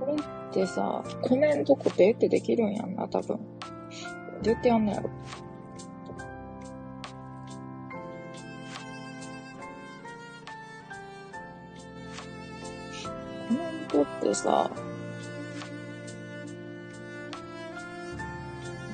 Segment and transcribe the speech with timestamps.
[0.00, 0.16] これっ
[0.52, 3.38] てさ、コメント固定ってできるんやんな、多分。
[4.42, 5.10] どうやってやんのやろ。
[13.48, 14.70] コメントってさ、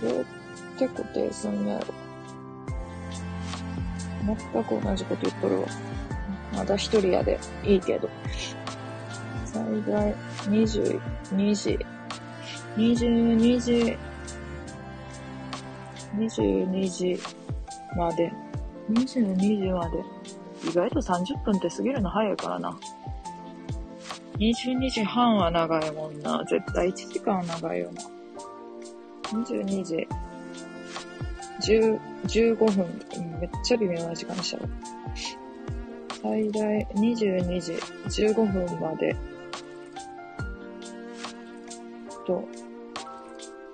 [0.03, 0.25] どうやっ
[0.79, 2.06] て固定すんのやろ。
[4.27, 5.69] 全く同じこと言っとるわ。
[6.55, 8.09] まだ一人やで、いいけど。
[9.45, 10.15] 最大
[10.49, 11.79] 22時、
[12.77, 13.97] 22時、
[16.17, 17.21] 22時
[17.97, 18.33] まで、
[18.91, 20.05] 22時まで。
[20.65, 22.77] 意外と30分って過ぎるの早いからな。
[24.39, 26.43] 22時半は長いもんな。
[26.49, 28.03] 絶対1時間は長いよな。
[29.39, 30.09] 22時、
[31.61, 32.85] 10、15分、
[33.41, 34.69] めっちゃ微妙な時間にしたわ。
[36.23, 37.73] 最大22時
[38.25, 39.15] 15分まで
[42.27, 42.49] と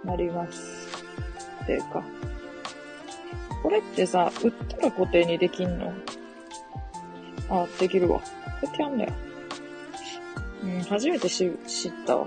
[0.04, 1.04] なります。
[1.62, 2.02] っていうか。
[3.62, 5.94] これってさ、売ったら固定にできんの？
[7.48, 8.18] あ、できるわ。
[8.18, 8.24] こ
[8.62, 9.12] うやってやんだよ。
[10.64, 12.26] うん、初めてし知ったわ。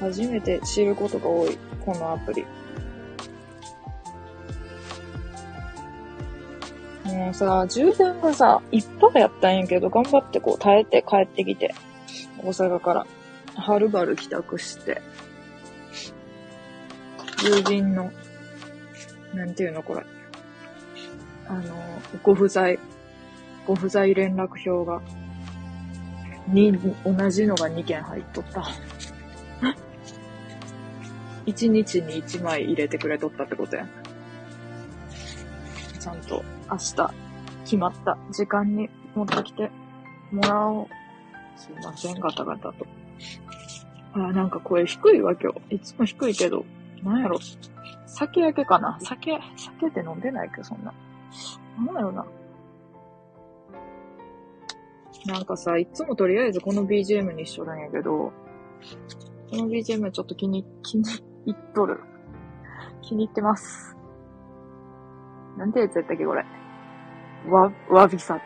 [0.00, 2.44] 初めて知ることが多い、このアプリ。
[7.12, 11.74] もうさ、充電がさ、一泊やったんやけど、頑張ってこう耐えて帰ってきて、
[12.38, 13.06] 大阪から、
[13.54, 15.02] はるばる帰宅して、
[17.44, 18.10] 友人の、
[19.34, 20.04] なんていうのこれ。
[21.48, 21.62] あの、
[22.22, 22.78] ご不在、
[23.66, 25.02] ご不在連絡票が、
[26.48, 26.72] に、
[27.04, 28.64] 同じのが2件入っとった。
[31.46, 33.86] 1日に1枚入れてくれとったってことや。
[36.02, 37.14] ちゃんと明日
[37.62, 39.70] 決まった時間に持ってきて
[40.32, 40.88] もらおう。
[41.56, 42.86] すいません、ガタガタと。
[44.14, 45.76] あ、なんか声低いわ、今日。
[45.76, 46.64] いつも低いけど、
[47.04, 47.38] なんやろ。
[48.06, 50.92] 酒焼けかな酒、酒って飲んでないけど、そんな。
[51.78, 52.26] なんやろな。
[55.26, 58.32] なんかさ、いつもとりあえずこの BGM にしとるんやけど、
[59.50, 61.04] この BGM ちょっと気に、気に
[61.46, 62.00] 入っとる。
[63.02, 63.96] 気に入ってます。
[65.56, 66.44] なんてやつやったっけ、これ。
[67.48, 68.40] わ、わびさび。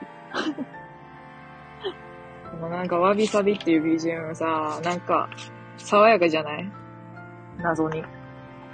[2.51, 5.29] こ のなんかわびさびっていう BGM さ、なんか、
[5.79, 6.71] 爽やかじゃない？
[7.59, 8.03] 謎に。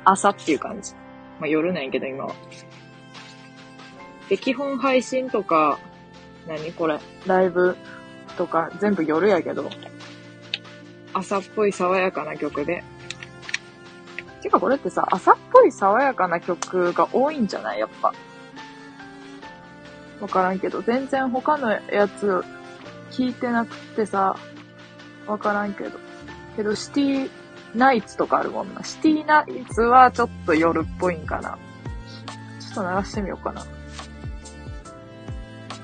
[0.04, 0.94] 朝っていう感じ。
[1.38, 2.34] まあ、夜なんやけど、今は。
[4.28, 5.78] で、基本配信とか、
[6.48, 7.76] 何これ、ライブ
[8.36, 9.68] とか、全部夜やけど、
[11.12, 12.82] 朝っぽい爽やかな曲で。
[14.42, 17.80] てかこれってさ、朝っぽい爽やかな曲が多いんじゃない？
[17.80, 18.12] やっぱ。
[20.20, 22.44] わからんけど、全然他のやつ
[23.10, 24.36] 聞いてなくてさ、
[25.26, 25.98] わからんけど。
[26.56, 27.30] けど、シティ
[27.74, 28.84] ナイツとかあるもんな。
[28.84, 31.58] シティナイツはちょっと夜っぽいんかな。
[32.60, 33.64] ちょっと流してみようかな。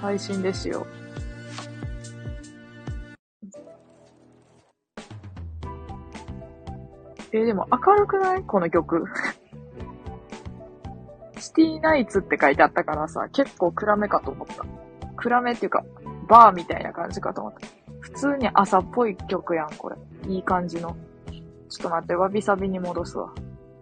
[0.01, 0.87] 配信ですよ。
[7.33, 8.43] えでも明るくない？
[8.43, 9.05] この曲。
[11.39, 14.65] シティナイツって書いてあったからさ、結構暗めかと思った。
[15.17, 15.85] 暗めっていうか、
[16.29, 17.61] バーみたいな感じかと思った。
[18.01, 19.97] 普通に朝っぽい曲やん、これ。
[20.29, 20.97] いい感じの。
[21.69, 23.33] ちょっと待って、わびさびに戻すわ。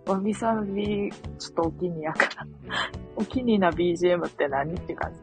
[0.06, 2.46] わびさび、ちょっとお気に入やから。
[3.16, 5.20] お気に入な BGM って何って感じ。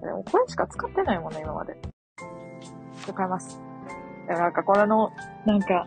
[0.00, 1.74] でもこれしか使ってないもんね、今まで。
[1.74, 2.26] ちょ
[3.02, 3.60] っと変えます。
[4.28, 5.10] でもなんかこれの、
[5.46, 5.86] なんか、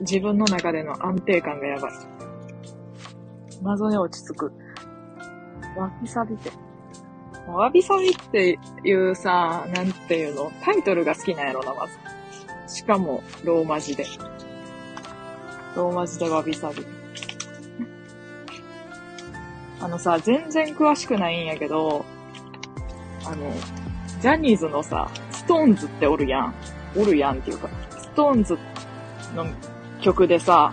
[0.00, 1.92] 自分の中での安定感がやばい。
[3.62, 4.52] 謎に落ち着く。
[5.76, 6.50] わびさびて。
[7.48, 10.52] わびさびっていうさ、なんていうの？
[10.62, 11.86] タイトルが好きなんやろな、ま
[12.66, 12.74] ず。
[12.74, 14.04] しかも、ローマ字で。
[15.76, 16.84] ローマ字でわびさび。
[19.80, 22.04] あのさ、全然詳しくないんやけど、
[23.24, 23.52] あの、
[24.20, 26.54] ジャニーズのさ、ストーンズっておるやん。
[26.96, 28.58] おるやんっていうか、ストーンズ
[29.34, 29.46] の
[30.06, 30.72] 曲でさ、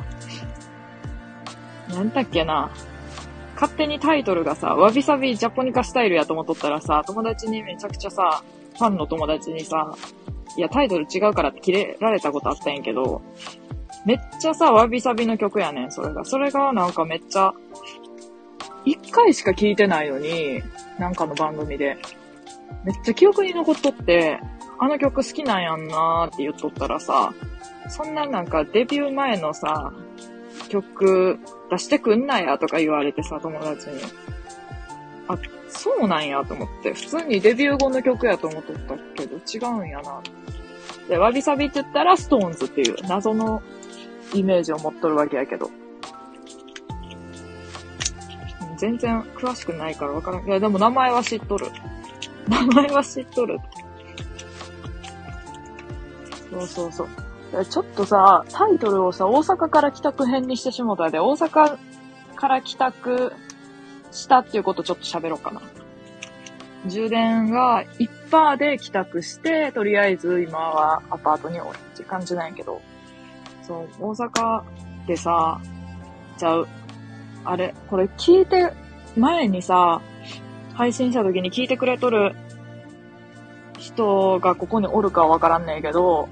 [1.89, 2.71] なんだっけな、
[3.56, 8.44] 勝手にタイトルがさ、わびさびジャポニカスタイルやと思っとったらさ、友達にめちゃくちゃさ、
[8.77, 9.95] ファンの友達にさ、
[10.56, 13.24] いや、タイトル違うからって切れられたことあったんやけど、
[14.06, 16.24] めっちゃさ、わびさびの曲やねん、それが。
[16.25, 17.53] それがなんかめっちゃ、
[18.86, 20.62] 一回しか聞いてないのに、
[21.00, 21.97] なんかの番組で。
[22.83, 24.39] めっちゃ記憶に残っとって、
[24.77, 27.33] あの曲好きなんやんなーって言っとったらさ、
[27.89, 29.94] そんななんかデビュー前のさ、
[30.69, 31.39] 曲
[31.69, 34.01] 出してくんなやとか言われてさ、友達に。
[35.27, 35.38] あ、
[35.69, 36.94] そうなんやと思って。
[36.94, 40.21] 普通にデビュー後の曲やと思っとったけど、違うんやな。
[41.07, 43.62] で、わびさびって言ったら、ストーンズっていう謎の
[44.33, 45.69] イメージを持っとるわけやけど。
[48.77, 50.45] 全然詳しくないからわからん。
[50.45, 51.68] いや、でも名前は知っとる。
[52.48, 53.60] 名前は知っとる。
[56.51, 57.07] そうそうそう。
[57.69, 61.77] ちょっとさ、タイトルをさ、大阪から帰宅編にしてしもたで、大阪
[62.35, 63.33] から帰宅
[64.11, 65.61] したっていうことちょっと喋ろうかな。
[66.88, 72.81] 充電が1%で帰宅して、とりあえず今はアパートにおるって感じなんやけど、
[73.61, 74.63] そう、大阪
[75.07, 75.61] でさ、
[76.38, 76.67] ちゃう。
[77.45, 78.73] あれ、これ聞いて、
[79.15, 80.01] 前にさ、
[80.73, 82.35] 配信した時に聞いてくれとる
[83.77, 86.29] 人がここにおるかはわからんねんけど、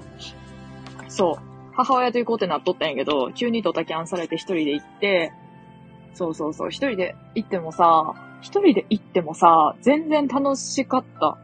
[1.12, 5.32] そう、母親と行こうってなっとったんやけど、急にドタキャンされて一人で行って、
[6.14, 11.38] そうそうそう、一人で行ってもさ、一人で行ってもさ、全然楽しかった。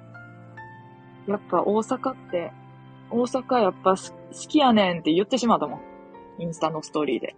[1.27, 2.51] やっぱ大阪って、
[3.11, 5.81] 大阪やっぱ好きやねんって言ってしまったもん。
[6.39, 7.37] インスタのストーリーで。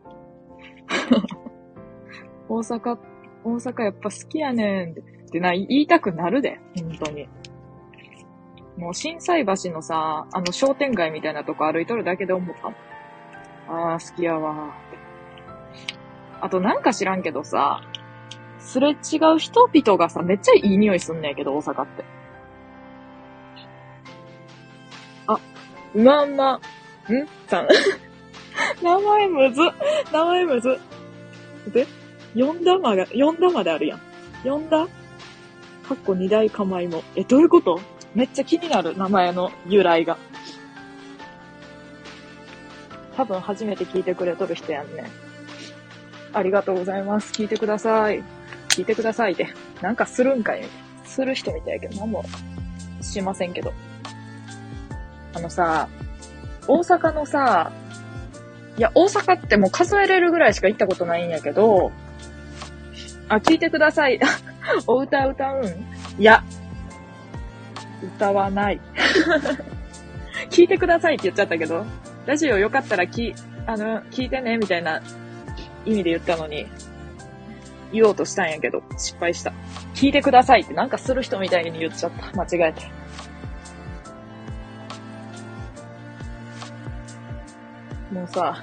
[2.49, 2.99] 大阪、
[3.43, 7.29] 大阪やっぱ好きやねんってってな、言いたくなるで、本当に。
[8.77, 12.69] もう、震災橋のさ、あの商店街みたいなとこ歩いとるだけで思った。
[13.73, 14.75] ああ、好きやわ
[16.41, 17.83] あとなんか知らんけどさ、
[18.59, 18.93] すれ違
[19.35, 22.05] う人々がさ、めっちゃいい匂いすんねんけど、大阪って。
[25.27, 25.39] あ、
[25.95, 26.61] まんま、ん？
[27.47, 27.69] さん。
[28.83, 29.61] 名前むず。
[30.13, 30.79] 名前むず。
[31.73, 31.87] で、
[32.35, 34.01] 呼んだまが、呼んだまであるやん。
[34.45, 34.87] 呼んだ？
[35.89, 37.03] かっこ二大構いも。
[37.17, 37.81] え、どういうこと？
[38.15, 40.19] めっちゃ気になる、名前の由来が。
[43.17, 45.05] 多分初めて聞いてくれとる人やんね。
[46.33, 47.33] ありがとうございます。
[47.33, 48.23] 聞いてください。
[48.69, 49.49] 聞いてくださいって。
[49.83, 50.65] なんかするんかい
[51.05, 52.25] する人みたいやけど、何も
[53.01, 53.73] しませんけど。
[55.35, 55.89] あのさ、
[56.67, 57.73] 大阪のさ、
[58.77, 61.93] いや、大阪ってもう数えれるぐらいしか行ったことないんやけど、
[63.29, 64.21] あ、聞いてください。
[64.87, 65.65] お歌歌うん
[66.19, 66.45] いや、
[68.03, 68.81] 歌わない。
[70.51, 71.85] 聞いてくださいって言っちゃったけど、
[72.27, 73.35] ラジオよかったらき、
[73.67, 75.03] あの、聞いてね、みたいな
[75.85, 76.67] 意味で言ったのに、
[77.93, 79.53] 言おうとしたんやけど、失敗した。
[79.95, 82.41] 聞いてくださいってなんかする人みたいに言っちゃった。
[82.41, 82.83] 間違えて。
[88.13, 88.63] もうさ、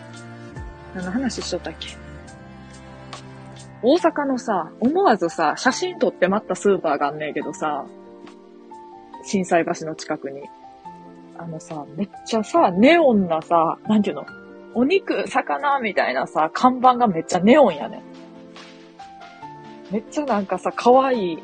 [0.96, 1.96] 何の話しとったっけ？
[3.82, 7.86] 大阪のさ、思わずさ、写真撮って待ったスーパーがあんねんけどさ、
[9.28, 10.42] 震災橋の近くに。
[11.38, 14.26] あのさ、めっちゃさ、ネオンなさ、なんていうの？
[14.74, 18.02] お肉、魚みたいなさ、看板がめっちゃネオンやね
[19.92, 21.38] めっちゃなんかさ、可愛い、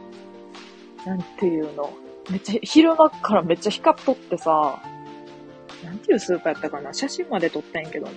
[1.06, 1.94] なんていうの？
[2.30, 4.81] めっちゃ、昼間からめっちゃ光っとってさ、
[5.83, 6.94] なんていうスーパーやったかな？
[6.94, 8.13] 写真まで撮ったんけどね。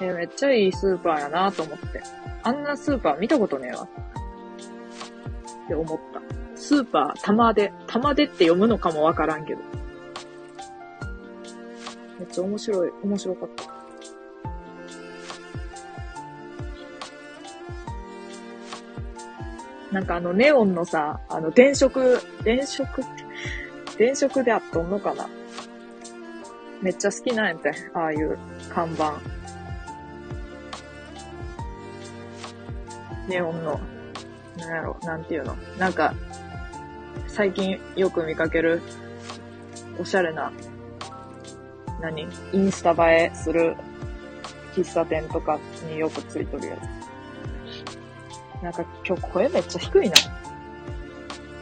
[0.00, 2.02] えめっちゃいいスーパーやなと思って。
[2.42, 3.88] あんなスーパー見たことねえわ。
[5.64, 6.20] って思った。
[6.58, 9.60] スーパー、玉で、玉でって読むのかもわからんけど。
[12.18, 13.78] めっちゃ面白い、面白かった。
[19.92, 22.86] なんかあのネオンのさ、あの電飾、電飾っ
[23.96, 25.28] て、電飾であっとんのかな？
[26.82, 28.38] めっちゃ好きなんやって、ああいう
[28.68, 29.14] 看板。
[33.28, 33.80] ネオンの、
[34.58, 35.56] なんやろ、なんていうの？
[35.78, 36.14] なんか、
[37.28, 38.82] 最近よく見かける、
[40.00, 40.52] おしゃれな、
[42.00, 42.26] 何？
[42.52, 43.76] インスタ映えする
[44.74, 45.58] 喫茶店とか
[45.88, 48.62] によくついとるやつ。
[48.62, 50.16] なんか今日声めっちゃ低いな。
[50.16, 50.18] い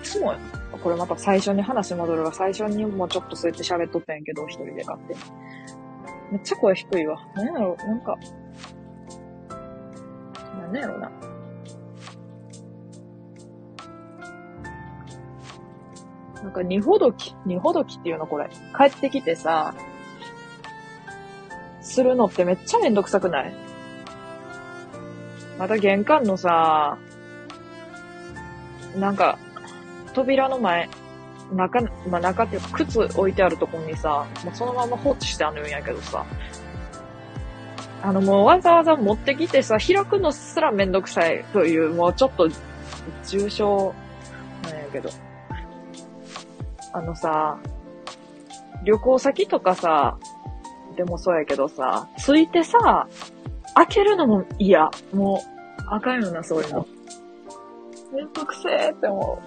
[0.03, 0.35] つも、
[0.83, 2.33] これまた最初に話戻るわ。
[2.33, 5.21] 最初にもうちょっとそうやって喋っとったんやけど、一人で勝手に。
[6.33, 7.21] めっちゃ声低いわ。
[7.35, 8.17] なんやろ、なんか、
[10.73, 11.11] なんやろな。
[16.43, 18.49] なんか、二ほどき、二ほどきっていうのこれ。
[18.77, 19.75] 帰ってきてさ、
[21.81, 23.55] するのってめっちゃめんどくさくない？
[25.59, 26.99] また玄関のさ、
[28.97, 29.39] なんか、
[30.13, 30.89] 扉の前、
[31.53, 36.27] 中、まあ、中っていうか、靴置いてあるとこにさ、もうそのまま放置してあるんやけどさ、
[38.03, 42.49] あの、もうわざわざ持ってきてさ、開くのすらめんどくさいという、もうちょっと、
[43.27, 43.95] 重症
[44.65, 45.09] なんやけど。
[46.97, 47.59] あのさ、
[48.83, 50.17] 旅行先とかさ、
[50.97, 53.07] でもそうやけどさ、ついてさ、
[53.75, 54.89] 開けるのも嫌。
[55.13, 56.87] もう、あかんよな、そういうの。
[58.15, 59.43] めんどくせーって思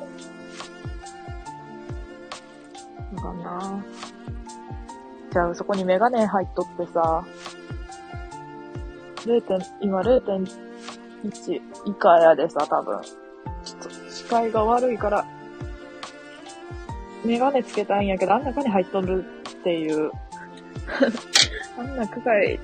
[3.14, 3.16] う。
[3.16, 3.84] わかんな
[5.34, 7.26] じゃあ、そこにメガネ入っとってさ、
[9.26, 9.42] 0.
[9.42, 10.46] 点、今0.1
[11.88, 13.02] 以下やでさ、多分。
[13.64, 15.26] ちょっと視界が悪いから、
[17.26, 20.12] メガネつけたいんやけど、あん中に入っとるっていう。
[21.78, 22.60] あんな区外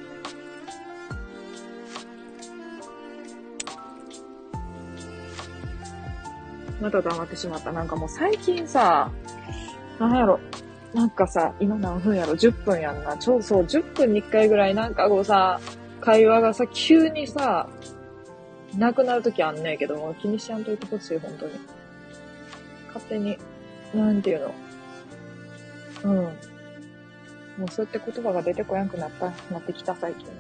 [6.82, 7.72] また黙ってしまった。
[7.72, 9.12] なんかもう最近さ、
[10.00, 10.40] なんやろ。
[10.94, 13.18] なんかさ、今何分やろ ?10 分やんな。
[13.18, 15.60] ちょうそう、10分に1回ぐらいなんかこうさ、
[16.00, 17.68] 会話がさ、急にさ、
[18.78, 21.54] なくなるときあんねんけども、気にしちゃんといてほしい、本当に。
[22.88, 23.38] 勝手に、
[23.96, 24.54] なんていうの？
[26.04, 26.14] うん。
[27.58, 30.34] もうそうやって言葉が出てこやんくなった、なってきた、最近は。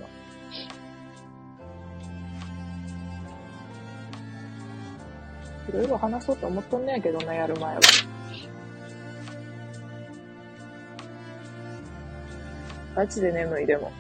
[5.69, 7.81] いろいろ話そうと思っとんねやけどな、やる前は。
[12.95, 13.91] ガチで眠いでも。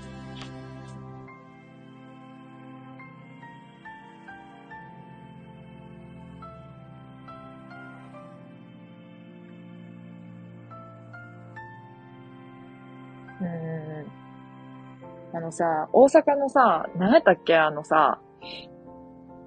[15.35, 17.57] あのさ、大阪のさ、何やったっけ？
[17.57, 18.21] あのさ、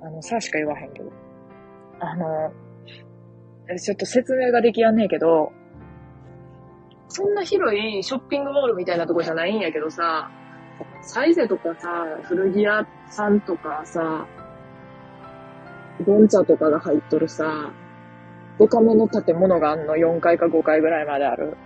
[0.02, 1.10] あのさしか言わへんけど。
[1.98, 2.52] あの、
[3.78, 5.50] ちょっと説明ができやんねえけど、
[7.08, 10.30] そんな広いショッピングモールみたいなとこじゃないんやけどさ、
[11.00, 11.88] サイゼとかさ、
[12.24, 14.26] 古着屋さんとかさ、
[16.06, 17.72] ゴンチャとかが入っとるさ、
[18.58, 21.56] デカめの建物があんの4階か5階ぐらいまである。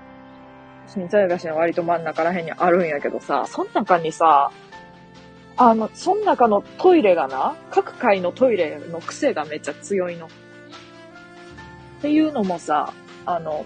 [0.87, 4.51] 新茶屋橋の割と真ん中ら辺にあるんやけどさ、その中にさ、
[5.57, 10.27] あの、その中のトイレがな、各階のトイレの癖がめっちゃ強いの。
[10.27, 10.29] っ
[12.01, 12.93] ていうのもさ、
[13.27, 13.65] あの、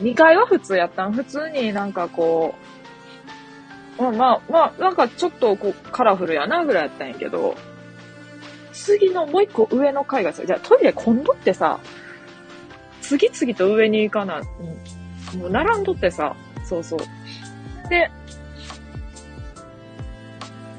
[0.00, 1.12] 2階は普通やったん。
[1.12, 2.54] 普通になんかこ
[3.98, 7.56] う、まあまあ、まあ、なんかちょっとこうカラフルやなぐらいやったんやけど、
[8.72, 11.78] 次のもう一個上の階がさ、じゃあトイレ今度ってさ、
[13.00, 14.42] 次々と上に行かな、
[15.36, 16.34] もう並んどってさ、
[16.64, 16.98] そうそう。
[17.88, 18.10] で、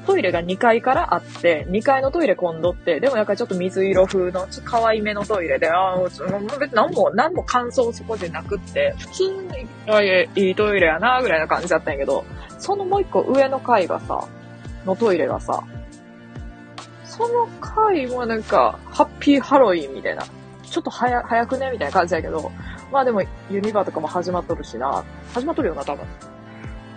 [0.06, 6.30] トイレが2階からあって、2階のトイレ混んどって、でもなんかちょっと水色風の、ちょっと可愛めのトイレで、ああ、別に
[6.72, 12.24] 何も、何も感想そこでなくって、普通に、あいいトイレやな、ぐらいな感じだったんやけど、
[12.58, 14.26] そのもう一個上の階がさ、
[14.84, 15.64] のトイレがさ、
[17.04, 20.24] その階もなんか、ハッピーハロウィンみたいな、
[20.64, 22.52] ちょっと早、早くねみたいな感じやけど、
[22.94, 26.06] まあでも、ユニバーとかも始まっとるしな、始まっとるよな、多分。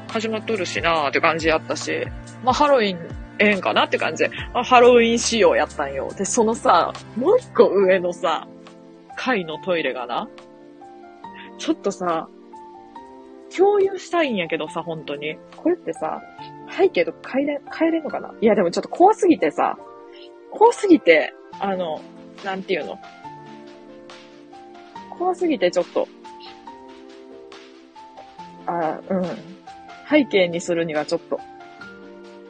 [0.08, 2.06] 始まっとるしなーって感じやったし、
[2.44, 3.00] まあハロウィン
[3.39, 6.12] ええんかなって感じで、ハロウィン仕様やったんよ。
[6.16, 8.48] で、そのさ、もう一個上のさ、
[9.16, 10.30] 階のトイレがな、
[11.58, 12.30] ちょっとさ、
[13.58, 15.36] 共有したいんやけどさ、本当に。
[15.56, 16.22] これってさ、
[16.77, 18.36] 背景とか変えれ、変えれんのかな？
[18.39, 19.80] いや、でもちょっと怖すぎてさ、
[20.51, 22.01] 怖すぎて、あの、
[22.46, 23.00] なんていうの？
[25.17, 26.07] 怖すぎてちょっと、
[28.65, 29.24] あ、うん。
[30.09, 31.39] 背景にするにはちょっと。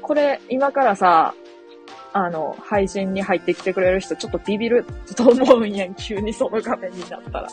[0.01, 1.33] これ、今からさ、
[2.13, 7.47] あの、配信に入ってきてくれる人、ちょっとビビると思うんやん、 急にその画面になったら。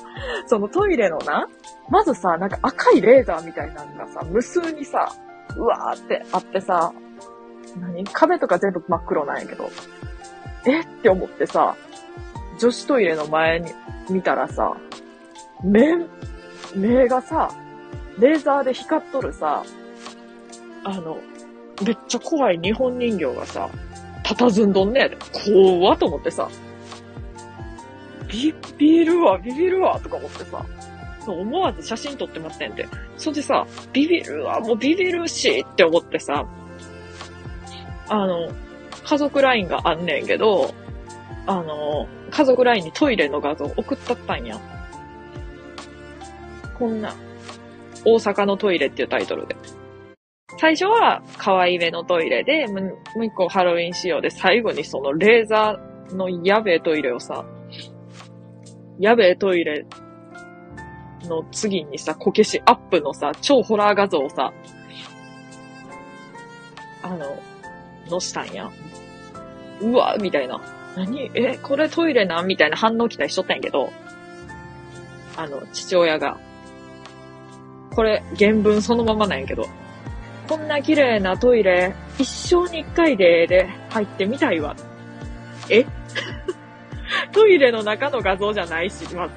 [0.47, 1.49] そのトイレのな、
[1.91, 5.13] まずさ、なんか赤いレーザーみたいなのがさ、無数にさ、
[5.57, 6.93] うわーってあってさ、
[7.81, 8.05] 何？
[8.05, 9.69] 壁とか全部真っ黒なんやけど、
[10.67, 10.81] え？
[10.81, 11.77] って思ってさ、
[12.59, 13.73] 女子トイレの前に
[14.09, 14.77] 見たらさ、
[15.65, 16.07] 目、
[16.77, 17.51] 目がさ、
[18.19, 19.65] レーザーで光っとるさ、
[20.85, 21.19] あの、
[21.85, 23.69] めっちゃ怖い日本人形がさ、
[24.23, 25.17] 佇んどんねやで。
[25.33, 26.49] 怖と思ってさ、
[28.29, 30.65] ビビるわ、ビビるわ、とか思ってさ、
[31.27, 32.87] 思わず写真撮ってませんて。
[33.17, 36.47] それでさ、ビビるわ、もうビビるしって思ってさ、
[38.09, 38.51] あの、
[39.05, 40.75] 家族 LINE があんねんけど、
[41.47, 44.59] あの、家族 LINE にトイレの画像送ったったんや。
[46.79, 47.15] こんな、
[48.05, 49.57] 大阪のトイレっていうタイトルで。
[50.59, 52.81] 最初は可愛めのトイレで、も
[53.17, 57.45] う一個ハロウィン仕様で、最後にそのレーザーのやべえトイレをさ、
[58.99, 59.87] やべえトイレ
[61.25, 64.53] の次にさ、こけしアップのさ、超ホラー画像をさ、
[67.03, 67.39] あの、
[68.09, 68.71] 載したんや。
[69.81, 70.61] うわ、みたいな。
[70.97, 71.31] 何？
[71.35, 72.47] え、これトイレなん？
[72.47, 73.91] みたいな反応期待しとったんやけど、
[75.37, 76.39] あの、父親が、
[77.95, 79.67] これ原文そのままなんやけど、
[80.49, 84.77] こんな綺麗なトイレ、一生に一回でで入ってみたいわ。
[85.71, 85.87] え？
[87.33, 89.35] トイレの中の画像じゃないし、まず。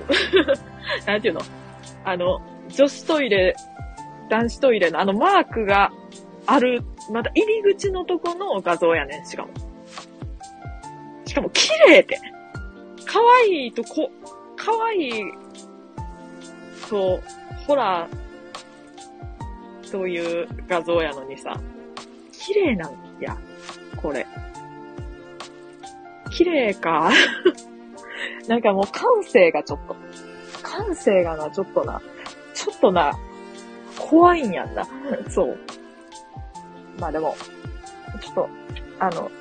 [1.06, 1.42] なんていうの？
[2.04, 3.56] あの、女子トイレ、
[4.30, 5.92] 男子トイレのあのマークが
[6.46, 9.50] ある、また入り口のとこの画像やねん、しかも。
[11.26, 12.20] しかも綺麗って。
[13.06, 14.10] 可愛いとこ、
[14.56, 15.12] 可愛い
[16.90, 17.20] と、
[17.66, 21.60] ホラーという画像やのにさ、
[22.32, 23.38] 綺麗なんや、
[24.02, 24.26] これ。
[26.30, 27.12] 綺麗か。
[28.48, 29.96] なんかもう感性がちょっと、
[30.64, 32.02] 感性がな、ちょっとな、
[32.54, 33.18] ちょっとな、
[33.98, 34.88] 怖いんやんな。
[35.30, 35.58] そう。
[37.00, 37.36] まあでも、
[38.22, 38.50] ちょっと、
[39.00, 39.32] あの、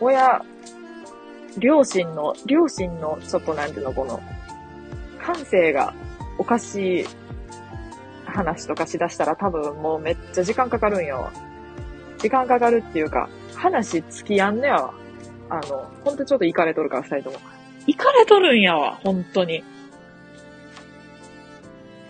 [0.00, 0.42] 親、
[1.58, 4.20] 両親の、両親の、ちょっとなんていうの、この、
[5.20, 5.94] 感性が
[6.38, 7.06] おかしい
[8.26, 11.30] 話とかしだしたら多分もうめっちゃ時間かかるんよ。
[12.18, 14.94] 時間かかるっていうか、話つきやんねやわ。
[15.50, 17.44] あの、ほんとちょっと行かれとるから、二人とも。
[17.86, 19.62] 行かれとるんやわ、本当に。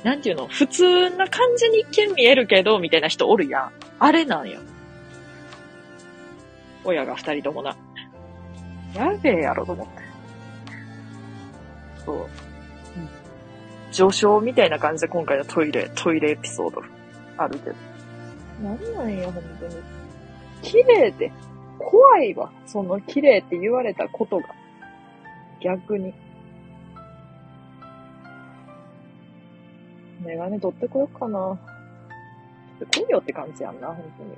[0.04, 3.72] なんていうの普通な感じに一見見えるけど、みたいな人おるやん。
[3.98, 4.60] あれなんよ。
[6.84, 7.76] 親が二人ともな。
[8.94, 9.92] やべえやろと思って。
[12.04, 12.53] そう。
[13.94, 16.82] 序章みたいな感じで今回のトイレ、トイレエピソード
[17.36, 17.76] あるけど。
[18.60, 19.76] なんなんや、本当に。
[20.62, 21.30] 綺麗で、
[21.78, 22.50] 怖いわ。
[22.66, 24.46] その綺麗って言われたことが。
[25.60, 26.12] 逆に。
[30.24, 31.56] メガネ取ってこようかな。
[32.80, 34.36] 取ってこいよって感じやんな、本当に。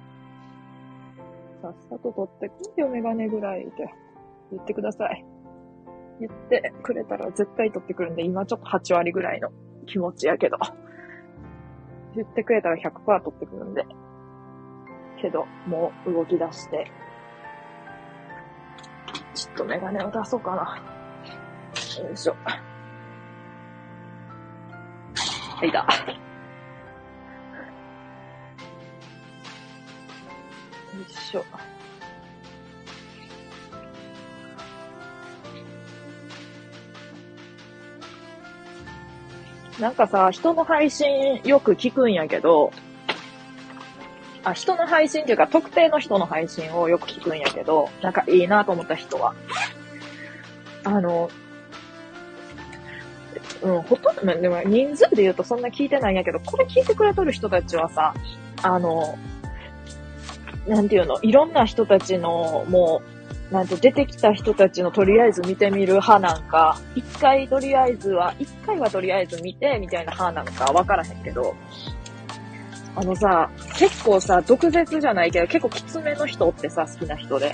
[1.62, 3.88] さっさと取ってこいよ、メガネぐらいって
[4.52, 5.24] 言ってください。
[6.20, 9.50] 言ってくれたら絶対取ってくるんで、今ちょっと8割ぐらいの
[9.86, 10.58] 気持ちやけど。
[12.14, 13.84] 言ってくれたら100%取ってくるんで。
[15.20, 16.90] けど、もう動き出して、
[19.34, 20.82] ちょっとメガネを出そうかな。
[22.02, 22.36] よいしょ。
[25.58, 25.80] はい、だ。
[25.80, 25.86] よ
[31.06, 31.44] いしょ。
[39.80, 42.72] なんかさ、人の配信よく聞くんやけど、
[44.44, 49.34] あ、人の配信っていうか、特定の人の配信をよく聞くんやけど、なんかいいなと思った人は。
[50.84, 51.28] あの、
[53.62, 58.14] うん、ほとんど、でも人数で言うとそんな聞いてないんやけど、これ聞いてくれとる人たちはさ、
[58.62, 59.18] あの、
[60.66, 63.15] なんていうの、いろんな人たちの、もう、
[63.50, 71.54] なんて出てきた人たちのとりあえず見てみる派なんか、一回とりあえずは、一回はとりあえず見て、みたいな派なのかわからへんけど、
[72.96, 77.52] あのさ、結構さ、毒舌じゃないけど、結構きつめの人ってさ、好きな人で。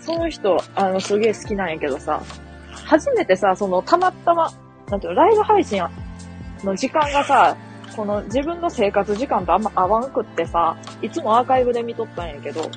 [0.00, 2.22] その人、あの、すげえ好きなんやけどさ、
[2.86, 4.50] 初めてさ、その、たまたま、
[4.88, 5.82] なんていうの、ライブ配信
[6.64, 7.56] の時間がさ、
[7.94, 12.70] この自分の生活時間とあんま合わんくってさ、いつもアーカイブで見とったんやけど、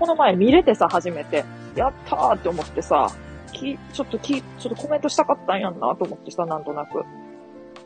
[0.00, 1.44] この前見れてさ、初めて、
[1.76, 3.08] やったーって思ってさ、
[3.52, 7.04] き、ちょっとき、ちょっとコメントしたかったんやんなと思ってさ、なんとなく。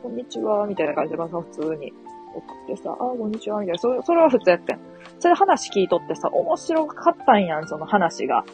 [0.01, 1.91] こんにちは、みたいな感じで、まあ、普通に
[2.33, 3.79] 送ってさ、あ、こんにちは、みたいな。
[3.79, 4.79] それ、それは普通やってん。
[5.19, 8.45] それ話聞いとってさ、面白かったんやん、その話が。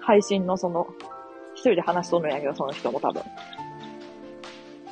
[0.00, 0.86] 配信のその、
[1.54, 3.22] 一人で話しとんのやけど、その人も多分。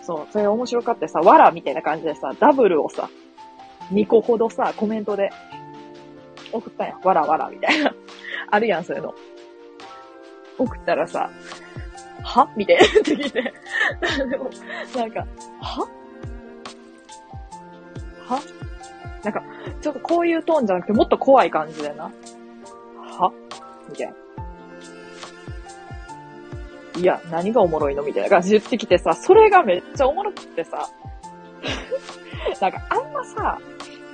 [0.03, 3.09] そう、それ面白かってさ、わらみたいな感じでさ、ダブルをさ、
[3.93, 5.31] 2個ほどさ、コメントで
[6.57, 6.99] 送ったんや。
[7.03, 7.95] わらわらみたいな。
[8.51, 9.15] あるやん、そういうの。
[10.59, 11.31] 送ったらさ、
[12.23, 12.49] は？
[12.57, 13.43] みたいなって聞いて。
[14.31, 14.49] でも、
[14.97, 15.27] なんか、
[15.61, 15.89] は
[18.27, 18.41] は？
[19.23, 19.43] なんか、
[19.81, 22.05] ちょっとこういうトーンじゃなくて、もっと怖い感じでな。
[23.01, 23.33] は？
[23.91, 24.15] みたいな。
[26.97, 28.03] いや、何がおもろいの？
[28.05, 30.89] みたいな感じで言ってきてさ、それがめっちゃおもろくってさ、
[32.61, 33.59] なんかあんまさ、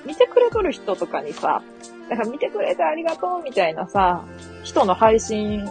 [0.07, 1.63] 見てくれとる人とかにさ、
[2.11, 4.25] なんか見てくれてありがとうみたいなさ、
[4.65, 5.65] 人の配信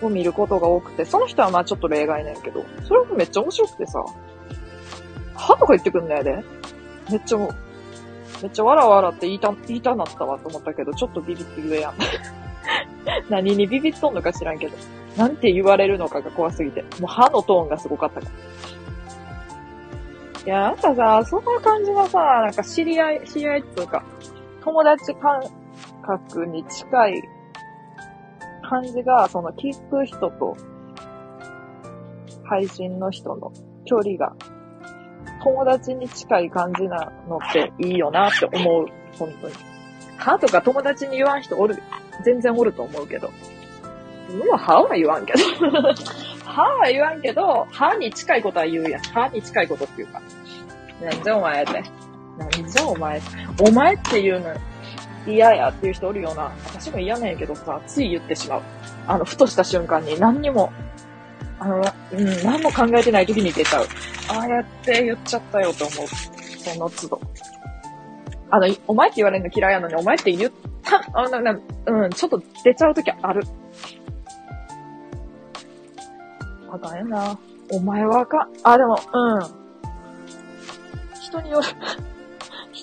[0.00, 6.42] を見ることが多くて、その人はまあちょっと例外なんやけど、それもめっちゃ面白くてさ、はとか言ってくんだよね。
[7.10, 11.94] めっちゃ、めっちゃわらわらって言いた、言いたなったわと思ったけど、ちょっとビビって言えやん。
[13.28, 14.76] 何にビビっとんのか知らんけど。
[15.18, 16.82] なんて言われるのかが怖すぎて。
[16.82, 18.32] もう歯のトーンがすごかったから。
[20.44, 24.04] いや、なんかさ、そんな感じのさ、なんか知り合い、知り合いっていうか、
[24.66, 25.40] 友達感
[26.02, 27.22] 覚に近い
[28.68, 30.56] 感じが、その聞く人と
[32.44, 33.52] 配信の人の
[33.84, 34.34] 距離が
[35.44, 38.86] 友達に近い感じなのっていいよなって思う。
[39.16, 39.54] 本当に。
[40.18, 41.80] はとか友達に言わん人おる、
[42.24, 43.28] 全然おると思うけど。
[43.28, 43.34] も
[44.46, 45.38] うわ、歯は言わんけど。
[46.44, 49.02] 歯は言わんけど、歯に近いことは言うやん。
[49.02, 50.20] 歯に近いことっていうか。
[51.00, 52.05] なんじゃお前って。
[52.38, 53.20] なんじゃお前
[53.60, 54.54] お前って言うの
[55.26, 56.52] 嫌やっていう人おるような。
[56.66, 58.62] 私も嫌なんやけどさ、つい言ってしまう。
[59.06, 60.72] あの、ふとした瞬間に何にも、
[61.58, 63.86] あの、うん、何も考えてない時に出ちゃう。
[64.28, 66.06] ああやって言っちゃったよと思う。
[66.06, 67.20] その都度。
[68.50, 70.52] あの、お前って言われるの嫌いやのに、お前って言っ
[70.84, 73.42] た、あななうん、ちょっと出ちゃう時ある。
[76.70, 77.38] あかんやな。
[77.72, 78.48] お前はあかん。
[78.62, 79.40] あ、でも、うん。
[81.20, 81.66] 人による。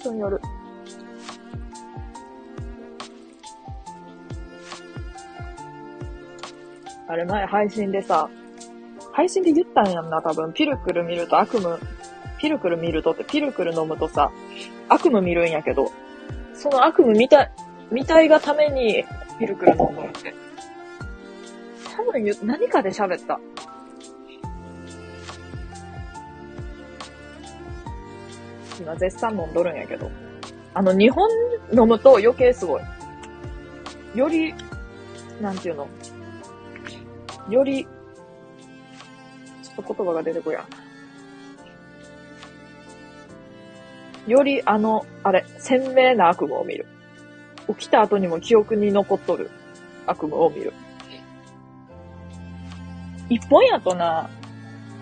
[0.03, 0.41] 人による。
[7.07, 8.29] あれ前配信でさ、
[9.13, 10.51] 配信で言ったんやんな、多分。
[10.53, 11.77] ピルクル見ると悪夢、
[12.37, 14.31] ピルクル見るとって、ピルクル飲むとさ、
[14.89, 15.91] 悪夢見るんやけど、
[16.53, 17.51] その悪夢見た、
[17.91, 19.05] 見たいがために、
[19.39, 20.33] ピルクル飲むって。
[21.95, 23.39] 多分言、何かで喋った。
[28.79, 30.09] 今絶賛飲んどるんやけど。
[30.73, 31.29] あの、日本
[31.71, 32.81] 飲むと余計すごい。
[34.15, 34.53] より、
[35.41, 35.87] なんていうの？
[37.49, 40.65] より、ちょっと言葉が出てこや
[44.25, 46.85] よりあの、あれ、鮮明な悪夢を見る。
[47.67, 49.49] 起きた後にも記憶に残っとる
[50.05, 50.73] 悪夢を見る。
[53.29, 54.29] 一本やとな、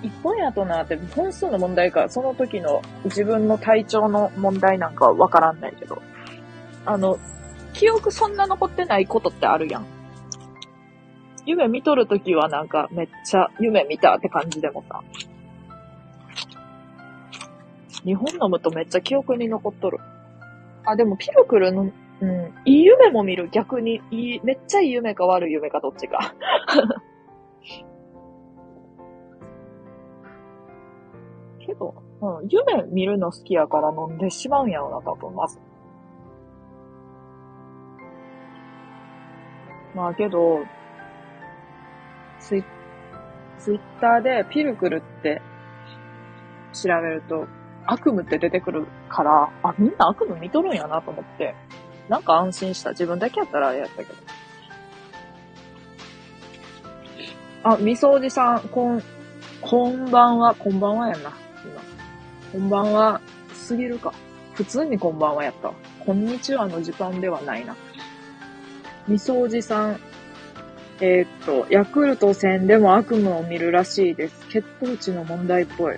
[0.04, 6.02] 一本やとなって本数の問題か、その時の自分の体調の問題なんかはわからんないけど、
[6.86, 7.20] あの、
[7.74, 9.86] 記憶そんな残ってないことってあるやん。
[11.46, 15.02] 夢見とるときはなんかめっちゃ夢見たって感じでもさ。
[18.04, 20.00] 日本飲むとめっちゃ記憶に残っとる。
[20.86, 23.50] あ、でもピルクルの、うん、いい夢も見る。
[23.52, 26.34] 逆に、いい、めっちゃいい夢か悪い夢かどっちか。
[31.72, 35.60] けど、うん、夢見るの好きやから飲んでしまうんやろな、多分、まず。
[39.96, 40.60] まあけど、
[42.40, 42.64] ツイ
[43.58, 45.42] ツイッターでピルクルって
[46.74, 47.46] 調べると
[47.86, 51.56] 悪夢って出てくるから、あ、みんな悪夢見とるんやなと思って、
[52.10, 52.92] なんか安心した。
[52.92, 54.14] 自分だけやったらあれやったけど。
[57.64, 59.04] あ、みそおじさん、こん、
[59.62, 61.32] こんばんは、こんばんはやんな、
[62.52, 63.22] こんばんは、
[63.54, 64.14] すぎるか？
[64.56, 65.72] 普通にこんばんはやった。
[66.06, 67.78] こんにちはの時間ではないな。
[69.08, 70.00] みそおじさん、
[71.00, 74.48] えー、っと、ヤクルト戦でも悪夢を見るらしいです。
[74.50, 75.96] 血糖値の問題っぽい。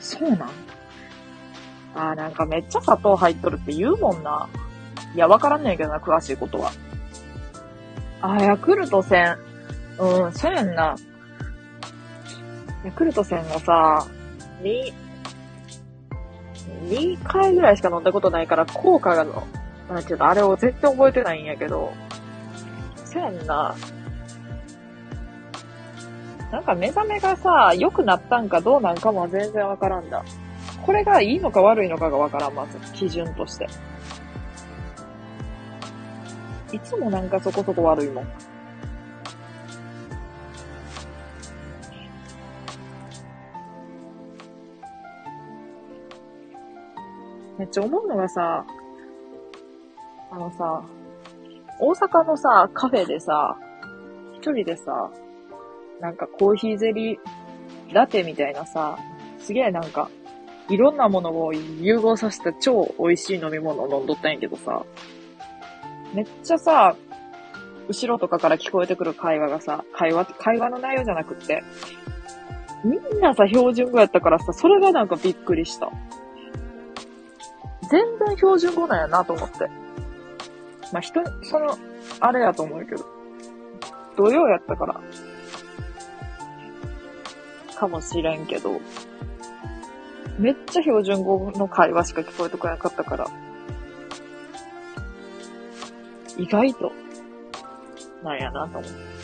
[0.00, 0.50] そうなん？
[1.94, 4.48] あーなんかめっちゃ砂糖入っとるって言うもんな。
[5.14, 6.72] いや、わからんねんけどな、詳しいことは。
[8.20, 9.38] あー、ヤクルト戦。
[10.00, 10.96] うん、そうやんな。
[12.84, 14.04] ヤクルト戦もさ、
[16.78, 19.46] 2回ぐらいしか飲んだことないから、効果がの、
[19.88, 21.92] なんていうの、あれを絶対覚えてないんやけど、
[23.04, 23.74] そうやんな。
[26.50, 30.24] なんか目覚めがさ、良くなったんかどうなんかも全然わからんだ。
[30.84, 32.78] これがいいのか悪いのかがわからん、まず。
[32.92, 33.68] 基準として。
[36.72, 38.28] いつもなんかそこそこ悪いもん。
[47.58, 48.64] めっちゃ思うのがさ、
[50.30, 50.84] あのさ、
[51.80, 53.56] 大阪のさ、カフェでさ、
[54.34, 55.10] 一人でさ、
[56.00, 57.18] なんかコーヒーゼリー
[57.92, 58.98] ラテみたいなさ、
[59.38, 60.10] すげえなんか、
[60.68, 64.84] いろんなものを融合させた超美味しい飲み物を飲んどったんやけどさ、
[66.14, 66.94] めっちゃさ、
[67.88, 71.62] 後ろとかから聞こえてくる会話がさ、会話、会話の内容じゃなくって、
[72.84, 75.90] みんなさ、標準語やったからさ、それがなんかびっくりした。
[77.90, 79.68] 全然標準語なんやなと思って。
[80.92, 81.76] まあ、人、その、
[82.20, 83.04] あれやと思うけど。
[84.16, 85.00] 土曜やったから、
[87.76, 88.80] かもしれんけど、
[90.38, 93.28] めっちゃ標準語の会話しか聞こえてこなかったから、
[96.36, 96.92] 意外と、
[98.24, 99.17] なんやなと思って。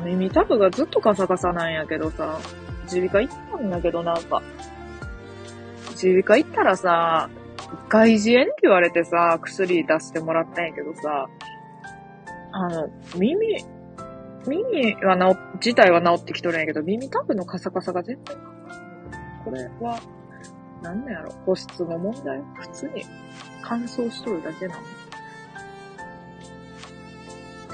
[0.00, 0.30] 耳。
[0.30, 2.38] たぶがずっとカサカサなんやけどさ、
[2.92, 4.42] 耳鼻科行ったんだけどなんか、
[6.02, 7.30] 耳鼻科行ったらさ、
[7.88, 11.28] 外耳炎って言われてさ、薬出してもらったんやけどさ、
[12.52, 13.64] あの、耳、
[14.46, 18.36] 耳は治、自体は治ってきとるんやけど、耳たぶのカサカサが全然、
[19.44, 20.00] これは、
[20.82, 22.42] なんだやろ、保湿の問題？
[22.54, 23.04] 普通に
[23.62, 24.80] 乾燥しとるだけなの。
[24.80, 24.84] っ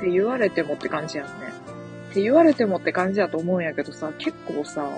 [0.01, 1.33] て言われてもって感じやんね。
[2.17, 4.89] って言われてもって感じやと思うんやけどさ、結構さ、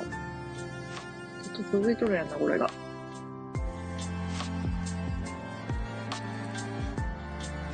[1.42, 2.70] ずっと続いとるやんな、これが。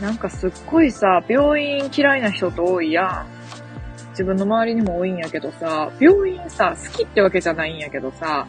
[0.00, 3.26] なんかすっごいさ、病院嫌いな人と多いやん。
[4.12, 8.46] 自分の周りにも多いんやけどさ、病院さ、好きってわけじゃないんやけどさ、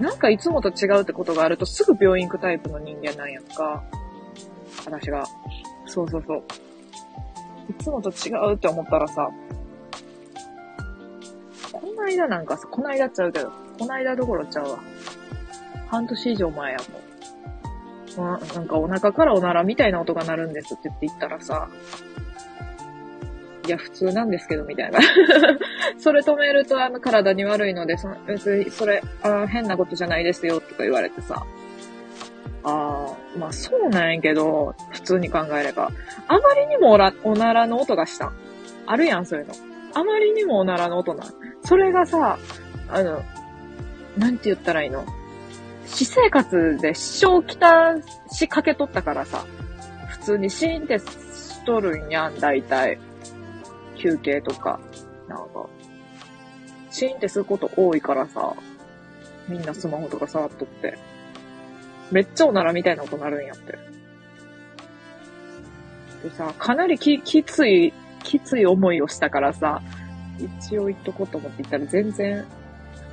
[0.00, 3.84] なんかいつもと違うってことがあるとすぐ病院行くタイプの人間なんやんか。
[4.86, 5.24] 私が。
[5.86, 6.42] そうそうそう。
[7.70, 9.30] いつもと違うって思ったらさ、
[11.94, 14.78] この間なんかさ、この間っちゃうけど、この間どころちゃうわ。
[15.88, 17.02] 半年以上前やもん。
[18.16, 21.68] まあ、なんかお腹からおならみたいな音が鳴るんですって言って言ったらさ、
[23.66, 24.98] いや、普通なんですけど、みたいな。
[25.98, 31.44] それ止めると、あの、体に悪いので、そ、別に、それ、あ変なことじゃないですよ、とか言われてさ。
[32.64, 35.90] ああ、まあそうなんやけど、普通に考えれば。
[36.26, 38.32] あまりにもおら、おならの音がした。
[38.86, 39.54] あるやん、そういうの。
[39.94, 41.24] あまりにもおならの音な。
[41.64, 42.38] それがさ、
[42.88, 43.22] あの、
[44.16, 45.06] なんて言ったらいいの？
[45.86, 47.94] 私生活で支障きた
[48.30, 49.44] しかけとったからさ、
[50.08, 52.98] 普通にシーンってしとるんやん、大体。
[53.96, 54.80] 休憩とか。
[55.28, 55.66] なんか、
[56.90, 58.54] シーンってすること多いからさ、
[59.48, 60.98] みんなスマホとか触っとって。
[62.10, 63.78] めっちゃおならみたいな音なるんやって。
[66.22, 69.82] でさ、かなりき、きつい、きつい思いをしたからさ、
[70.38, 72.44] 一応言っとこうと思って言ったら全然、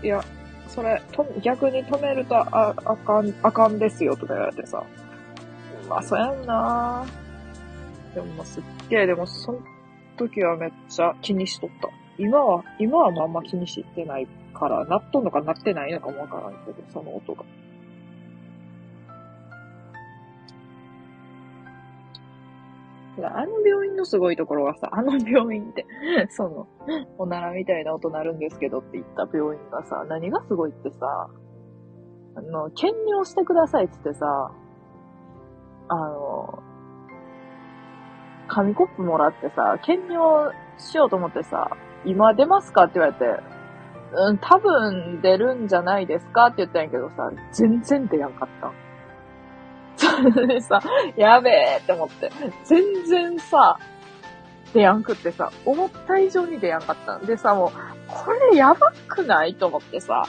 [0.03, 0.23] いや、
[0.67, 4.83] それ、と、逆に止めるとあ、あかん、あかんですよとか言われてさ。
[5.89, 7.05] まあ、そうやんな
[8.13, 9.59] でもすっげえ、でもその
[10.17, 11.89] 時はめっちゃ気にしとった。
[12.17, 17.43] 今は、今はもあんま気にしてないから、なっとんのかなってないのかもわからんけど、その音が。
[23.27, 25.85] あの病院のすごいところはさ、あの病院って、
[26.29, 26.67] その、
[27.17, 31.29] おならみたいな音鳴るんですけどって言った病院がさ、何がすごいってさ、
[32.35, 34.51] あの、検尿してくださいってってさ、
[35.89, 36.63] あの、
[38.47, 43.25] 紙コップもらってさ、検尿しようと思ってさ、今出ますかって言われて、
[44.13, 48.88] うん、多分出るんじゃないですかって言ったんやけどさ、全然出やんかった。
[49.99, 50.81] それでさ、
[51.17, 52.31] やべえって思って。
[52.63, 53.77] 全然さ、
[54.73, 57.71] 出やんくってさ、思った以上に出やんかったんでさ、もう、
[58.07, 60.27] これやばくないと思ってさ、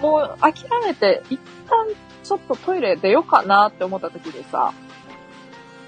[0.00, 1.86] もう諦めて、一旦
[2.22, 4.72] ちょっとトイレ出ようかなって思った時でさ、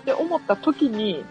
[0.02, 1.24] って思った時に、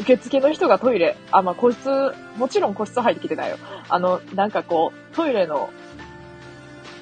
[0.00, 1.88] 受付の人がトイレ、あ、まあ、個室、
[2.36, 3.56] もちろん個室入ってきてないよ。
[3.88, 5.70] あの、なんかこう、トイレの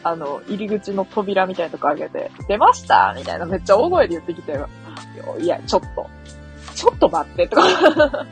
[0.08, 3.12] あの、入り口の扉みたいなとこ開けて、出ました？
[3.16, 4.56] みたいなめっちゃ大声で言ってきて、
[5.40, 6.08] いや、ちょっと、
[6.74, 7.62] ちょっと待ってとか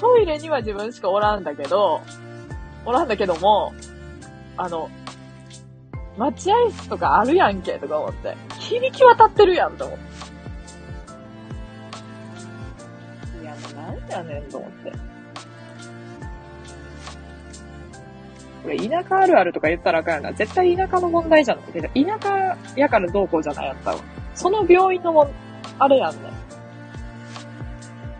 [0.00, 2.02] トイレには自分しかおらんだけど、
[2.84, 3.72] おらんだけども、
[4.58, 4.90] あの、
[6.18, 10.04] 待合室とかあるやんけとか思って、響き渡ってるやんと思って。
[13.42, 14.92] いや、もうなんやねんと思って。
[18.68, 20.32] これ田舎あるあるとか言ったらあかんよな。
[20.34, 21.58] 絶対田舎の問題じゃん。
[21.58, 21.82] 田
[22.20, 24.00] 舎やからどうこうじゃないやったわ。
[24.34, 25.26] その病院のも、
[25.78, 26.18] あれやんね。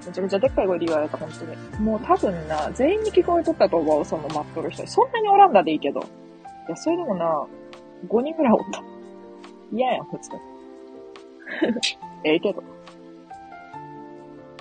[0.06, 1.84] めちゃくちゃでっかい声で言われた、本当に。
[1.84, 4.86] もう多分な、全員に聞こえとったと思う、その待っとる人。
[4.86, 6.00] そんなにおらんだでいいけど。
[6.00, 6.04] い
[6.70, 7.46] や、それでもな、
[8.08, 8.82] 5人ぐらいおった。
[9.70, 10.30] 嫌やん、普通。
[12.24, 12.62] ええけど。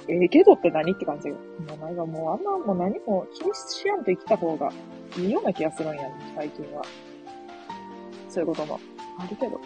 [0.09, 1.35] ええけどって何って感じよ。
[1.35, 4.71] もうなんかもうあんなもう何も気にしやんと生きた方が
[5.15, 6.83] いいような気がするんやね、最近は。
[8.29, 8.79] そういうことも
[9.17, 9.59] あるけど。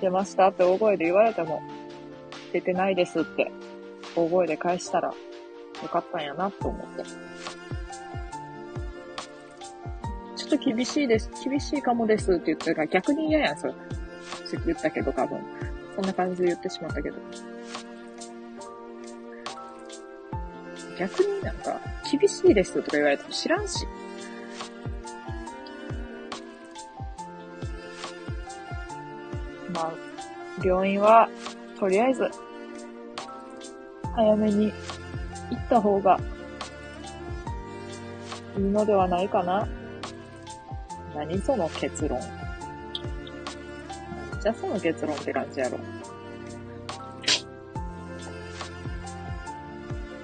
[0.00, 1.62] 出ましたって大声で言われても、
[2.52, 3.52] 出てないですって
[4.16, 5.14] 大声で返したらよ
[5.88, 7.04] かったんやなと思って。
[10.36, 11.30] ちょっと厳しいです。
[11.44, 13.74] 厳しいかもですって言ってるから逆に嫌やん、それ。
[14.66, 15.40] 言ったけど多分。
[15.94, 17.16] そんな感じで言ってしまったけど。
[21.00, 21.80] 逆になんか、
[22.12, 23.86] 厳しいですとか言われても知らんし。
[29.72, 29.92] まあ、
[30.62, 31.30] 病院は、
[31.78, 32.28] とりあえず、
[34.14, 34.74] 早めに
[35.50, 36.20] 行った方が
[38.58, 39.66] いいのではないかな。
[41.14, 42.20] 何その結論。
[44.42, 45.78] じゃあその結論って感じやろ。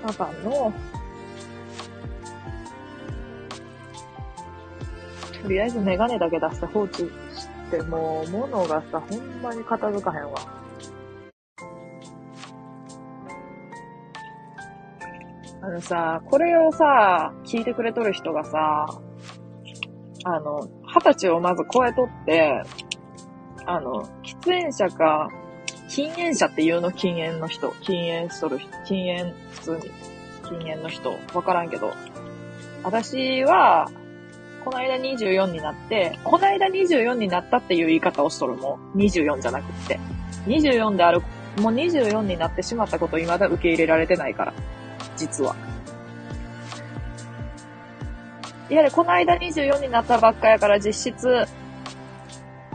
[0.07, 0.73] あかんの。
[5.43, 7.11] とりあえずメガネだけ出して放置し
[7.71, 10.57] て、も、物がさ、ほんまに片付かへんわ。
[15.63, 18.87] あのさ、これをさ、聞いてくれとる人がさ、
[20.25, 22.63] あの、二十歳をまず超えとって、
[23.67, 25.29] あの、喫煙者か、
[25.89, 27.75] 禁煙者っていうの禁煙の人。
[27.83, 28.69] 禁煙しとる人。
[28.85, 29.81] 禁煙、普通に。
[30.49, 31.19] 禁煙の人。
[31.35, 31.93] わからんけど。
[32.83, 33.91] 私は、
[34.65, 38.99] この間24になって、この間24になったっていう言い方をしとるもん。
[38.99, 40.01] 24じゃなくって。
[40.47, 41.21] 24である、
[41.61, 44.53] もう24になってしまったこと未だ受け入れられてないから。
[45.17, 45.55] 実は。
[48.69, 51.47] いや、この間24になったばっかやから実質、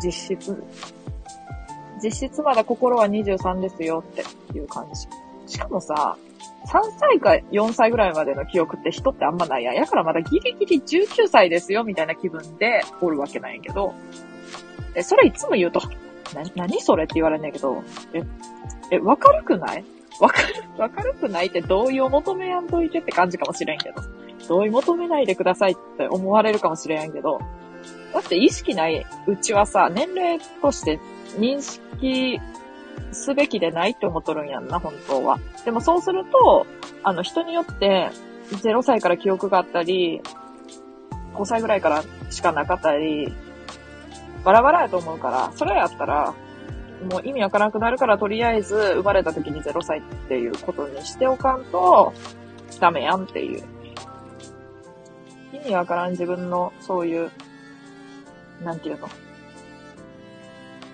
[0.02, 0.63] 実質、
[2.04, 4.24] 実質まだ心は23ですよって
[4.58, 5.54] いう感じ。
[5.54, 6.18] しかもさ、
[6.68, 9.76] 3歳か4歳ぐらいまでの記憶って人ってあんまないやん。
[9.76, 13.94] やからまだギリギリ19歳ですよみたいな気分でおるわけなんやけど、
[14.96, 15.82] え、それいつも言うと、
[16.36, 17.84] な、何それって言われんねんけど、
[18.14, 18.24] え、
[18.92, 19.86] え、わかるくない？
[20.20, 24.02] わかる、わかるくないって同意を求めやんといてって感じかもしれんけど。
[24.48, 27.40] 同意求めないでくださいって思われるかもしれんけど。
[28.14, 31.00] だって意識ないうちはさ、年齢として
[31.38, 31.82] 認識
[33.12, 35.40] すべきでないって思っとるんやんな、本当は。
[35.66, 36.66] でもそうすると、
[37.04, 38.10] あの人によって
[38.52, 40.22] 0歳から記憶があったり、
[41.34, 43.34] 5歳ぐらいからしかなかったり、
[44.44, 46.34] バラバラやと思うから、それやったら、
[47.10, 52.14] もう意味わからなくなるから、とりあえず生まれた時に0歳っていうことにしておかんと、
[52.80, 53.64] ダメやんっていう。
[55.54, 57.32] 意味わからん自分のそういう、
[58.64, 59.10] なんていうの？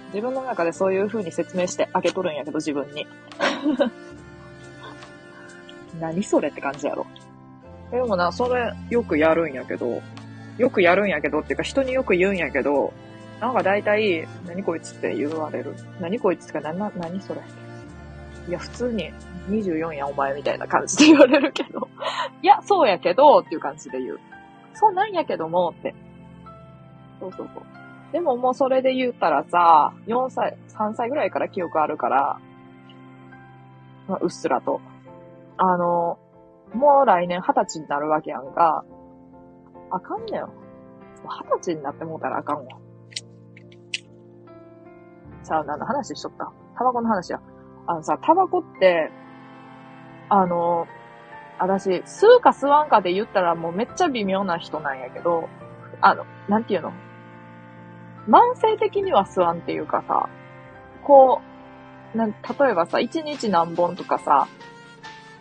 [0.08, 3.08] 自分の中でそういう風に説明してあげとるんやけど、自分に。
[6.00, 7.06] 何それって感じやろ。
[7.92, 10.02] でもな、それよくやるんやけど、
[10.58, 12.94] よくやるんやけどっていうか人によく言うんやけど、
[13.40, 15.76] なんか大体、何こいつって言われる。
[16.00, 17.42] 何こいつってか、な、な、何それ。
[18.48, 19.12] いや、普通に
[19.50, 21.88] 24やお前みたいな感じで言われるけど。
[22.42, 24.20] いや、そうやけど、っていう感じで言う。
[24.74, 25.94] そうなんやけども、って。
[27.20, 27.77] そうそうそう。
[28.12, 32.40] でももうそれで言ったらさ、4歳、3歳ぐらいから記憶あるから、
[34.08, 34.80] まあ、うっすらと。
[35.58, 36.18] あの、
[36.74, 38.86] もう来年20歳になるわけやんか。
[39.92, 40.50] あかんねよ。
[41.26, 42.78] 20歳になってもうたらあかんわ。
[45.44, 46.52] さあ、何の話しとった？
[46.78, 47.42] タバコの話や。
[47.88, 49.12] あのさ、タバコって、
[50.30, 50.88] あの、
[51.60, 55.48] 私、吸うか吸わんかで言ったらもうめっちゃ微妙な人なんやけど、
[56.02, 56.92] あの、なんていうの？
[58.28, 60.30] 慢性的には吸わんっていうかさ、
[61.04, 61.42] こ
[62.14, 62.34] う、な例
[62.72, 64.48] えばさ、1日何本とかさ、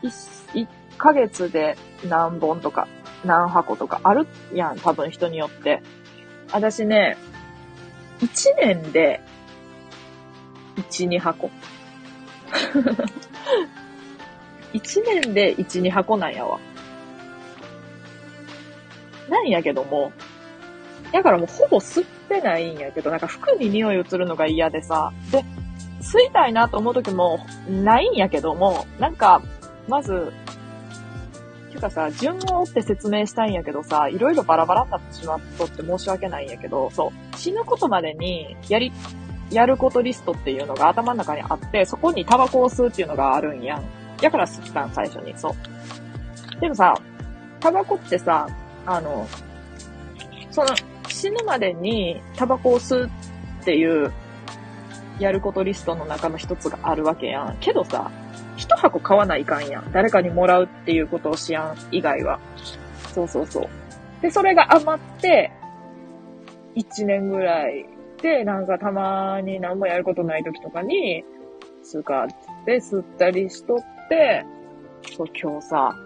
[0.02, 1.76] 1ヶ月で
[2.08, 2.86] 何本とか、
[3.24, 5.82] 何箱とかあるやん、多分人によって。
[6.52, 7.16] 私ね、
[8.20, 9.20] 1年で、
[10.76, 11.50] 1、2箱。
[14.72, 16.60] 1年で1、2箱なんやわ。
[19.28, 20.12] なんやけども、
[21.12, 25.44] だからもうほぼ吸ってないんやけど、なんか服に匂い移るのが嫌でさ、で、
[26.00, 29.42] 吸いたいなと思う時もないんやけども、なんか、
[29.88, 30.32] まず、
[31.68, 38.92] ていうかさ、順を追って説明したいんやけどさ、いろいろバラバラになってしまっとって申し訳ないんやけど、そう、死ぬことまでにやり、
[39.50, 43.84] やることリストっていうのが頭の中にあって、そこにタバコを吸うっていうのがあるんやん。
[44.20, 45.36] だから吸ったん、最初に。
[45.36, 46.60] そう。
[46.60, 46.94] でもさ、
[47.60, 48.48] タバコってさ、
[48.86, 49.26] あの、
[50.50, 50.68] その、
[51.16, 53.10] 死ぬまでにタバコを吸う
[53.62, 54.12] っていう、
[55.18, 57.56] やることリストの中の一つがあるわけやん。
[57.58, 58.10] けどさ、
[58.58, 59.90] 一箱買わないかんやん。
[59.92, 62.38] 誰かにもらうっていうことをしやん以外は。
[63.14, 63.68] そうそうそう。
[64.20, 65.52] で、それが余って、
[66.74, 67.86] 一年ぐらい
[68.20, 71.24] で、なんかたまに何もやることない時とかに、
[71.82, 73.78] 吸うかって吸ったりしとっ
[74.10, 74.44] て、
[75.16, 75.96] そう今日さ、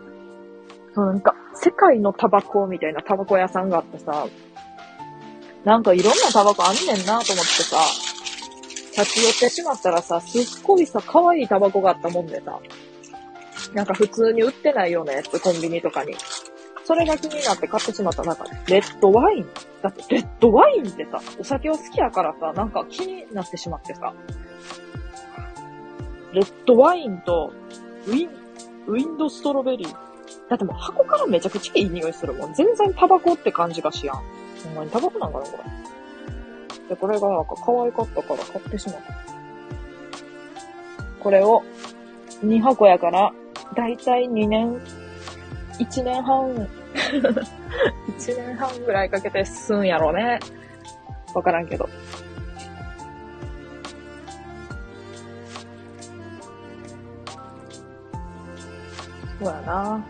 [0.94, 4.26] なんか、世界のタバコみたいなタバコ屋さんがあってさ、
[5.64, 7.78] なんかいろんなタバコあんねんなと思ってさ、
[8.96, 12.58] 立ち寄ってしまったらさ、すっごいさ、可愛いタバコがあったもんでさ、
[13.74, 16.14] なんか普通に売ってないようなやつ、コンビニとかに。
[16.84, 18.24] それが気になって買ってしまった。
[18.24, 19.46] なんか、レッドワイン
[19.82, 24.12] だって、レッドワインってさ、お酒を好きやからさ、なんか気になってしまってさ、
[26.32, 27.52] レッドワインと、
[28.06, 28.30] ウィン、
[28.86, 29.92] ウィンドストロベリー。
[30.48, 32.54] だってもう箱からめちゃくちゃいい匂いするもん。
[32.54, 34.22] 全然タバコって感じがしやん。
[34.64, 36.88] ほんまにタバコなんかな、これ。
[36.88, 39.14] で、これがなんか可愛かったから買ってしまった。
[41.22, 41.62] これを、
[42.44, 43.32] 2箱やから、
[43.74, 44.80] だいたい2年、
[45.78, 46.50] 1年半、
[46.92, 50.40] 1年半ぐらいかけて吸うんやろうね。
[51.34, 51.88] わからんけど。
[59.38, 60.04] そうやな。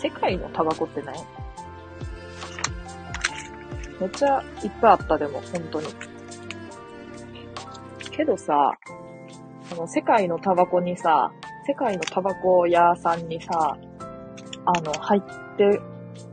[0.00, 1.16] 世界のタバコって何
[4.00, 5.88] めっちゃいっぱいあった、でも、本当に。
[8.12, 8.78] けどさ、
[9.70, 11.32] この世界のタバコにさ、
[11.66, 13.76] 世界のタバコ屋さんにさ、
[14.66, 15.80] あの、入って、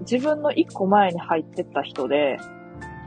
[0.02, 2.38] 自分の一個前に入ってった人で、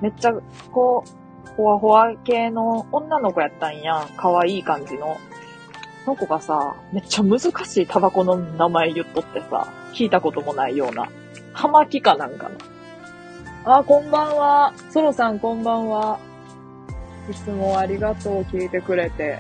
[0.03, 0.33] めっちゃ、
[0.73, 4.09] こう、ほわほわ系の女の子やったんやん。
[4.17, 5.17] 可愛い感じの。
[6.09, 11.11] その子がさ、めっちゃ難しいタバコの名前言っとってさ、聞いたこともないような。
[11.53, 13.77] 葉巻かなんかの。
[13.77, 14.73] あ、こんばんは。
[14.89, 16.19] ソロさんこんばんは。
[17.31, 19.39] いつもありがとう聞いてくれて。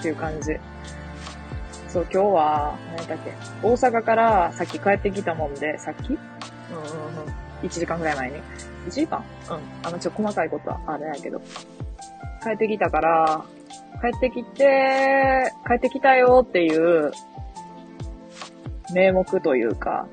[0.00, 0.56] っていう感じ。
[1.86, 6.14] そう、今日は、何だっけ、大阪からさっき帰ってきたもんで、さっき？
[6.14, 6.18] うんうん
[7.62, 7.68] うん。
[7.68, 8.36] 1時間ぐらい前に。
[8.88, 9.22] 1時間？
[9.50, 9.86] うん。
[9.86, 11.40] あの、ちょっと細かいことはあれやけど。
[12.42, 13.44] 帰ってきたから、
[14.00, 17.12] 帰ってきて、帰ってきたよっていう、
[18.94, 20.06] 名目というか、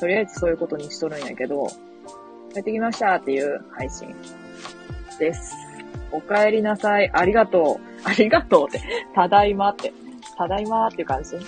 [0.00, 1.66] とりあえずそういうことにしとるんやけど、
[2.54, 4.14] 帰ってきましたっていう配信
[5.18, 5.54] です。
[6.12, 7.10] お帰りなさい。
[7.12, 8.08] ありがとう。
[8.08, 8.80] ありがとうって。
[9.14, 9.92] ただいまって。
[10.36, 11.36] ただいまっていう感じ。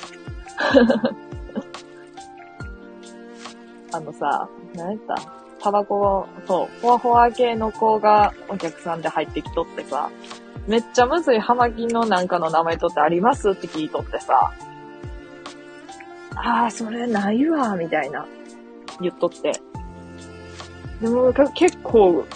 [3.93, 5.16] あのさ、何やった？
[5.61, 10.11] タバコを、そう、ほわほわ系の子がお客さんで入ってきとってさ、
[10.68, 14.52] めっちゃむずい葉巻のなんかの名前とってありますって聞いとってさ、
[16.36, 18.26] ああ、それないわ、みたいな、
[19.00, 19.52] 言っとって。
[21.00, 22.26] でも、か結構、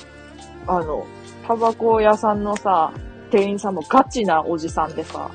[0.66, 1.06] あの、
[1.46, 2.92] タバコ屋さんのさ、
[3.30, 5.30] 店員さんもガチなおじさんでさ、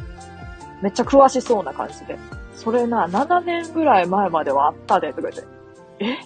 [0.82, 2.18] めっちゃ詳しそうな感じで。
[2.56, 5.48] それな、7年ぐらい前まではあったで、とか言って。
[6.00, 6.18] え？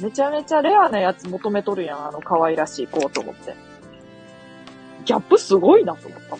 [0.00, 3.54] めちゃめちゃレアなやつ求めとるやん、あの可愛らしい子と思って。
[5.04, 6.36] ギャップすごいなと思った。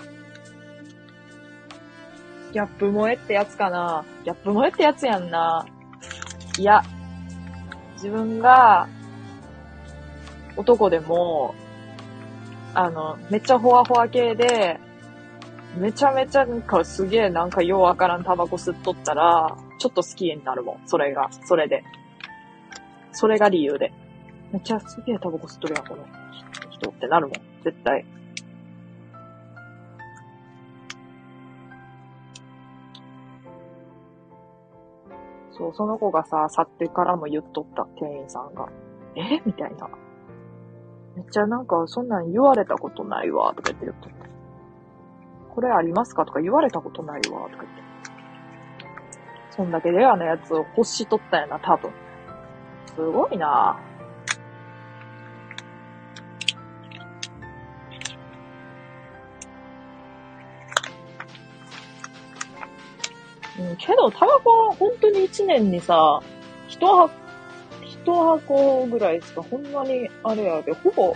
[2.53, 5.67] ギャップ萌えってやつかなギャップ萌えってやつやんな。
[6.59, 6.83] いや、
[7.95, 8.89] 自分が
[10.57, 11.55] 男でも、
[12.75, 14.79] あの、めっちゃホワホワ系で、
[15.77, 20.81] めちゃめちゃなんかすげえなんかようわからんタバコ吸っとったら、ちょっと好きになるもん。
[20.87, 21.85] それが、それで。
[23.13, 23.93] それが理由で。
[24.53, 26.05] めっちゃすげえタバコ吸っとるやん、この
[26.71, 27.35] 人ってなるもん。
[27.63, 28.05] 絶対。
[35.61, 38.67] そう、その子がさ、去ってからも言っとった、店員さんが。
[39.15, 39.43] え？
[39.45, 39.91] みたいな。
[41.17, 45.55] めっちゃなんか、そんなん言われたことないわ、とか言って言っとった。
[45.55, 46.25] これありますか？
[46.25, 47.83] とか言われたことないわ、とか言って。
[49.51, 51.91] そんだけレアなやつを欲しとったんやな、多分。
[52.87, 53.79] すごいな
[63.59, 66.23] うん、けど、タバコは本当に一年にさ、
[66.69, 67.11] 一箱、
[67.83, 71.15] 一箱ぐらいしかほんまにあれやで、ほぼ、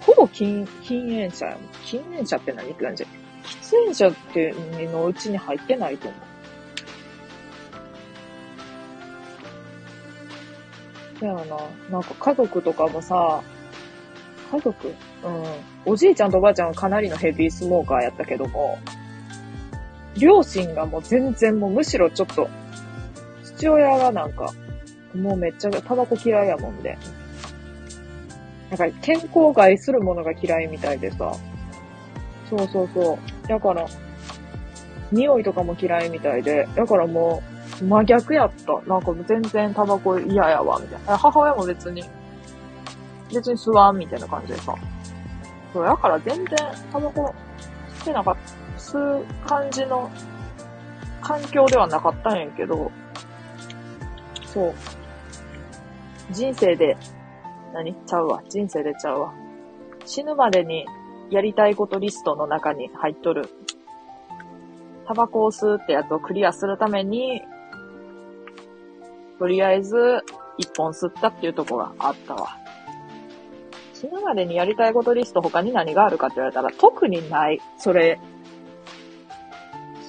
[0.00, 1.60] ほぼ禁、禁煙者やもん。
[1.84, 3.04] 禁煙者って何って感じ。
[3.44, 4.54] 喫煙者って
[4.92, 6.20] のうちに入ってないと思う。
[11.20, 11.42] そやな。
[11.90, 13.42] なんか家族とかもさ、
[14.50, 14.88] 家族？
[14.88, 14.94] うん。
[15.84, 18.78] おじいちゃんとおばあちゃんはかなりのヘビースモーカーやったけども、
[20.18, 22.48] 両親がもう全然もうむしろちょっと、
[23.56, 24.52] 父親がなんか、
[25.14, 26.98] もうめっちゃタバコ嫌いやもんで。
[28.70, 31.34] なんか健康害するものが嫌いみたいでさ。
[32.48, 33.48] そうそうそう。
[33.48, 33.86] だから、
[35.10, 37.42] 匂いとかも嫌いみたいで、だからも
[37.80, 38.72] う、真逆やった。
[38.88, 41.18] なんかもう全然タバコ嫌やわ、みたいな。
[41.18, 42.04] 母親も別に、
[43.32, 44.74] 別に吸わん、みたいな感じでさ。
[45.72, 46.46] そう、だから全然
[46.92, 47.34] タバコ
[47.98, 48.36] 吸ってなかっ
[48.92, 48.98] た。
[48.98, 50.10] 吸う感じの
[51.20, 52.90] 環境ではなかったんやけど、
[54.46, 54.74] そう。
[56.30, 56.96] 人生で、
[57.72, 57.94] 何？
[58.06, 58.42] ちゃうわ。
[58.48, 59.34] 人生でちゃうわ。
[60.04, 60.86] 死ぬまでに
[61.30, 63.48] やりたいことリストの中に入っとる。
[65.06, 67.42] タバコを吸うってやつをクリアするために、
[69.38, 70.20] とりあえず
[70.58, 72.56] 一本吸ったっていうとこがあったわ。
[73.94, 77.60] 死ぬまでにやりたいことリスト他に何があるかって言われたら特にない。
[77.78, 78.20] それ、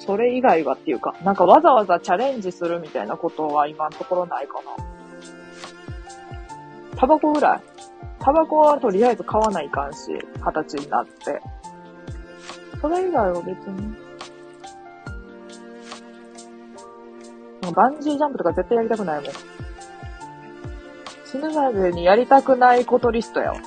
[0.06, 4.64] それ以外はっていうか、なんかわざわざチャレンジするみたいなことは今のところないかな。
[6.98, 7.62] タバコぐらい
[8.20, 10.12] タバコはとりあえず買わないかんし、
[10.46, 11.42] 二十歳になって。
[12.82, 13.96] それ以外は別に。
[17.74, 19.32] バンジージャンプとか絶対やりたくないもん。
[21.26, 23.62] 死ぬまでにやりたくないことリストやわ。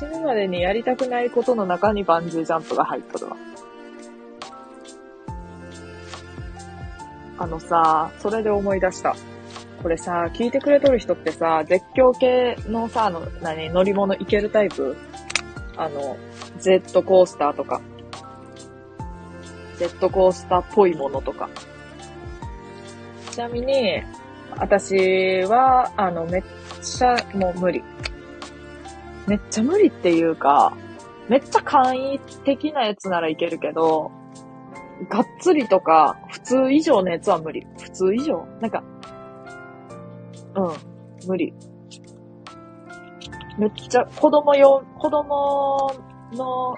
[0.00, 3.36] 死ぬまでにやりたくないことの中にバンジージャンプが入っとるわ。
[7.36, 9.14] あのさ、それで思い出した。
[9.82, 14.96] これさ、聞いてくれとる人ってさ、絶叫系のさ、あの、何、乗り物行けるタイプ？
[15.76, 16.16] あの、
[16.60, 17.82] ジェットコースターとか。
[19.76, 21.50] ジェットコースターっぽいものとか。
[23.32, 24.02] ちなみに、
[24.56, 26.42] 私は、あの、めっ
[26.82, 27.82] ちゃ、もう無理。
[29.26, 30.76] めっちゃ無理っていうか、
[31.28, 34.10] めっちゃ簡易的なやつならいけるけど、
[35.08, 37.66] がっつりとか、普通以上のやつは無理。
[37.78, 38.82] 普通以上なんか、
[40.56, 41.54] うん、無理。
[43.58, 45.92] めっちゃ子供用、子供
[46.32, 46.76] の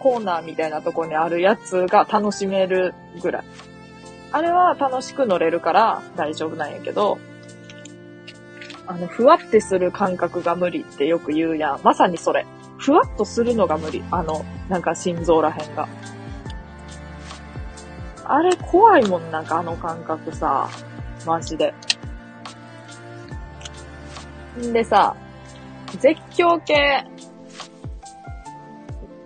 [0.00, 3.44] コーナーみたいなとこにあるやつが楽しめるぐらい。
[4.32, 7.18] あれは楽しく乗れるから大丈夫なんやけど、
[8.86, 11.80] あの、ふわってする感覚が無理ってよく言うやん。
[11.82, 12.46] まさにそれ。
[12.78, 14.04] ふわっとするのが無理。
[14.10, 15.88] あの、なんか心臓らへんが。
[18.24, 20.68] あれ怖いもん、なんかあの感覚さ。
[21.26, 21.74] マジで。
[24.58, 25.16] んでさ、
[25.98, 27.04] 絶叫系、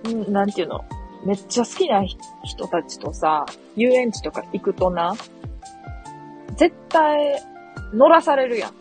[0.09, 0.85] んなんていうの？
[1.25, 3.45] めっちゃ好きな人たちとさ、
[3.77, 5.15] 遊園地とか行くとな、
[6.57, 7.43] 絶対
[7.93, 8.80] 乗らされるやん。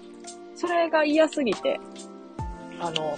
[0.60, 1.80] それが嫌すぎて、
[2.82, 3.18] あの、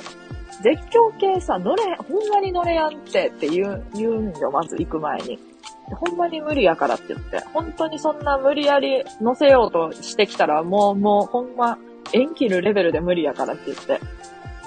[0.62, 5.40] 絶叫系さ、乗れ、ほんまに乗れやんってって言う、言うんよ、まず行く前に。
[5.90, 11.80] ほんまに無理やからって言って、本当にそんな無理やり乗せようとしてきたら、もう、もう、ほんま、
[12.14, 14.00] 縁切るレベルで無理やからって言って、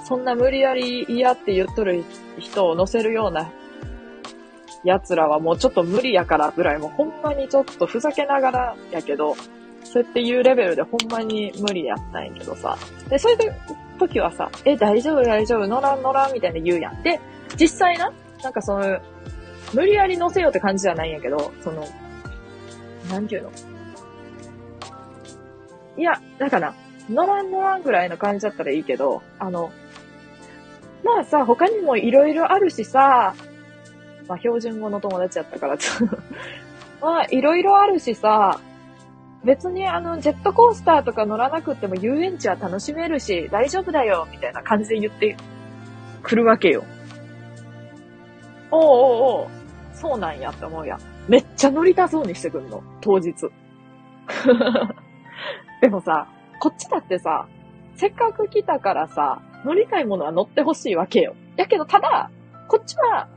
[0.05, 2.03] そんな無理やり嫌って言っとる
[2.41, 3.51] 人を乗せるような
[4.85, 9.37] 奴らはもうちょっと無理やからぐらい、もうほんまにちょっとふざけながらやけど、
[9.95, 12.77] そうやって言うレベルでほんまに無理やったんやけどさ。
[13.09, 13.39] で、そういう
[13.97, 17.01] 時はさ、え、大丈夫大丈夫乗らん乗らんみたいな言うやん。
[17.05, 17.21] で、
[17.57, 18.99] 実際な、なんかその、
[19.73, 21.87] 無理やり乗せようって感じじゃないんやけど、その、
[23.09, 23.53] なんていうの？
[25.97, 26.75] いや、だから、
[27.09, 29.71] 乗らん乗らんぐらいの感じだったらいいけど、あの、
[31.05, 33.37] まあさ、他にもいろいろあるしさ、
[34.27, 35.79] まあ標準語の友達やったから、
[37.01, 38.59] まあいろいろあるしさ、
[39.45, 45.37] 別にあの、ジェットコースターとか乗らなくても遊園地は楽しめるし、大丈夫だよ、みたいな感じで言って
[46.23, 46.85] くるわけよ。
[48.71, 49.49] おうおうおう、
[49.93, 51.01] そうなんやって思うやん。
[51.29, 53.35] めっちゃ乗りたそうにしてくんの、当日。
[55.83, 56.27] でもさ、
[56.59, 57.47] こっちだってさ、
[57.97, 61.35] せっかく来たからさ、乗りたいものは乗ってほしいわけよ。
[61.57, 62.31] やけど、ただ、
[62.69, 63.29] こっちは、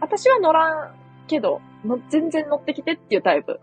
[0.00, 0.94] 私は乗らん
[1.26, 3.60] けど、の全然乗ってきてっていうタイプ。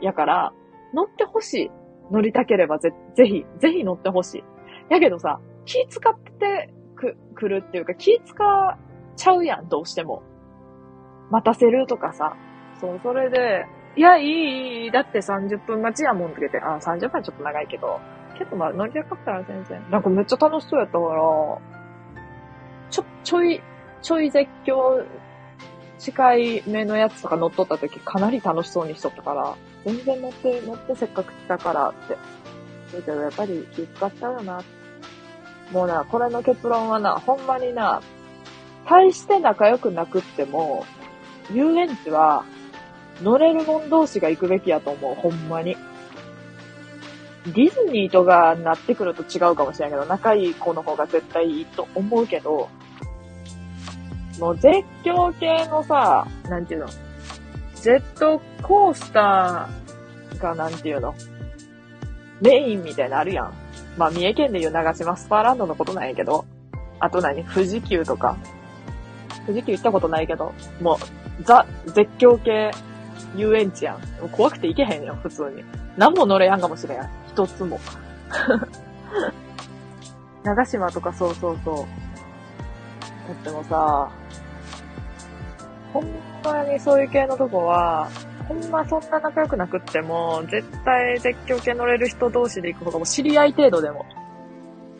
[0.00, 0.52] やから、
[0.94, 1.70] 乗ってほしい。
[2.10, 4.44] 乗りたければぜ、ぜひ、ぜひ乗ってほしい。
[4.88, 8.78] やけどさ、気使ってく、来るっていうか、気使っ
[9.16, 10.22] ちゃうやん、どうしても。
[11.30, 12.34] 待たせるとかさ。
[12.80, 13.66] そう、それで、
[13.96, 18.00] いや、いい、いい、だって30分待ちやもんって言って、あ、30分はちょっと長いけど、
[18.38, 19.84] 結構まあ乗りたかったら全然。
[19.90, 21.58] なんかめっちゃ楽しそうやったから、
[22.90, 23.60] ちょ、ちょい、
[24.00, 25.04] ちょい絶叫
[25.98, 29.56] 近い目のやつとか乗っとった時かなり楽しそうにしとったから、
[29.88, 32.14] 全然乗って、乗ってせっかく来たからって。
[32.96, 34.62] だけどやっぱり気使っちゃうよな。
[35.72, 38.02] もうな、これの結論はな、ほんまにな、
[38.86, 40.84] 大して仲良くなくっても、
[41.52, 42.44] 遊園地は
[43.22, 45.76] 乗れるもん同士が行くべきやと思う、ほんまに。
[47.46, 52.68] ディズニーとかなってくると違うかもしれないけど、仲いい子の方が絶対いいと思うけど、
[54.38, 56.88] もう絶叫系のさ、なんていうの、
[57.88, 61.14] ジェットコースターがなんていうの、
[62.42, 63.54] メインみたいなあるやん。
[63.96, 66.44] まあ、三重県でいう長島スパーランドのことなんやけど、
[67.00, 67.42] あと何？
[67.44, 68.36] 富士急とか。
[69.46, 70.98] 富士急行ったことないけど、も
[71.40, 72.72] う、ザ、絶叫系
[73.34, 74.28] 遊園地やん。
[74.32, 75.64] 怖くて行けへんよ、普通に。
[75.96, 77.08] 何も乗れやんかもしれん。
[77.28, 77.80] 一つも。
[80.44, 81.76] 長島とかそうそうそう。
[83.28, 84.10] だってもさ、
[85.94, 88.08] ほんまにそういう系のとこは、
[88.48, 94.06] ほんまそんな仲良くなくっても、絶対絶叫系乗れる人同士で行く方がもう知り合い程度でも。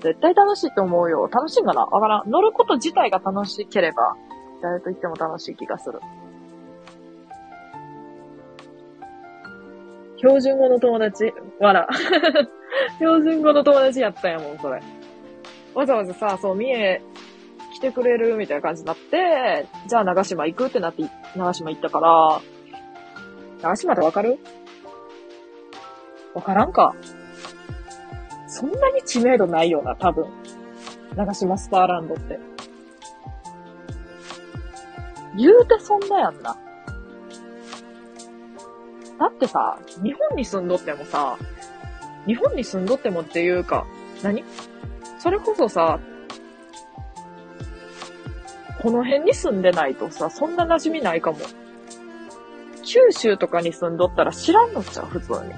[0.00, 1.28] 絶対楽しいと思うよ。
[1.32, 1.84] 楽しいんかな？
[1.86, 2.30] わからん。
[2.30, 4.16] 乗ること自体が楽しければ、
[4.62, 6.00] 誰と言っても楽しい気がする。
[10.18, 11.32] 標準語の友達？
[11.60, 11.88] わら。
[12.98, 14.80] 標準語の友達やったんやもん、それ。
[15.74, 17.00] わざわざさ、そう、三重
[17.74, 21.04] 来てくれるみたいな感じになって、じゃあ長島行くってなって、
[21.36, 22.40] 長島行ったから、
[23.62, 24.38] 長島ってわかる？
[26.34, 26.94] わからんか？
[28.46, 30.26] そんなに知名度ないよな、多分。
[31.16, 32.38] 長島スパーランドって。
[35.36, 36.56] 言うてそんなやんな。
[39.18, 41.36] だってさ、日本に住んどってもさ、
[42.26, 43.86] 日本に住んどってもっていうか、
[44.22, 44.44] 何？
[45.18, 45.98] それこそさ、
[48.82, 51.38] この辺に住んでないとさ、そんな馴染みないかも。
[52.84, 55.52] 九州とかに住んどったら知らんのちゃう普通に。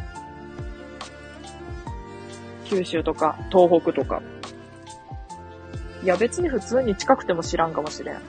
[2.65, 4.23] 九州とか、東北とか。
[6.03, 8.23] いや別に普通に近くても知らんかもしれん。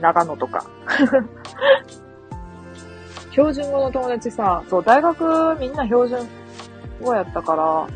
[0.00, 0.66] 長野とか。
[3.32, 6.26] 標準語の友達さ、そう、大学みんな標準
[7.02, 7.86] 語やったから、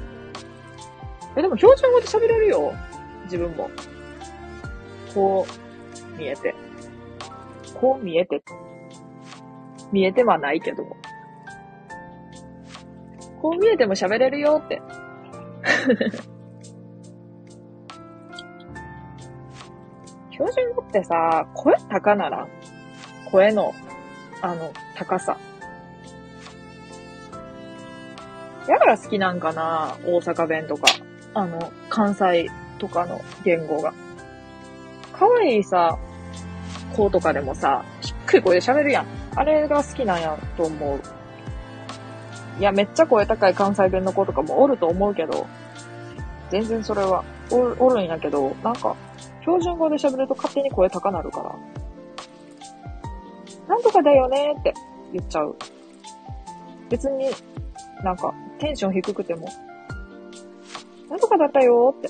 [1.36, 2.74] え、でも標準語で喋れるよ。
[3.24, 3.70] 自分も。
[5.14, 5.46] こ
[6.16, 6.54] う、見えて。
[7.74, 8.42] こう見えて。
[9.92, 10.96] 見えてはないけども。
[13.40, 14.82] こう見えても喋れるよって。
[20.30, 22.46] 標準語ってさ、声高なら
[23.30, 23.74] 声の、
[24.42, 25.36] あの、高さ。
[28.66, 30.84] だから好きなんかな大阪弁とか、
[31.34, 33.92] あの、関西とかの言語が。
[35.20, 35.98] 可愛いさ、
[36.96, 39.06] 子とかでもさ、低い声で喋るやん。
[39.36, 41.00] あれが好きなんやと思う。
[42.58, 45.46] いや、めっちゃ声高い関西弁の子とかもおると思うけど、
[46.50, 48.96] 全然それはおおるんやけど、なんか、
[49.42, 51.54] 標準語で喋ると勝手に声高なるから、
[53.68, 54.72] なんとかだよねって
[55.12, 55.54] 言っちゃう。
[56.88, 57.26] 別に、
[58.02, 59.48] なんか、テンション低くても、
[61.10, 62.08] なんとかだったよって。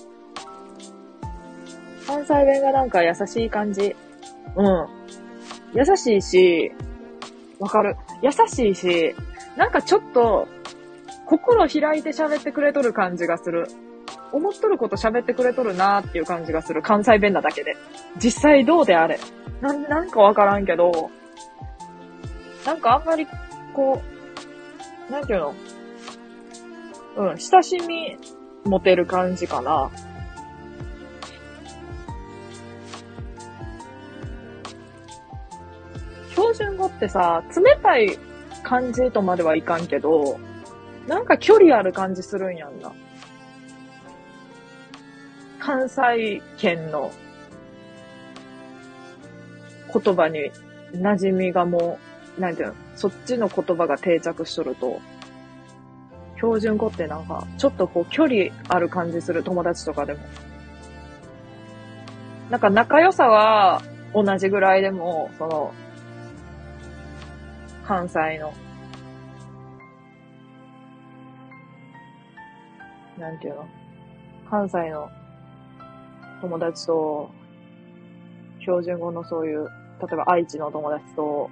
[2.10, 3.94] 関西弁がなんか優しい感じ。
[4.56, 4.88] うん。
[5.74, 6.72] 優しいし、
[7.60, 7.96] わかる。
[8.20, 9.14] 優しいし、
[9.56, 10.48] なんかちょっと、
[11.26, 13.68] 心開いて喋ってくれとる感じがする。
[14.32, 16.82] 思っとること喋ってくれとるなーっていう感じがする。
[16.82, 17.76] 関西弁なだけで。
[18.20, 19.20] 実際どうであれ。
[19.60, 21.10] な、なんかわからんけど、
[22.66, 23.28] なんかあんまり、
[23.72, 24.02] こ
[25.08, 25.54] う、なんていうの？
[27.18, 28.18] うん、親しみ
[28.64, 29.92] 持てる感じかな。
[36.40, 38.18] 標準語ってさ、冷たい
[38.62, 40.40] 感じとまではいかんけど、
[41.06, 42.92] なんか距離ある感じするんやんな。
[45.58, 47.10] 関西圏の
[49.92, 50.50] 言葉に
[50.92, 51.98] 馴染みがも
[52.38, 55.00] う、なんていうの、そっちの言葉が定着しとると、
[56.36, 60.20] 標準語ってなんか、ちょっとこう距離ある感じする友達とかでも。
[62.48, 63.82] なんか仲良さは
[64.14, 65.74] 同じぐらいでも、その、
[67.90, 68.52] 関西の、
[73.18, 73.66] なんていうの？
[74.48, 75.10] 関西の
[76.40, 77.28] 友達と、
[78.60, 81.50] 標準語のそういう、例えば愛知の友達と、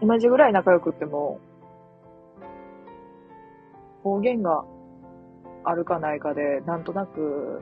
[0.00, 1.38] 同じぐらい仲良くっても、
[4.02, 4.64] 方言が
[5.64, 7.60] あるかないかで、なんとなく、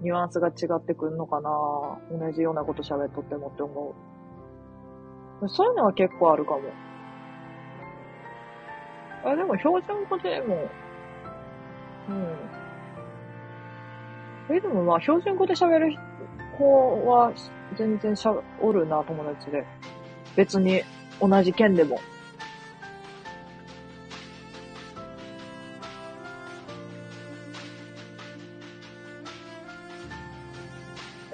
[0.00, 1.50] ニュアンスが違ってくんのかな
[2.16, 4.17] 同じようなこと喋っとってもって思う。
[5.46, 6.60] そういうのは結構あるかも。
[9.24, 10.68] あ、でも標準語でも、
[12.08, 12.36] うん。
[14.56, 15.96] え、でもまあ標準語で喋る
[16.56, 17.32] 子は
[17.76, 19.66] 全然しゃ、おるな、友達で。
[20.34, 20.82] 別に
[21.20, 22.00] 同じ県でも。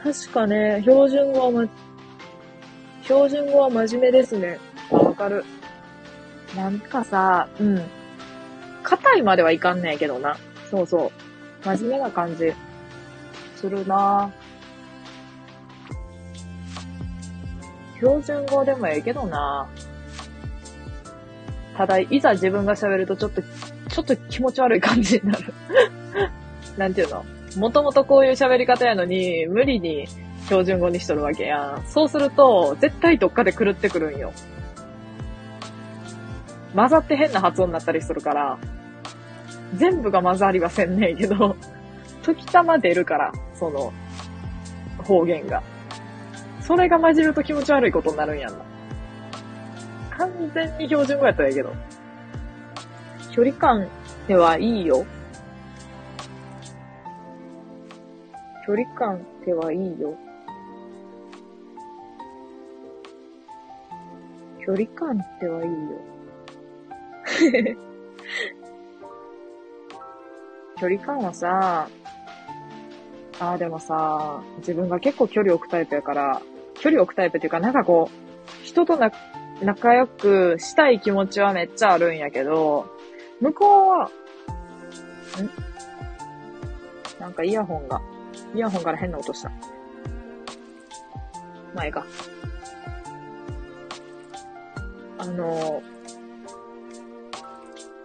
[0.02, 1.68] 確かね、標準語は、
[3.04, 4.58] 標準語は真面目ですね。
[4.90, 5.44] わかる。
[6.56, 7.82] なんかさ、うん。
[8.82, 10.36] 硬いまではいかんねんけどな。
[10.70, 11.66] そうそう。
[11.66, 12.52] 真面目な感じ。
[13.64, 14.30] するな
[17.96, 19.66] 標準語でもええけどな
[21.76, 25.54] ただ、いざ自分が喋るとちょっと、ちょっと気持ち悪い感じになる
[26.76, 27.24] なんていうの？
[27.56, 30.06] もともとこういう喋り方やのに、無理に
[30.44, 31.84] 標準語にしとるわけやん。
[31.86, 34.32] そうすると、絶対どっかで狂ってくるんよ。
[36.74, 38.58] 混ざって変な発音になったりするから、
[39.76, 41.56] 全部が混ざりはせんねえけど、
[42.22, 43.92] 時たま出るから、その、
[45.02, 45.62] 方言が。
[46.60, 48.58] それが混じると気持ち悪いことになるんやんな。
[50.10, 51.72] 完全に標準語やったらいいけど。
[53.30, 53.88] 距離感
[54.26, 55.04] ではいいよ。
[58.66, 60.16] 距離感ではいいよ。
[64.64, 65.76] 距離感ってはいいよ。
[70.80, 71.88] 距離感はさ、
[73.40, 76.40] ああ、でもさ、自分が結構距離置くタイプやから、
[76.74, 79.10] 距離置くタイプっていうか、なんかこう、人とな
[79.62, 82.86] 仲良くしたい気持ちはめっちゃあるんやけど、
[83.40, 84.10] 向こうは、ん？
[87.20, 88.00] なんかイヤホンが、
[88.54, 89.50] イヤホンから変な音した。
[91.74, 92.04] 前か。
[95.24, 95.82] あの、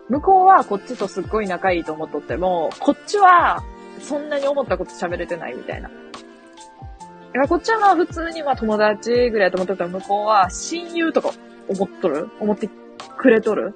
[0.10, 3.64] 向こうはこっちとすっごい仲いいと思っとっても、こっちは
[4.02, 5.90] そんなに思ったこと喋れてないみたいな。
[5.90, 5.96] だ
[7.34, 11.32] からこっちはまあ普通にまあ友達ぐらいと思ってたら向こうは親友とか
[11.68, 12.30] 思っとる？
[12.40, 12.70] 思って
[13.18, 13.76] くれとる？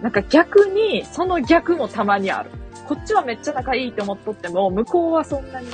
[0.00, 2.50] なんか逆に、その逆もたまにある。
[2.86, 5.68] こっちはめっちゃ仲いいって思っとっても、向こうはそんなに。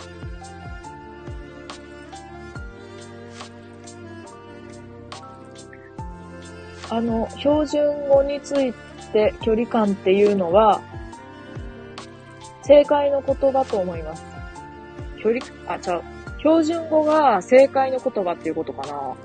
[6.91, 8.73] あの、標準語につい
[9.13, 10.81] て距離感っていうのは、
[12.63, 14.25] 正解の言葉と思います。
[15.23, 15.41] 距離、
[15.73, 16.03] あ、ちゃう。
[16.39, 19.17] 標準語が正解の言葉っていうことかな。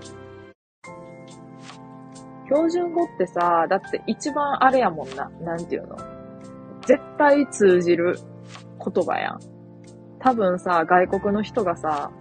[2.45, 5.29] 標準語ってさ、だって一番あれやもんな。
[5.41, 5.97] なんていうの
[6.85, 8.19] 絶対通じる
[8.83, 9.39] 言葉やん。
[10.19, 12.11] 多分さ、外国の人がさ、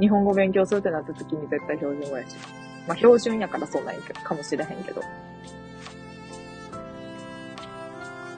[0.00, 2.57] 日本語勉強するってなった時に絶対標準語やし。
[2.88, 5.02] まあ、標準やからそうなんやけど、かもしれへんけど。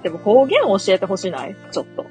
[0.02, 1.54] でも方言教えてほしない？
[1.70, 2.06] ちょっと。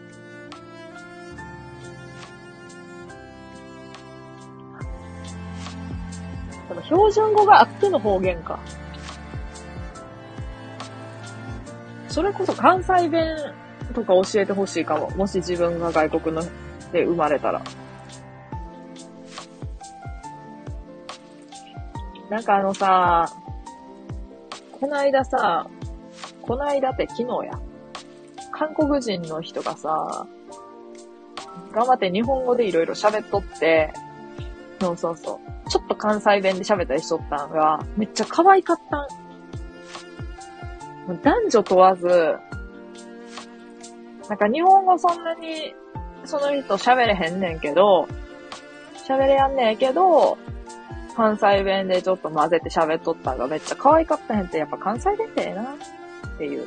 [6.70, 8.60] でも標準語があっての方言か。
[12.08, 13.36] それこそ関西弁
[13.94, 15.10] とか教えてほしいかも。
[15.12, 16.44] もし自分が外国の
[16.94, 17.64] で生まれたら。
[22.30, 23.32] なんかあのさ、
[24.80, 25.67] こないださ、
[26.41, 27.59] こないだって昨日や。
[28.51, 30.27] 韓国人の人がさ、
[31.71, 33.93] 頑張って日本語でいろいろ喋っとって、
[34.80, 35.69] そうそうそう。
[35.69, 38.97] ちょっと関西弁で喋ったりしとったんが、めっちゃ可愛かった
[41.13, 41.19] ん。
[41.21, 42.07] 男女問わず、
[44.30, 45.73] なんか日本語そんなに
[46.25, 48.07] その人喋れへんねんけど、
[49.07, 50.38] 喋れやんねんけど、
[51.20, 55.76] 関西弁でちょっと混ぜて喋っとったんがめっちゃ可愛かったへんって、やっぱ関西弁ってええなっ
[56.38, 56.65] ていう。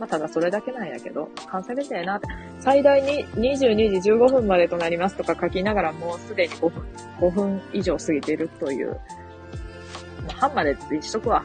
[0.00, 2.26] まあ、ただそれだけなんやけど、関西弁ってええなって。
[2.58, 6.82] 最大に22時15分までとなりますとか書きながらもうすでに5分、
[7.20, 8.92] 5分以上過ぎてるという。
[8.92, 11.44] まあ、半までってしとくわ。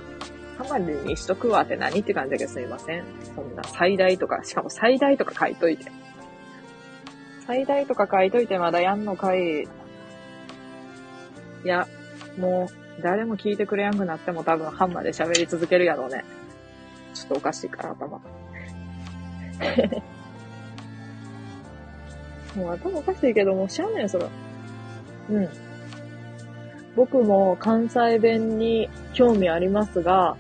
[0.58, 3.04] ハマルにしとくわって何って感じだけどすいません。
[3.36, 5.92] そんな最大とか、しかも最大とか書いといて。
[7.46, 9.64] 最大とか書いといてまだやんのかい。
[9.64, 9.68] い
[11.66, 11.88] や、
[12.38, 12.70] も
[13.00, 16.24] う、誰も聞いてくれやんくなっても多分ハンマーで喋り続けるやろうね。
[17.14, 18.18] ちょっとおかしいから、頭。
[22.56, 24.26] もう頭おかしいけど、もう知らんねん、それ。
[25.30, 25.50] うん。
[26.96, 30.36] 僕も関西弁に興味ありますが、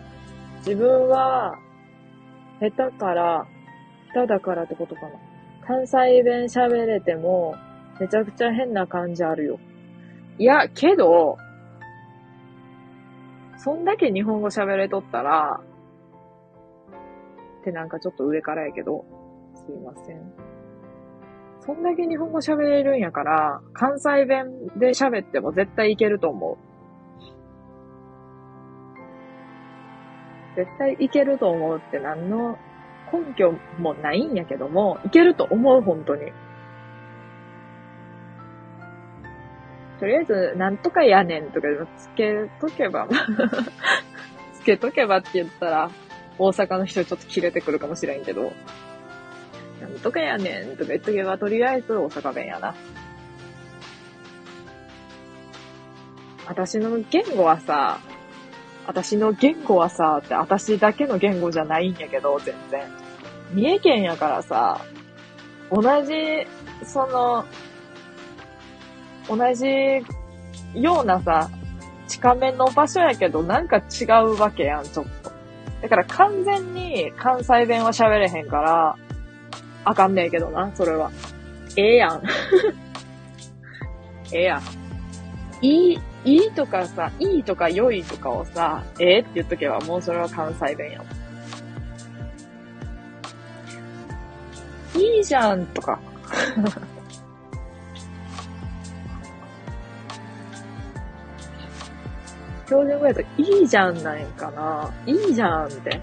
[0.60, 1.58] 自分は、
[2.60, 3.48] 下手から、
[4.14, 5.10] 下手だからってことかな。
[5.66, 7.56] 関西弁喋れても、
[8.00, 9.60] めちゃくちゃ変な感じあるよ。
[10.38, 11.38] いや、けど、
[13.64, 15.62] そんだけ日本語喋れとったら、
[17.60, 19.06] ってなんかちょっと上からやけど、
[19.54, 20.34] すいません。
[21.60, 24.48] そんだけ日本語喋れるんやから、関西弁
[24.78, 26.58] で喋っても絶対いけると思う。
[30.56, 32.58] 絶対いけると思うって何の
[33.14, 36.32] 根拠もないんやけども、いけると思う、本当に。
[40.02, 43.08] とりあえず、なんとかやねんとかつけとけば、
[44.56, 45.92] つけとけばって言ったら、
[46.40, 48.52] 大阪の人ちょっと切れてくるかもしれんけど、
[49.80, 52.74] なんとかやねんとか言っとけば、とりあえず大阪弁やな。
[56.48, 58.00] 私の言語はさ、
[58.88, 62.82] 私の言語はさ、って私だけの言語じゃないんやけど、全然。
[63.54, 64.82] 三重県やからさ、
[65.70, 66.48] 同じ、
[66.84, 67.46] その、
[69.28, 69.66] 同じ
[70.74, 71.50] ようなさ、
[72.08, 75.32] 近めの場所やけど、なんか違うわけやん、ちょっと。
[75.82, 78.96] だから完全に関西弁は喋れへんから、
[79.84, 81.12] あかんねえけどな、それは。
[81.78, 82.22] ええやん。
[84.32, 84.62] ええやん。
[85.62, 91.08] いい、いいとかさ、いいとか良いとかをさ、ええって言っとけばもうそれは関西弁やもん。
[95.02, 96.00] いいじゃんとか。
[102.72, 104.94] 標準語やといいじゃんなんかな。
[105.06, 106.02] いいじゃんって。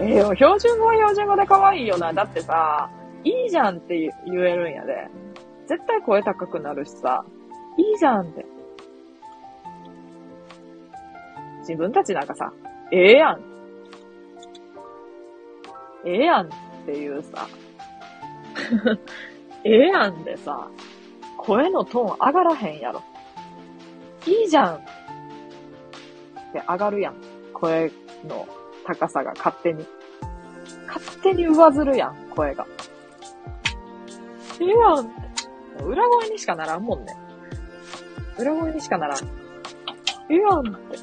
[0.00, 2.12] えー、標準語は標準語で可愛いよな。
[2.12, 2.90] だってさ、
[3.22, 5.08] いいじゃんって言えるんやで。
[5.68, 7.24] 絶対声高くなるしさ、
[7.78, 8.44] いいじゃんって。
[11.60, 12.52] 自分たちなんかさ、
[12.90, 13.40] ええやん。
[16.04, 16.50] ええやんっ
[16.84, 17.46] ていうさ、
[19.62, 20.68] ええやんでさ、
[21.36, 23.04] 声のトーン上がらへんやろ。
[24.26, 24.78] いいじゃんっ
[26.52, 27.14] て上がるやん。
[27.52, 27.92] 声
[28.24, 28.46] の
[28.84, 29.86] 高さが勝手に。
[30.86, 32.66] 勝手に上ずるやん、声が。
[34.60, 35.86] ええやん。
[35.86, 37.16] 裏声にしかならんもんね。
[38.38, 39.18] 裏声にしかならん。
[39.18, 40.98] ええやんって。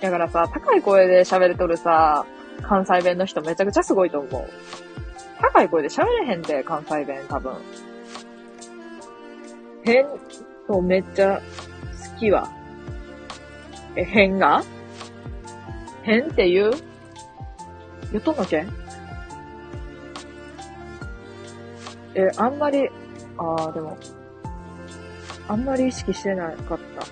[0.00, 2.26] だからさ、高い声で喋れとるさ、
[2.62, 4.48] 関西弁の人めちゃくちゃすごいと思う。
[5.52, 7.54] 高い声で喋れへんで、関西弁多分。
[9.84, 10.06] 変
[10.66, 11.42] とめっちゃ
[12.14, 12.50] 好きわ。
[13.94, 14.64] え、変が？
[16.02, 16.72] 変って言う？
[18.12, 18.64] 言っとんのけ？
[22.14, 22.88] え、あんまり、
[23.36, 23.98] ああ、でも、
[25.46, 27.04] あんまり意識してなかった。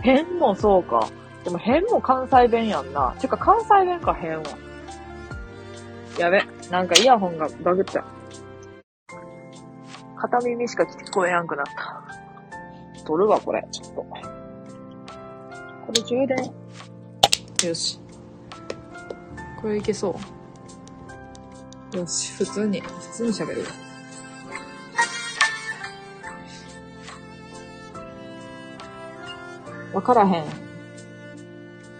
[0.00, 1.08] 変もそうか。
[1.44, 3.14] でも変も関西弁やんな。
[3.20, 4.71] てか関西弁か変は。
[6.18, 6.42] やべ。
[6.70, 8.04] なんかイヤホンがバグった。
[10.16, 13.04] 片耳しか聞こえやんくなった。
[13.04, 13.66] 取るわ、これ。
[13.72, 14.02] ちょっと。
[14.02, 14.16] こ
[15.94, 17.68] れ充電。
[17.68, 17.98] よし。
[19.60, 20.16] これいけそ
[21.94, 21.96] う。
[21.96, 23.66] よし、普通に、普通に喋るよ。
[29.92, 30.44] わからへん。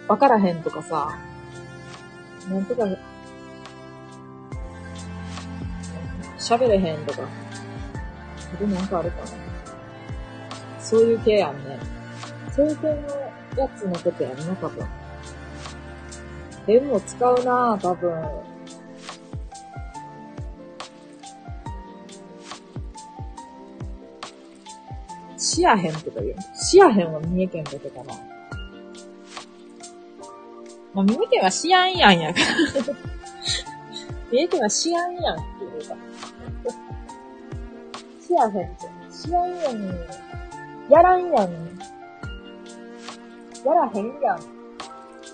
[0.08, 1.18] わからへんとかさ、
[2.48, 2.86] なんとか、
[6.42, 7.20] 喋れへんとか、
[8.58, 9.26] それなんかあるかな。
[10.80, 11.78] そういう系やんね。
[12.54, 12.94] そういう系の
[13.62, 14.86] やつのことやんな、多分。
[16.66, 18.12] でも使うな多分。
[25.38, 26.36] しやへんとか言う。
[26.54, 28.14] しやへんは三重県だけかな。
[30.94, 32.46] まあ、三重県はしやんやんやから。
[34.30, 36.11] 三重県はしやんやんっていうか。
[38.32, 38.86] しやへんって。
[39.12, 39.50] しやん。
[39.58, 39.82] やん。
[40.88, 41.52] やらんやん。
[43.64, 44.40] やらへんやん。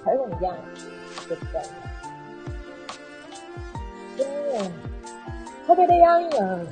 [0.05, 0.57] 最後にやん。
[1.29, 1.63] 絶対
[4.17, 4.21] に。
[4.21, 4.65] やん。
[4.65, 4.73] やん。
[5.69, 6.29] 食べれやん。
[6.29, 6.67] やん。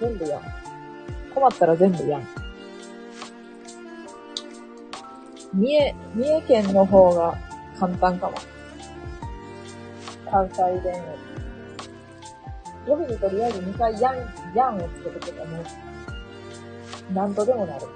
[0.00, 0.40] 全部やん。
[1.32, 2.26] 困ったら全部やん。
[5.52, 7.38] 三重、三重県の方が
[7.78, 8.34] 簡単かも。
[10.28, 11.02] 関西弁よ
[12.86, 12.90] り。
[12.90, 15.62] 語尾にとりあえず2回やん、やんをつけてけばも
[17.10, 17.86] う、なんとでもなる。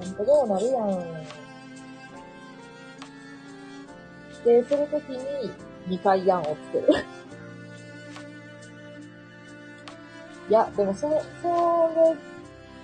[0.00, 0.88] なんとでもなるやん。
[4.32, 5.50] 否定するときに
[5.88, 6.88] 2回やんをつける。
[10.48, 11.08] いや、でもそ、
[11.42, 11.90] そ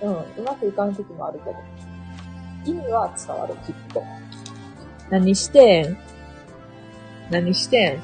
[0.01, 1.55] れ、うん、うまくいかん時もあるけど。
[2.65, 4.03] 意味は伝わる、きっと。
[5.09, 5.97] 何してん？
[7.29, 8.01] 何してん？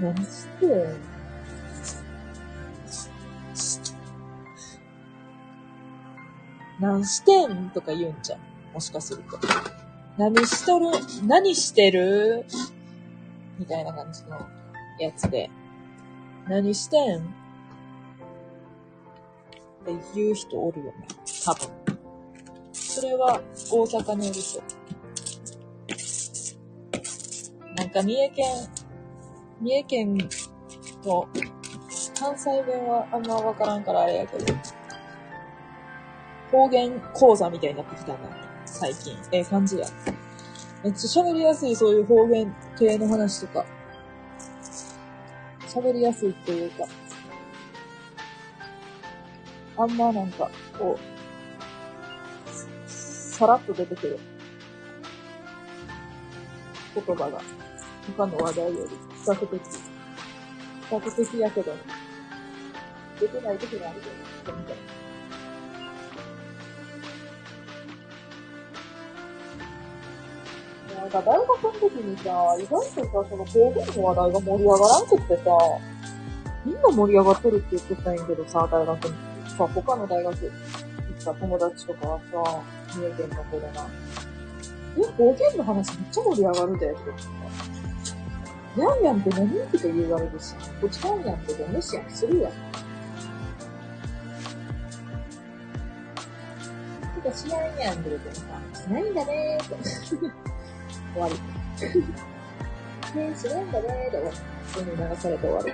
[0.00, 1.15] 何してん？
[6.80, 7.70] 何してん？
[7.70, 8.40] とか言うんじゃん。
[8.72, 9.38] もしかすると。
[10.18, 10.86] 何しとる？
[11.26, 12.44] 何してる？
[13.58, 14.38] みたいな感じの
[14.98, 15.50] やつで。
[16.48, 17.18] 何してん？
[17.18, 17.22] っ
[19.86, 20.92] て言う人おるよね。
[21.44, 21.68] 多分。
[22.72, 24.62] それは大阪にいる人。
[27.76, 28.46] なんか三重県、
[29.60, 30.18] 三重県
[31.02, 31.28] と
[32.18, 34.54] 関西弁はあんまわからんからあれやけど、
[36.50, 38.18] 方言講座みたいになってきたな、
[38.64, 39.16] 最近。
[39.32, 39.86] ええ感じや。
[40.84, 43.64] めっちゃ喋りやすいそういう方言系の話とか。
[45.66, 46.84] 喋りやすいっていうか、
[49.76, 54.18] あんまなんか、こう、さらっと出てくる。
[56.94, 57.42] 言葉が、
[58.16, 58.78] 他の話題より。
[58.88, 59.68] 比較的、比
[60.90, 61.74] 較的やけど、
[63.20, 64.75] 出てない時もあるけど、みたい
[71.20, 71.32] な。
[71.32, 75.42] なんか大学の時にさ、意外とさ、その方言の話題が盛り上がらんくってさ、
[76.64, 79.36] みんな盛り上がってるって言ってたんやけどさ、大学に。
[79.56, 82.62] さ、他の大学行った友達とかはさ、
[82.94, 83.86] 三重県の子でな。
[84.98, 87.28] え、方言の話めっちゃ盛り上がるで、って言ってさ。
[88.76, 92.52] ヤンヤンって何って言われるし、こっちヤンヤンって無視やんするやん。
[97.22, 98.42] てか、しないやんって言ってもさ、
[98.82, 100.55] しないんだねーって。
[101.16, 101.34] 終わり。
[103.20, 104.36] ねしないんだねーって終わり。
[104.66, 105.72] 普通に流されて終わる。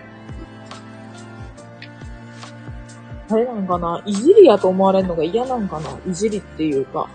[3.30, 7.08] あれなんかないじりやと思われるのが嫌なんかないじりっていうか。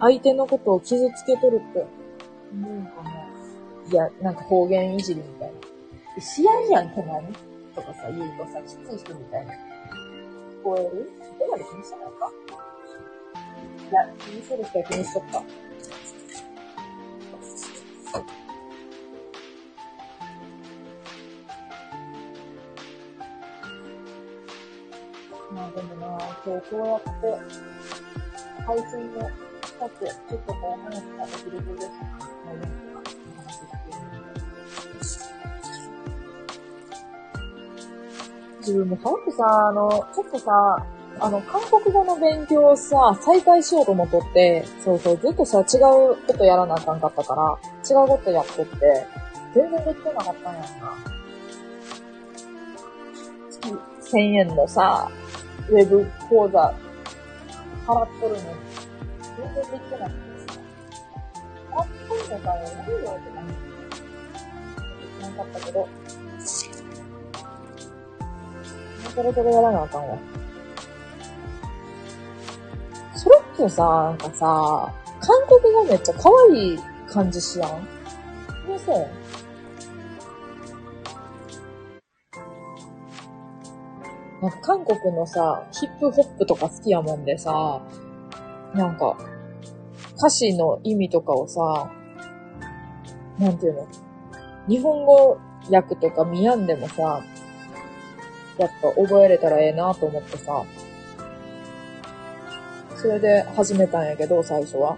[0.00, 1.86] 相手のことを傷つけとるって
[2.52, 3.10] 思うんかな
[3.90, 5.54] いや、なんか方言いじりみたいな。
[6.20, 7.22] 試合やんって何
[7.74, 9.54] とかさ、言うとさ、きつい人みたいな。
[9.54, 9.56] 聞
[10.64, 11.10] こえる？
[11.22, 12.30] そこまで気にしてないか？
[13.90, 15.42] いや、気にする人は気にしとった。
[25.54, 26.06] まあでもな、
[26.44, 27.54] 今日こうやって
[28.64, 29.30] 配信の
[29.62, 32.22] 近く、ちょっとこう話ができると嬉しいな。
[38.60, 40.86] 自分も早くさ、あの、ちょっとさ、
[41.24, 47.56] あの、韓国語の勉強をさ、再開しようと思っとって、そうそう、ずっとさ、違うことやらなあかんかったから、
[47.88, 49.06] 違うことやっとって、
[49.54, 50.68] 全然できてなかったんやんな。
[53.52, 55.08] 月1000円のさ、
[55.68, 56.74] ウェブ講座、
[57.86, 58.44] 払っとるのに、
[59.36, 60.58] 全然できてなくてさ、
[61.70, 63.46] あ、こういうのかよ、やるよって感
[65.20, 65.36] じ。
[65.36, 65.88] なかったけど、
[69.14, 70.18] それそれやらなあかんわ。
[73.22, 77.86] それってさ、なんかさ、韓国語めっちゃ可愛い感じしやん。
[78.66, 78.92] 気のせ。
[78.92, 78.96] い
[84.42, 87.80] なんか韓国のさ、ヒップホップとか好きやもんでさ、
[88.74, 89.16] なんか、
[90.16, 91.92] 歌詞の意味とかをさ、
[93.38, 93.86] なんていうの？
[94.68, 95.38] 日本語
[95.70, 97.22] 訳とか見やんでもさ、
[98.58, 100.64] やっぱ覚えれたらええなと思ってさ、
[103.02, 104.96] それで始めたんやけど、最初は。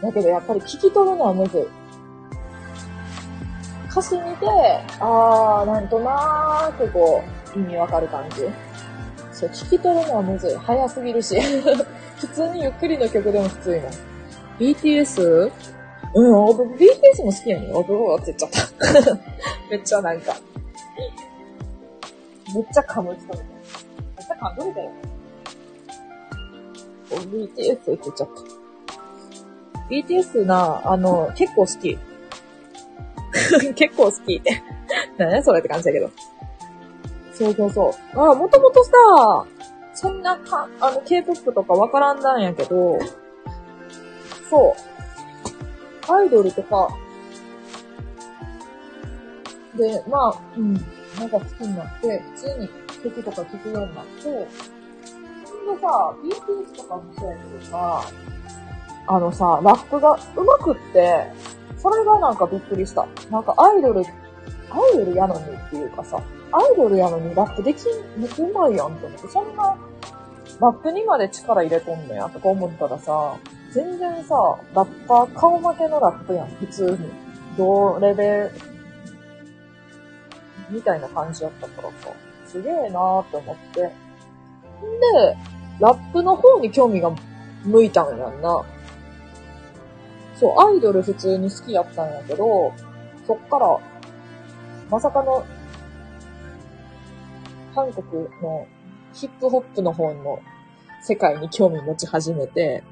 [0.00, 1.66] だけどやっぱり聞き取るのはむずい。
[3.90, 4.46] 歌詞見て、
[5.00, 7.24] あー、なんとなーくこ
[7.56, 8.36] う、意味わかる感じ。
[9.32, 10.54] そう、聞き取るのはむずい。
[10.54, 11.40] 早すぎるし。
[12.18, 13.90] 普通にゆっくりの曲でもきついもん。
[14.60, 15.50] BTS?
[16.14, 17.72] うん、僕 BTS も好きやねん。
[17.72, 19.14] 僕はって言っちゃった。
[19.70, 20.36] めっちゃなんか。
[22.54, 23.44] めっちゃ噛む人みたいな。
[24.18, 25.07] めっちゃ噛んどるけど。
[27.16, 28.58] BTS って言っちゃった。
[29.88, 31.98] BTS な、あの、結構好き。
[33.74, 34.62] 結構好きって。
[35.16, 36.10] 何やそれって感じだけど。
[37.32, 38.20] そうそうそう。
[38.20, 38.90] あ、もともとさ、
[39.94, 42.98] そんなか、あの、K-POP とかわからんなんやけど、
[44.50, 44.76] そ
[46.08, 46.12] う。
[46.12, 46.88] アイドルとか、
[49.76, 50.80] で、まあ、うん、な
[51.24, 52.68] んか好きになって、普通に
[53.04, 54.48] 曲とか聴くようになって、
[55.74, 58.02] でさ、BTS とかもそうやけどさ、
[59.06, 61.32] あのさ、ラップが上手くって、
[61.78, 63.06] それがなんかびっくりした。
[63.30, 64.04] なんかアイドル、ア
[64.94, 66.20] イドルやのにっていうかさ、
[66.52, 69.76] アイドルやのにラップできん、めっちゃうまいやんって思って、そんな、
[70.60, 73.36] ラップにまで力入れとんのやとか思ったらさ、
[73.72, 74.34] 全然さ、
[74.74, 76.98] ラッパー顔負けのラップやん、普通に。
[77.56, 78.52] 同レベル、
[80.70, 82.12] みたいな感じやったからさ、
[82.46, 83.80] すげえなーって思って。
[83.82, 83.90] ん
[85.00, 85.36] で、
[85.80, 87.14] ラップの方に興味が
[87.64, 88.64] 向いたんやんな。
[90.34, 92.72] そう、アイドル普通に好きやったんやけど、
[93.26, 93.78] そっから、
[94.90, 95.44] まさかの、
[97.74, 98.66] 韓国の
[99.12, 100.40] ヒップホップの方の
[101.02, 102.82] 世界に興味持ち始めて、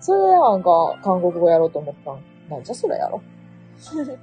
[0.00, 2.22] それでなんか韓国語やろうと思ったん。
[2.48, 3.22] なんじゃそれやろ。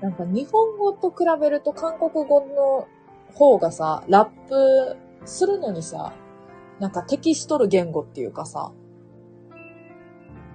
[0.00, 2.88] なんか日本語と比べると韓国語の
[3.34, 6.12] 方がさ、ラップするのにさ、
[6.78, 8.72] なんか適しとる言語っていうかさ、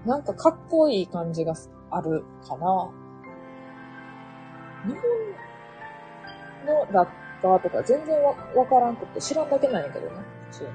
[0.06, 1.54] なんかかっこいい感じが
[1.92, 2.92] あるかな。
[4.86, 5.02] 日本
[6.66, 7.08] のラッ
[7.42, 10.12] パーとか全然わわからんくて知らんだけなんやけどね、
[10.52, 10.70] 普通に。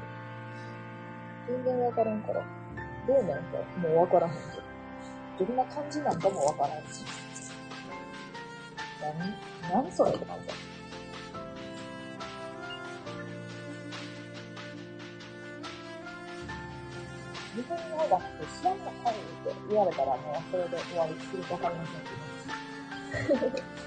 [1.48, 2.44] 全然わからんから。
[3.06, 5.46] どうなんかもうわからんけど。
[5.46, 7.04] どんな感じなんかもわからんし。
[9.70, 10.54] 何、何それって感じだ。
[17.54, 23.82] 日本語だって知らんのかいって言われたらもうそれで終わりするかわかりませんけど。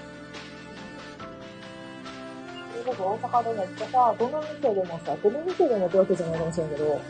[2.72, 7.00] それこそ大阪でめっちゃさ、どの店でもさ、どの店でもってわけじゃないかもしれんけど、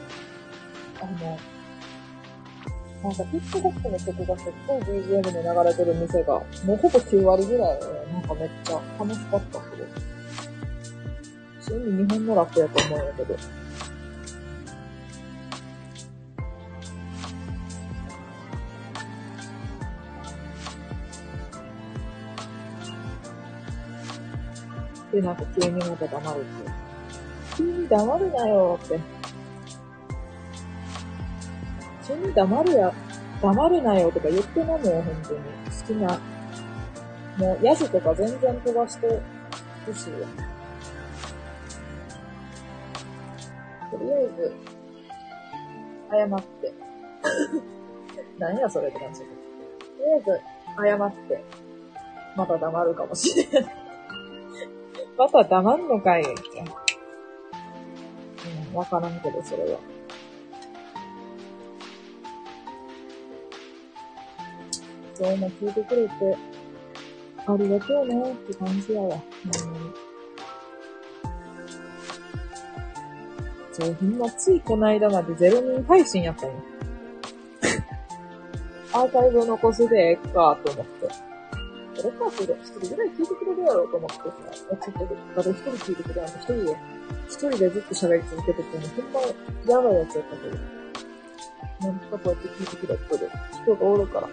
[1.03, 1.39] あの、
[3.03, 6.35] なんか TikTok の曲がすっごい BGM で流れてる店が、
[6.65, 7.81] もうほぼ9割ぐらい、
[8.13, 9.85] なんかめっちゃ楽しかったけど。
[11.61, 13.37] 普通に日本のラップやと思うんやけど。
[25.17, 26.71] で、なんか急にまた黙るって。
[27.57, 29.01] 急に黙るなよって。
[32.07, 32.93] 急に黙るや、
[33.41, 35.39] 黙るなよとか言ってなもん、本当に。
[35.39, 36.21] 好きな。
[37.39, 39.09] もう、ヤジとか全然飛ばして
[39.87, 40.17] ほしいよ。
[43.91, 44.55] とりあえず、
[46.11, 46.75] 謝って。
[48.39, 49.21] 何やそれって感じ。
[49.21, 49.27] と
[50.05, 50.41] りあえず、
[50.77, 51.43] 謝って、
[52.37, 53.86] また黙るかもしれない。
[55.17, 56.33] また黙んのかいって。
[58.71, 59.79] うん、わからんけど、それは。
[65.19, 66.37] 今日も聞いてくれて、
[67.47, 69.15] ありがとうねって感じやわ。
[69.15, 70.07] うん。
[73.73, 76.55] そう、ほんまついこの間までゼロ人配信やったんよ。
[78.93, 81.26] アーカイブ残すでええかと思って。
[81.99, 86.77] 俺か、それ、一人ぐらい聞いてくれるやろうと思ってさ、ちょっと、まだ一人聞いてくれやん一人で、
[87.29, 89.21] 一人でずっと喋り続けてても、ほんま、
[89.73, 90.77] やばいやつやったけど。
[91.79, 94.29] なんかこうやって聞いてくれてる人がおるから。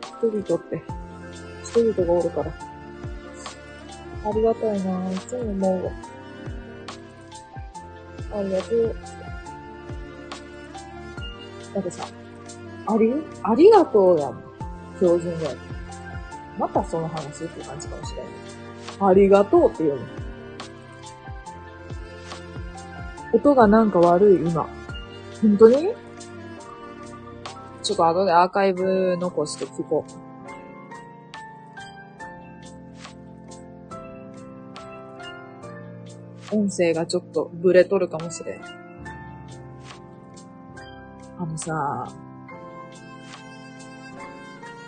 [0.00, 0.82] 一人とって、
[1.62, 2.52] 一人とがおるから。
[4.24, 5.92] ありがたいなぁ、いつも思うわ。
[8.34, 8.96] ありがとう。
[11.74, 12.17] だってさ、
[12.90, 13.12] あり、
[13.42, 14.42] ありがとうやん。
[14.96, 15.56] 標準で。
[16.58, 18.30] またその話っていう感じかもしれない。
[19.00, 20.02] ありがとうって言うの。
[23.34, 24.66] 音がなんか悪い、今。
[25.42, 25.94] 本当に？
[27.82, 30.04] ちょっと後でアーカイブ残して聞こ
[36.50, 36.56] う。
[36.56, 38.62] 音声がちょっとブレとるかもしれん。
[41.38, 42.08] あのさ、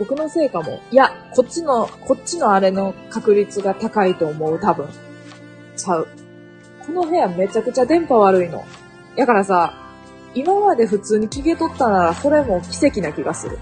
[0.01, 0.81] 僕のせいかも。
[0.91, 4.89] いや、こっちの、こっちのあれの確率が高いと思う、多分。
[5.77, 6.09] ちゃう。
[6.87, 8.65] この部屋めちゃくちゃ電波悪いの。
[9.15, 9.75] やからさ、
[10.35, 13.59] 今まで普通に聞けとったなら、それも奇跡な気がする。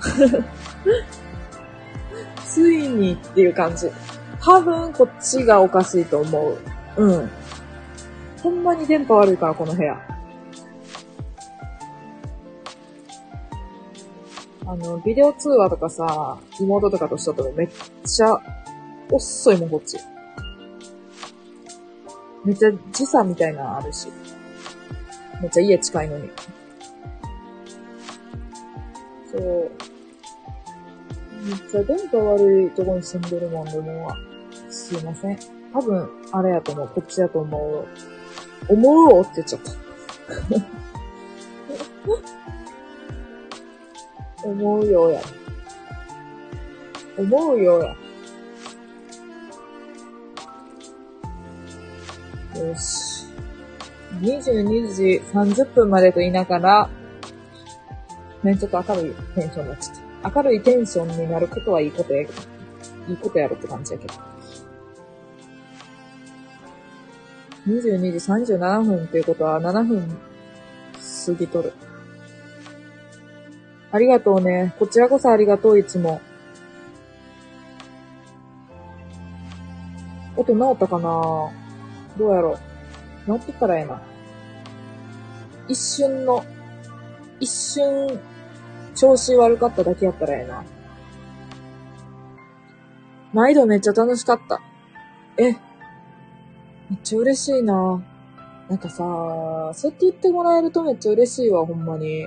[2.44, 3.88] ついにっていう感じ。
[4.40, 6.58] 多分こっちがおかしいと思う。
[6.96, 7.30] うん。
[8.42, 10.15] ほんまに電波悪いから、この部屋。
[14.68, 17.68] あの、ビデオ通話とかさ、妹とかとしとめっ
[18.04, 18.36] ちゃ
[19.10, 19.98] 遅いもん、こっち。
[22.44, 24.08] めっちゃ時差みたいなのあるし。
[25.40, 26.30] めっちゃ家近いのに。
[29.30, 29.70] そう。
[31.44, 34.10] めっちゃ電波悪いとこに住んでるもんでも
[34.68, 35.38] すいません。
[35.72, 36.88] 多分、あれやと思う。
[36.88, 37.86] こっちやと思う。
[38.68, 39.70] 思うって言っちゃった。
[44.44, 45.20] 思うようや。
[47.18, 47.96] 思うようや。
[52.62, 53.26] よし。
[54.20, 56.90] 22時30分までと言いながら、
[58.42, 60.40] ね、ちょっと明るいテンションになっちゃった。
[60.42, 62.40] 明るいテンションになることはいいことやけど、
[63.08, 64.14] いいことやるって感じやけど。
[67.66, 70.16] 22時37分っていうことは7分
[71.26, 71.72] 過ぎとる。
[73.92, 74.74] ありがとうね。
[74.78, 76.20] こちらこそありがとう、いつも。
[80.36, 81.50] 音治ったかな？
[82.18, 82.58] どうやろ
[83.26, 83.38] う。
[83.38, 84.02] 治ってたらええな。
[85.68, 86.44] 一瞬の、
[87.40, 88.20] 一瞬、
[88.94, 90.64] 調子悪かっただけやったらええな。
[93.32, 94.60] 毎度めっちゃ楽しかった。
[95.38, 95.58] え、め
[96.96, 98.02] っちゃ嬉しいな。
[98.68, 98.96] なんかさ、
[99.74, 102.26] そうやって言ってもらえるとめっちゃ嬉しいわ、ほんまに。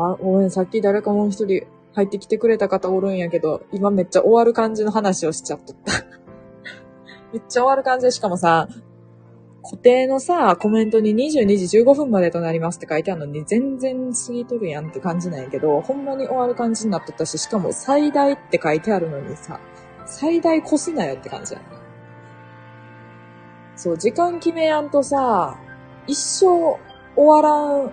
[0.00, 5.92] あ、ごめん、さっき誰かもう一人入ってきてくれた方おるんやけど、今めっちゃ終わる感じの話をしちゃっとった。
[7.32, 8.68] めっちゃ終わる感じで、しかもさ、
[9.62, 19.60] 固定のさ、コメントに22時15分までとなりますって書いてあるのに、全然過ぎとるやんって感じなんやけど、ほんまに終わる感じになっとったし、しかも最大って書いてあるのにさ、
[20.06, 21.62] 最大越すなよって感じやん。
[23.76, 25.58] そう、時間決めやんとさ、
[26.06, 26.78] 一生終
[27.16, 27.92] わらん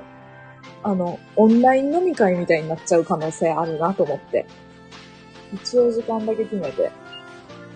[0.87, 4.45] あの、オンライン飲み会みたいになっちゃう可能性あるなと思って。
[5.53, 6.89] 一応時間だけ決めて、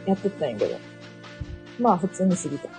[0.05, 0.77] やってったんやけど。
[1.77, 2.69] まあ、普通に過ぎた。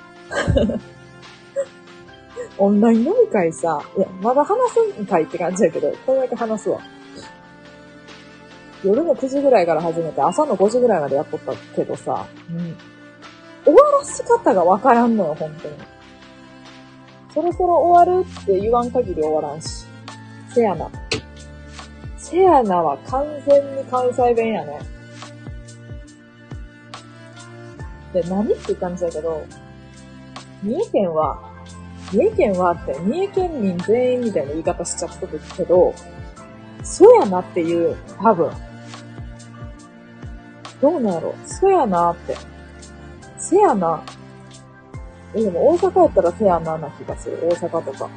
[2.57, 6.81] オンライン飲み会さ、いや、まだ話すんかいって感じやけど、これだけ話すわ。
[8.83, 12.75] 夜の9時ぐらいから始めて、朝の5時ぐらいまでやっとったけどさ、うん。
[13.67, 15.75] 終わらし方がわからんのよ、本当に。
[17.35, 19.82] そろそろ終わるって言わん限り終わらんし。
[20.55, 20.91] せやな。
[22.17, 24.79] せやなは完全に関西弁やね。
[28.13, 29.45] で、何って感じだけど、
[30.63, 31.53] 三重県は、
[32.13, 35.95] 三重県はって、三重県民全員みたいな言い方しちゃったけど、
[36.83, 38.51] そうやなっていう、多分。
[40.81, 41.35] どうなんやろ？
[41.47, 42.37] そうやなって。
[43.39, 44.03] せやな。
[45.35, 47.39] え、でも大阪やったらせやなな気がする。
[47.43, 48.11] 大阪とか。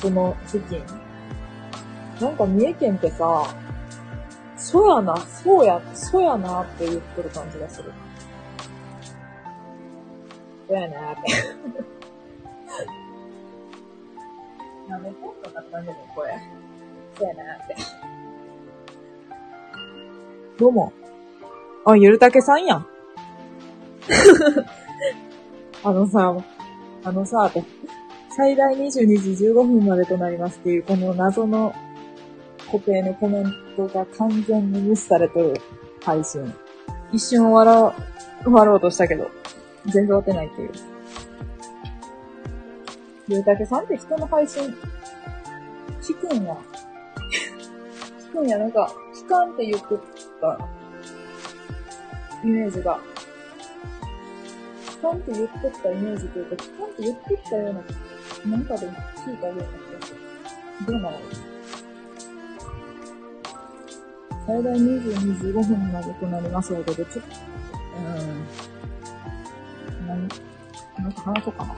[0.00, 0.84] その付近。
[2.20, 3.54] なんか三重県ってさ、
[4.56, 7.92] そやな、そうや、そやなって言ってる感じがする。
[10.68, 11.20] そやなって。
[14.88, 16.40] なんで本とかったんだよ、これ。
[17.18, 17.76] そやなって。
[20.58, 20.92] どうも。
[21.84, 22.86] あ、ゆるたけさんやん。
[25.82, 26.36] あのさ、
[27.04, 27.50] あのさ、
[28.36, 31.74] 最大22時15分までとなりますっていう、この謎の
[32.72, 35.60] 固定のコメントが完全に無視されてる
[36.02, 36.50] 配信。
[37.12, 37.94] 一瞬終わ
[38.64, 39.30] ろう、としたけど、
[39.84, 40.70] 全然終わってないっていう。
[43.28, 44.74] ゆうたけさんって人の配信、
[46.00, 46.56] 聞くんや。
[48.32, 49.86] 聞くんや、なんか、聞かんって言って
[50.40, 50.58] た、
[52.42, 52.98] イメージが。
[54.98, 57.74] 聞かんって言ってたイメージというか、聞かんって言ってたよう
[58.50, 59.66] な、なんかで聞いたような気
[60.00, 60.20] がする。
[60.86, 61.18] どうなの？
[64.46, 68.00] 最大22時5分までとなりますので、ちょっと、う
[70.02, 70.28] ん、何、
[70.98, 71.76] なんか話そうかな。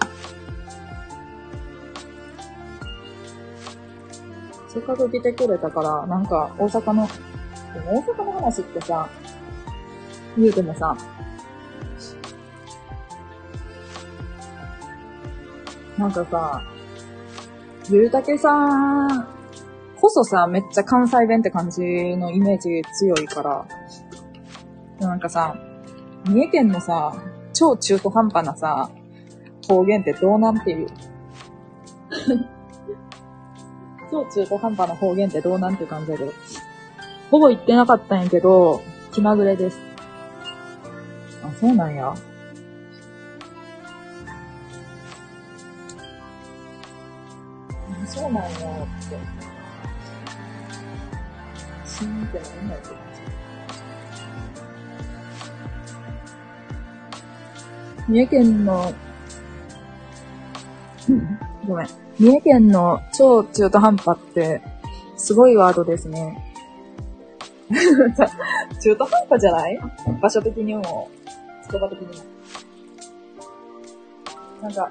[4.68, 7.06] せっかく来てくれたから、なんか大阪の、
[7.74, 9.08] でも大阪の話ってさ、
[10.38, 10.96] 言うてもさ、
[15.98, 16.62] なんかさ、
[17.90, 19.33] ゆうたけさん
[20.16, 21.82] そさ、めっちゃ関西弁って感じ
[22.16, 23.66] のイメージ強いから、
[25.00, 25.56] なんかさ、
[26.28, 27.12] 三重県のさ、
[27.52, 28.88] 超中途半端なさ、
[29.66, 30.86] 方言ってどうなんていう？
[34.08, 36.32] 超中途半端な方言ってどうなんていう感じだけど。
[37.32, 39.80] ほぼ言ってなかったんやけど、気まぐれです。
[41.42, 42.14] あ、そうなんや。
[48.06, 48.63] そうなんや
[52.38, 52.66] って。
[52.66, 53.22] ないって感じ。
[58.08, 58.92] 三重県の、
[61.66, 61.86] ごめん。
[62.18, 64.62] 三重県の超中途半端って、
[65.16, 66.40] すごいワードですね。
[68.80, 69.80] 中途半端じゃない
[70.20, 71.08] 場所的にも、
[71.70, 72.12] 言葉的にも。
[74.62, 74.90] なんか、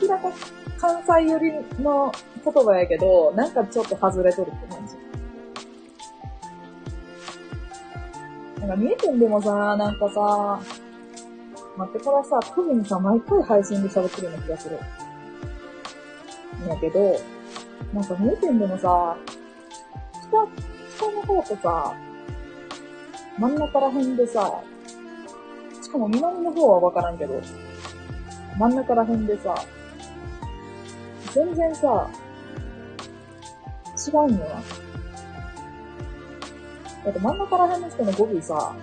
[0.00, 0.30] 明らか
[0.78, 1.52] 関西寄り
[1.82, 2.12] の
[2.44, 4.94] 言葉やけど、なんかちょっと外れとるって感じ。
[8.60, 10.60] なんか三重県でもさ、なんかさ、
[11.76, 14.78] 待って、これはさ、多分さ、毎回配信で喋ってるような気がする。
[16.64, 17.20] んやけど、
[17.94, 19.16] なんか三重県でもさ、
[20.28, 20.46] 北、
[20.96, 21.94] 北の方とさ、
[23.38, 24.60] 真ん中ら辺でさ、
[25.80, 27.40] しかも南の方はわからんけど、
[28.58, 29.54] 真ん中ら辺でさ、
[31.32, 32.10] 全然さ、
[34.08, 34.87] 違うんよな。
[37.08, 38.76] だって真ん中ら辺の人の語尾さ、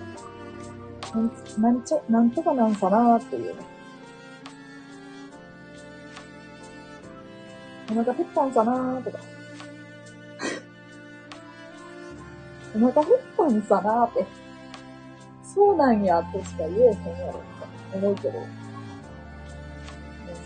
[1.14, 1.30] なん、
[1.62, 3.54] なんちゃ、なんとかなんかなーっていう。
[7.88, 9.18] お腹減ったんかなーとか。
[12.74, 14.26] お腹減ったんさなーって。
[15.44, 18.42] そうなんやとしか言えへんやろって思うけど。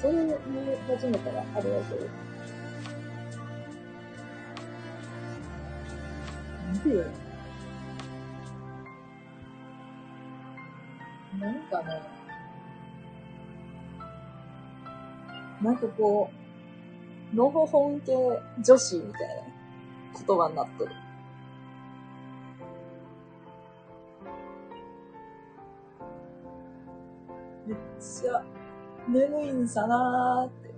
[0.02, 0.34] それに
[0.86, 2.04] 始めたらあれやけど。
[6.66, 7.29] なんて言うの？
[11.40, 12.02] なんかね、
[15.62, 16.30] なんかこ
[17.32, 20.90] う、のほほん系女子みたいな言葉になってる。
[27.66, 28.44] めっちゃ
[29.08, 30.70] 眠いんさなーって。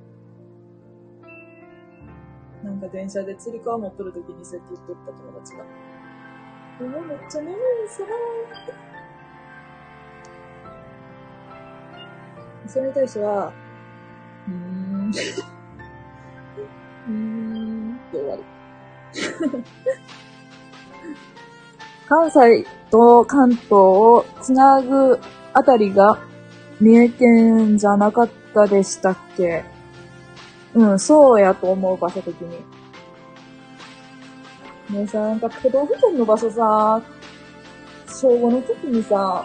[2.64, 5.64] なんか電車で釣り革持っとる時にそうやって言っとった友達が。
[6.89, 8.91] もめっちゃ眠いんさなーって。
[12.66, 13.52] それに対しては、
[14.48, 18.43] うーん、終わる。
[22.09, 25.18] 関西と関東をつなぐ
[25.52, 26.18] あたりが
[26.80, 29.64] 三重県じゃなかったでしたっけ？
[30.74, 32.48] うん、そうやと思う、場所的に。
[34.90, 37.01] ねえさ、なんか都道府県の場所さ、
[38.06, 39.44] 小5の時にさ、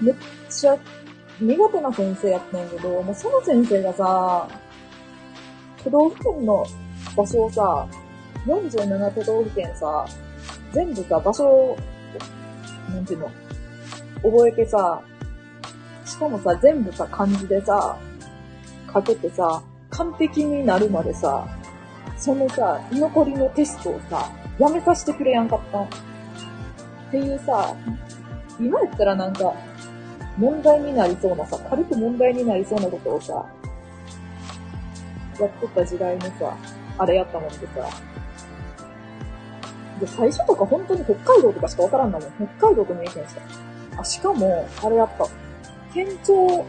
[0.00, 0.14] めっ
[0.48, 0.76] ちゃ
[1.40, 4.48] 苦手な先生やったんやけど、もうその先生がさ、
[5.84, 6.66] 都道府県の
[7.16, 7.86] 場所をさ、
[8.46, 10.06] 47都道府県さ、
[10.72, 11.76] 全部さ、場所を、
[12.90, 13.30] なんていうの、
[14.22, 15.00] 覚えてさ、
[16.04, 17.96] しかもさ、全部さ、漢字でさ、
[18.92, 21.46] かけてさ、完璧になるまでさ、
[22.16, 25.88] そのさ、居残りのテストをさ、やめさせてくれやんかったっ
[27.12, 27.76] ていうさ、
[28.58, 29.54] 今やったらなんか、
[30.38, 33.44] 問題になりそうなさ、軽く問題になりそうなことをさ、
[35.40, 36.56] やってた時代のさ、
[36.98, 37.88] あれやったもんでさ、
[40.00, 42.32] で、最初とか本当に北海道とかしかわからんだもん。
[42.56, 44.00] 北海道と三重県した。
[44.00, 45.26] あ、しかも、あれやった。
[45.92, 46.64] 県庁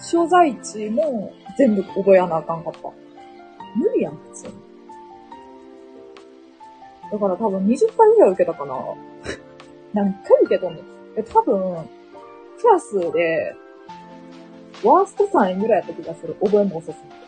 [0.00, 2.88] 所在地も全部覚えやなあかんかった。
[3.76, 4.54] 無理やん、普通に。
[7.12, 8.74] だから多分20回ぐらい受けたかな。
[9.92, 10.84] 何回受けとんねん。
[11.16, 11.76] え、多分、
[12.60, 13.56] クラスで、
[14.84, 16.36] ワースト3位ぐらいやった気がする。
[16.42, 17.20] 覚えも遅すぎて。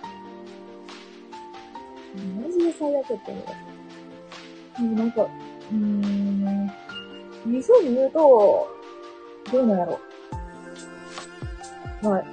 [2.46, 3.44] マジで最悪やったね。
[4.78, 6.70] でもなんか、うーん、
[7.46, 8.68] 理想に言うと、
[9.50, 9.98] どうなんやろ。
[12.02, 12.24] はい。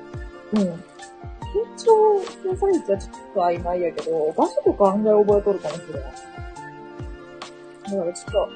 [0.54, 0.62] うん。
[0.62, 2.14] 緊張
[2.46, 6.04] のサイズはちょっと曖昧やけど、場所とか案外覚えとるかもしれない。
[7.84, 8.50] だからちょっと、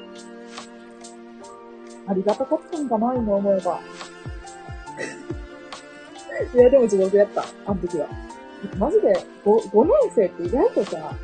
[2.06, 3.80] ありがたかったんかな、今思えば。
[6.54, 8.08] いや、でも地獄やった、あの時は。
[8.78, 9.12] マジで
[9.44, 11.14] 5、5年生って意外とさ、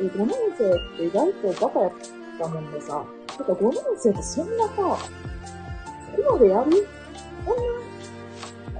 [0.00, 1.92] え、5年生って意外とバカやっ
[2.38, 4.84] たもんでさ、てか5年生ってそんなさ、そ
[6.22, 6.86] こまでやる？
[7.44, 7.62] こんな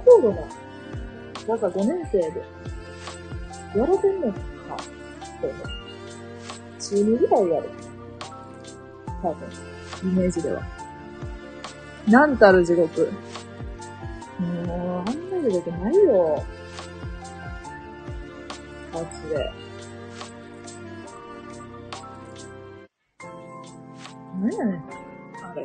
[0.05, 0.41] 高度な、
[1.47, 2.43] なんか5年生で、
[3.75, 4.39] やらせんのか？
[4.39, 5.67] って思う。
[6.79, 7.69] 中2ぐらいやる。
[9.21, 9.47] 多分、
[10.03, 10.61] イメージでは。
[12.07, 13.09] なんたる地獄。
[14.39, 16.43] もう、あんな地獄ないよ。
[18.93, 19.51] マジで。
[24.41, 24.75] 何やねん。
[25.43, 25.63] あれ。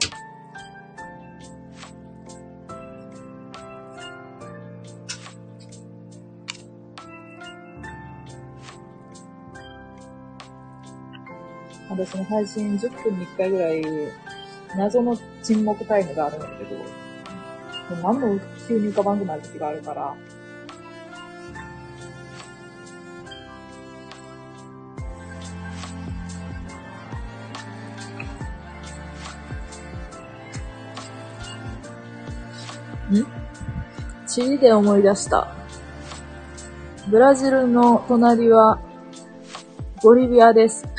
[11.90, 13.82] 私の配信10分に1回ぐらい、
[14.76, 16.84] 謎の沈黙タイムがあるんだけど、も
[17.90, 20.14] う何も急に浮かばんくなる時があるから、
[33.10, 33.26] ん？
[34.26, 35.48] チリで思い出した。
[37.08, 38.78] ブラジルの隣は、
[40.02, 40.84] ボリビアです。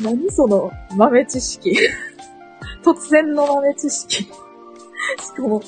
[0.00, 1.76] 何その豆知識
[2.94, 4.24] 突然の豆知識。
[5.20, 5.62] しかも、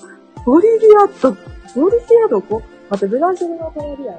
[0.45, 1.33] ボリビアと、
[1.75, 2.63] ボリビアどこ？
[2.91, 4.19] 待って、ブラジルの隣やな、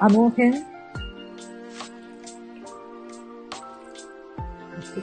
[0.00, 0.52] あの辺？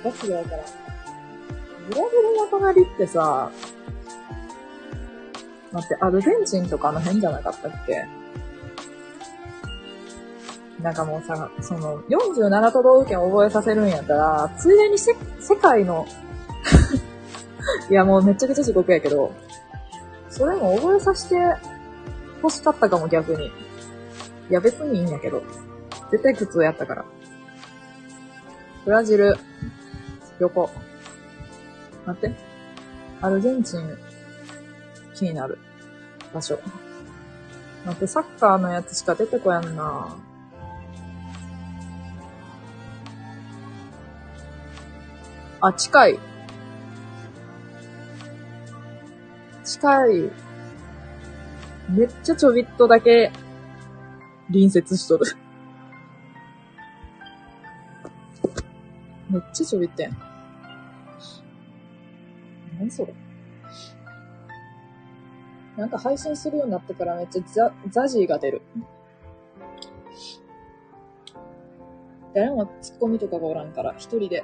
[0.03, 0.63] ガチでわから。
[1.89, 3.49] ブラジルの隣ってさ、
[5.71, 8.05] 待って、アルゼンチンとかあの辺じゃなかったっけ？
[10.83, 16.05] なんかもうさ、その、47都道府県覚えさせるんやったら、ついでにせ、世界の
[17.89, 19.31] いやもうめちゃくちゃ地獄やけど、
[20.29, 21.35] それも覚えさせて
[22.41, 23.47] 欲しかったかも逆に。
[23.47, 25.43] いや別にいいんやけど。
[26.11, 27.05] 絶対苦痛やったから。
[28.83, 29.37] ブラジル、
[30.39, 30.69] 横。
[32.05, 32.35] 待って。
[33.21, 33.97] アルゼンチン、
[35.13, 35.59] 気になる。
[36.33, 36.59] 場所。
[37.85, 40.15] 待って、サッカーのやつしか出てこやんな
[45.61, 46.19] あ、近い。
[49.63, 50.31] 近い。
[51.89, 53.31] めっちゃちょびっとだけ
[54.47, 55.25] 隣接しとる。
[59.29, 60.17] めっちゃちょびってん。
[62.79, 63.13] 何それ？
[65.77, 68.61] なんか配信するようになってからめっちゃザザジーが出る。
[72.33, 74.43] 誰もツッコミとかがおらんから、一人で。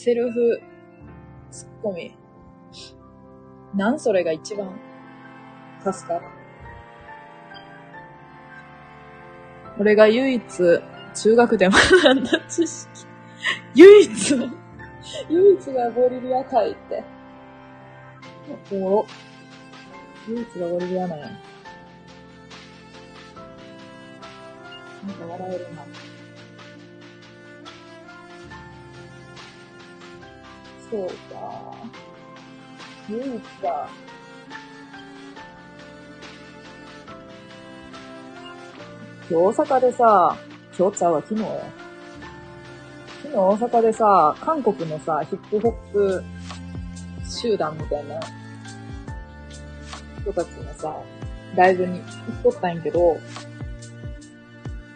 [0.00, 0.60] セルフ
[1.50, 2.16] ツッコミ。
[3.74, 4.78] なんそれが一番、
[5.82, 6.26] 助かる。
[9.80, 10.40] 俺が唯一、
[11.14, 13.08] 中学で学んだ知識。
[13.74, 14.46] 唯一の、
[15.28, 17.02] 唯一がボリビア海って。
[18.70, 19.04] おもろ。
[20.28, 21.26] 唯一がボリビアなんや。
[21.26, 21.34] なん
[25.16, 25.84] か笑えるな。
[30.90, 31.74] そうか。
[33.08, 33.88] 唯一か。
[39.30, 40.36] 今日大阪でさ、
[40.78, 41.48] 今日ちゃうわ、昨日や。
[43.22, 46.24] 昨日大阪でさ、韓国のさ、ヒップホップ
[47.28, 48.20] 集団みたいな
[50.22, 50.94] 人たちのさ、
[51.54, 53.18] ライブに行っとったんやけど、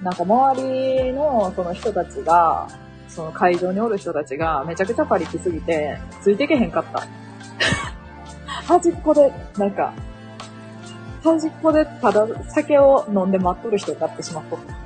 [0.02, 2.66] なんか周りのその人たちが、
[3.14, 7.06] その会場におる人たちがめちゃくちゃパリピすぎて、ついてけへんかった。
[8.66, 9.92] 端っこで、なんか、
[11.22, 14.82] 端っこでただ酒を飲んで待っとる人を買ってしまっとった。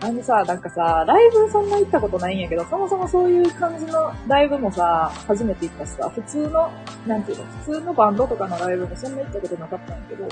[0.00, 6.70] あのさ、なんかさ、ライブそんな行ったことないんやけど、そもそもそういう感じのライブもさ、初めて行ったしさ、普通の、
[7.06, 10.28] なんていうの、普通のバンドとかのライブもそんな行ったことなかったんやけど、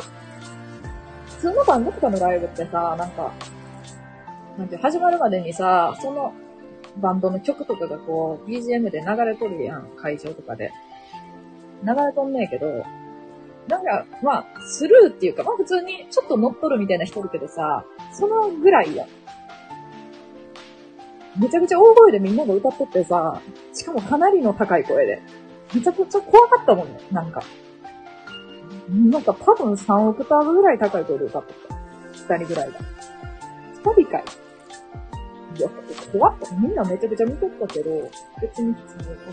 [1.26, 3.32] 普通のバンドとかのライブってさ、なんか、
[4.58, 6.32] なんて始まるまでにさ、その
[6.98, 10.72] バンドの曲とかがこう、BGM で流れとるやん、会場とかで。
[11.82, 12.84] 流れとんねえけど、
[13.68, 19.06] なんか、まあ、スルーっていうか、まあ普通にちょっと乗っとるみたいな人いるけどさ、そのぐらいや。
[21.38, 23.42] めちゃくちゃ大声でみんなが歌っとってさ、
[23.74, 25.20] しかもかなりの高い声で。
[25.74, 27.42] めちゃくちゃ怖かったもんね、なんか。
[28.88, 32.36] なんか多分3オクターブぐらい高い声で歌っとった。
[32.36, 32.78] 二人ぐらいが。
[33.94, 34.24] 二人かい。
[35.56, 35.68] いや、
[36.12, 36.34] 怖っ。
[36.60, 38.10] みんなめちゃくちゃ見とったけど、
[38.40, 39.32] 別に普通に歌っ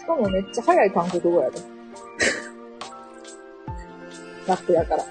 [0.00, 1.58] しかもめっちゃ早い韓国語やで。
[4.46, 5.04] ラップやから。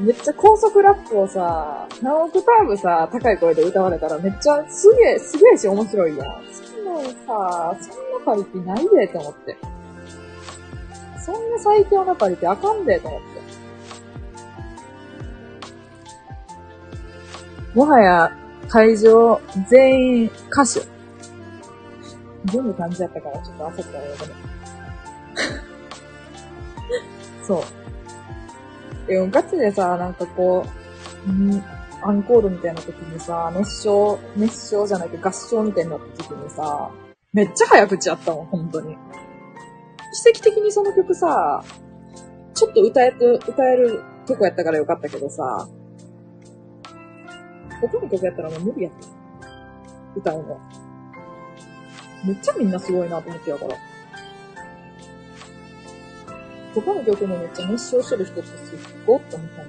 [0.00, 6.42] めっちゃ高速ラップをさ、何オクターブさ、高い声で歌われたらめっちゃすげえ、すげえし面白いやん。
[6.52, 9.56] そんなさ、そんなパリピないでと思って。
[11.18, 13.35] そんな最強なパリピあかんでと思って。
[17.76, 18.32] もはや
[18.68, 19.38] 会場
[19.68, 20.80] 全員歌手。
[22.46, 24.16] 全部感じやったからちょっと焦ったらよね。
[27.46, 27.62] そう。
[29.12, 30.64] え、ガチでさ、なんかこ
[31.28, 31.62] う、ん
[32.02, 36.90] アンコールみたいな時にさ、熱唱、熱唱じゃないけど合唱みたいになった時にさ、
[37.34, 38.96] めっちゃ早口やったもん、本当に。
[40.24, 41.62] 奇跡的にその曲さ、
[42.54, 45.68] ちょっと歌えて、歌える曲やったからよかったけどさ、
[47.80, 49.06] 他の曲やったらもう無理やった。
[50.16, 50.58] 歌うの。
[52.24, 53.76] めっちゃみんなすごいなと思ってやから。
[56.74, 59.68] 他の曲もめっちゃ熱唱してる人ってすっごって思ったの。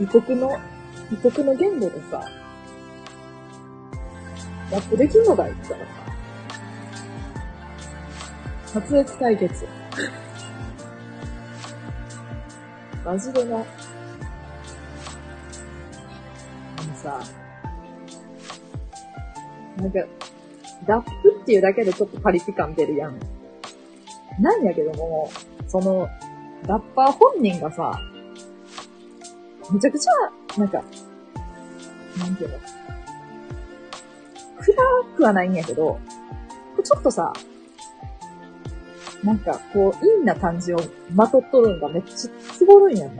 [0.00, 0.58] 異国の、
[1.12, 2.26] 異国の言語でさ、
[4.70, 5.94] ラップできんのかいって思った。
[8.80, 9.66] 撮影対決。
[13.04, 13.62] マジでな。
[17.04, 17.20] さ、
[19.76, 19.98] なんか、
[20.86, 23.18] ラップっていうだけでちょっとパリピ感出るやん。
[24.40, 25.30] なんやけども、
[25.68, 26.08] その、
[26.66, 28.00] ラッパー本人がさ、
[29.70, 30.82] めちゃくちゃ、なんか、
[32.18, 32.58] なんていうの、
[34.60, 34.74] 暗
[35.16, 35.98] くはないんやけど、
[36.82, 37.32] ちょっとさ、
[39.22, 40.78] なんか、こう、陰な感じを
[41.14, 43.10] まとっとるんがめっちゃつぼるんやん。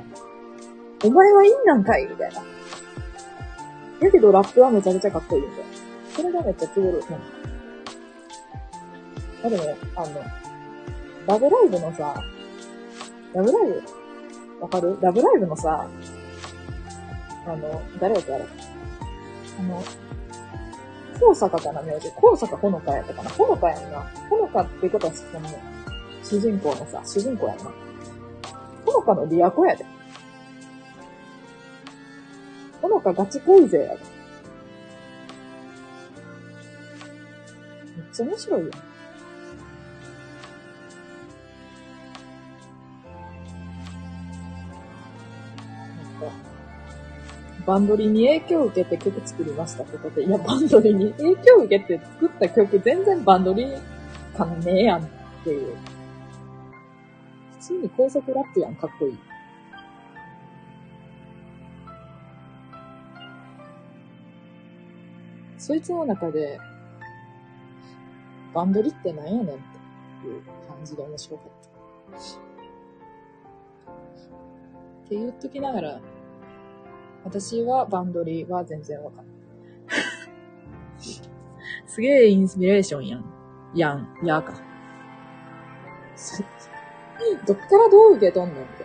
[1.02, 2.53] お前は陰なんかいみたいな。
[4.01, 5.65] やけどラップはめちゃくちゃかっこいいんだよ。
[6.15, 7.01] それがめっちゃつぼる。
[7.01, 7.16] なんか。
[9.45, 9.62] あ、でも、
[9.97, 10.23] あの、
[11.27, 12.15] ラブライブのさ、
[13.35, 13.83] ラブライブ？
[14.61, 14.99] わかる？
[15.01, 15.89] ラブライブのさ、
[17.47, 18.45] あの、誰やったあれ
[19.59, 19.83] あの、
[21.19, 22.11] 高坂かな、名字。
[22.21, 23.31] 高坂ほのかやったかな？
[23.31, 24.01] ほのかやんな。
[24.29, 25.49] ほのかってことは、その、
[26.23, 27.65] 主人公のさ、主人公やんな。
[28.85, 29.85] ほのかのリアコやで。
[32.85, 33.86] ほのかガチ恋勢や。
[33.86, 33.98] めっ
[38.12, 38.70] ちゃ面白いよ。
[47.66, 53.66] バンドリに影響を受けて曲作りましたってことで、いや、バンドリに影響を受けて作った曲全然バンドリ
[54.36, 55.09] 感ねえやんっ
[55.43, 55.74] ていう。
[57.61, 59.19] 普通に高速ラップやん、かっこいい。
[65.65, 66.61] そいつの中で、
[68.53, 69.55] バンドリってなんやねんって
[70.28, 71.49] いう感じで面白かっ
[72.12, 72.19] た。
[75.07, 76.01] って言っときながら、
[77.24, 79.36] 私はバンドリは全然わかんない。
[81.89, 83.24] すげえインスピレーションやん。
[83.74, 84.53] やん、やか。
[86.15, 86.43] そ
[87.47, 88.85] どっからどう受け取んのって。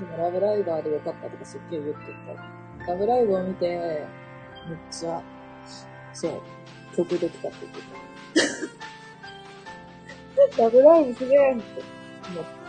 [0.00, 2.00] でもラブライバーでよかったとかすっげえ言って
[2.34, 2.59] た。
[2.86, 5.22] ラブライブを見て、めっちゃ、
[6.12, 6.42] そう、
[6.96, 7.80] 曲できたって言って
[10.56, 10.62] た。
[10.64, 11.62] ラブライブすげえって
[12.28, 12.60] 思った。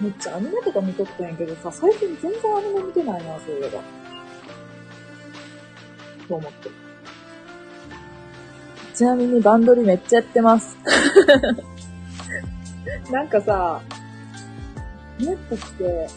[0.00, 3.82] めっちゃアニメとか見とったんやけどさ、最近全然アニメ見てないな、そういえば。
[6.28, 6.87] と思って。
[8.98, 10.76] ちなみにバンドリめっちゃやってます。
[13.12, 13.80] なんかさ、
[15.20, 16.08] ネットって、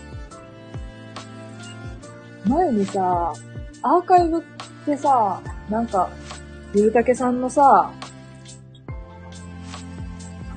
[2.44, 3.34] 前にさ、
[3.84, 4.41] アーカイブっ
[4.84, 5.40] てさ、
[5.70, 6.10] なんか、
[6.74, 7.91] ゆうたけさんのさ、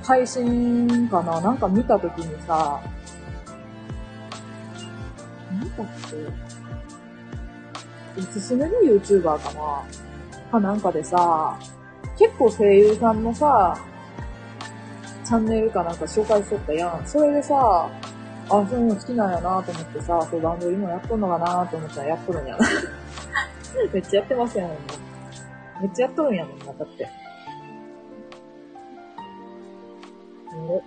[0.01, 1.39] 配信かな？
[1.41, 2.81] なんか見たときにさ、
[5.51, 5.87] なんだっ
[8.15, 8.19] け？
[8.19, 9.83] おすすめの YouTuber かな？
[10.51, 11.59] かなんかでさ、
[12.17, 13.77] 結構声優さんのさ、
[15.25, 17.05] チャンネルかなんか紹介しとったやん。
[17.05, 17.89] それでさ、
[18.47, 22.67] あ、そういうの好きなんやなと思ってさ、そうバンド今やっとんのかなと思ったらやっとるんやな。
[23.91, 24.69] めっちゃやってますやん、
[25.81, 27.09] めっちゃやっとるんやもんな、だって。
[30.57, 30.81] お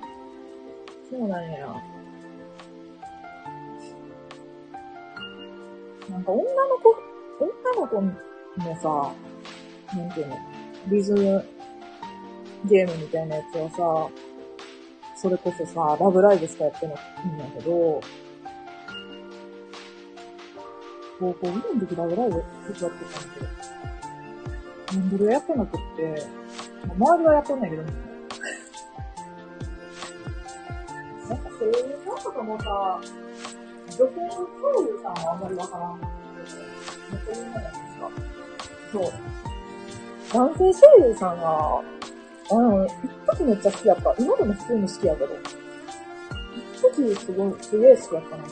[1.11, 1.67] そうなんや。
[6.09, 6.97] なんか女の子、
[7.41, 8.03] 女の子
[8.65, 9.13] のさ、
[9.97, 10.37] なんていうの、
[10.87, 11.45] リズム
[12.67, 14.09] ゲームみたいなやつはさ、
[15.17, 16.97] それこそさ、ラブライブしかやってない
[17.27, 18.01] んだけど、
[21.19, 23.01] 高校2年の時ラブライブやってたんだけ
[24.95, 26.23] ど、なんでやってなくって、
[26.97, 27.93] 周りはやってんだけど、 なん
[31.39, 31.73] か声優
[32.07, 33.01] さんとかもさ、
[33.87, 34.13] 女性の声
[34.83, 36.07] 優さんはあんまりわからんくて、
[37.11, 38.09] めっちゃ有名なんですか
[38.93, 39.13] そう。
[40.33, 41.81] 男性声優さんが、
[42.51, 42.93] あの、一
[43.39, 44.15] 時めっちゃ好きやった。
[44.19, 45.29] 今でも普通に好きやけど。
[46.75, 48.43] 一時すごい、すげえ好きやったな。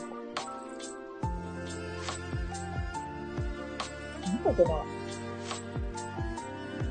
[4.25, 4.69] なんだっけな。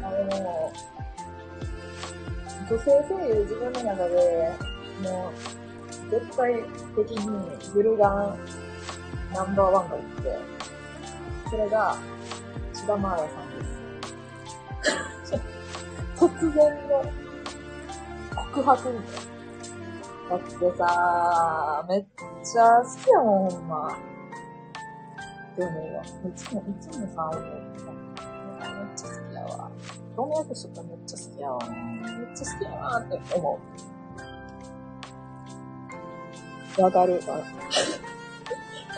[0.02, 0.72] あの、
[2.68, 4.52] 女性声優自分の中で、
[5.02, 6.64] もう、絶対
[6.96, 8.38] 的にグルガン
[9.34, 10.38] ナンバーワンがいって、
[11.50, 11.96] それが、
[12.72, 13.45] 千葉マーヤさん。
[16.16, 17.04] 突然の
[18.34, 19.36] 告白みたいな。
[20.28, 22.04] だってさ、めっ
[22.42, 23.88] ちゃ好きやもん、ほんま。
[23.88, 26.02] って思うわ。
[26.02, 27.42] いつも、いつもさ、思う
[27.78, 27.92] さ。
[27.92, 29.70] めっちゃ好きやわ。
[30.16, 31.58] ロメ役者とめっちゃ好きやわ。
[31.66, 31.74] め
[32.24, 33.60] っちゃ好きやなって思
[36.78, 36.82] う。
[36.82, 37.44] わかるかな。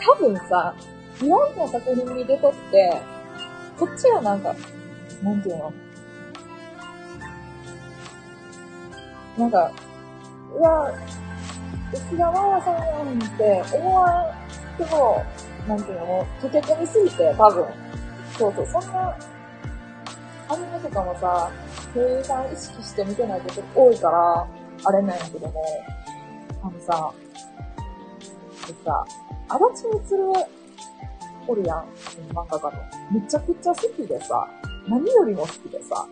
[0.05, 0.73] 多分さ、
[1.21, 3.01] いろんな作品に出とって、
[3.77, 4.55] こっちはなんか、
[5.23, 5.73] なんていうの？
[9.37, 9.71] なんか、
[10.53, 10.91] うわ、
[11.93, 14.33] 内田真也さんやんって思わ
[14.75, 15.25] んでも、
[15.67, 17.65] なんていうの、溶け込みすぎて、多分。
[18.37, 19.17] そうそう、そんな、
[20.49, 21.51] アニメとかもさ、
[21.93, 24.47] 声優さん意識して見てないこと多いから、
[24.85, 25.63] あれなんやけども、
[26.63, 27.13] あのさ、
[28.67, 29.05] でさ、
[29.49, 30.23] 足立みつる
[31.47, 31.85] おるやん、
[32.33, 32.83] 漫画家の。
[33.11, 34.47] めちゃくちゃ好きでさ、
[34.87, 36.07] 何よりも好きでさ、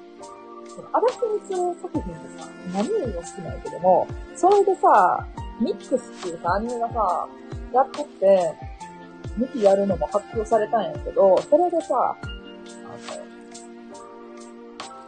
[0.94, 5.26] 足立みつる作品ってさ、何よりも好きなんやけども、それでさ、
[5.60, 7.28] ミックスっていうさ、アニメがさ、
[7.74, 8.54] やっとって、
[9.40, 12.22] 2期やるのも発表されたんやけど、それでさ、あ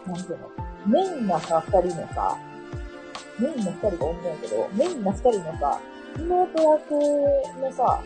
[0.07, 0.49] の、なんていうの、
[0.87, 2.37] メインなさ、二人のさ、
[3.39, 5.79] メインの二人がおんねんけど、メインな二人のさ、
[6.17, 6.91] 妹役
[7.61, 8.01] のさ、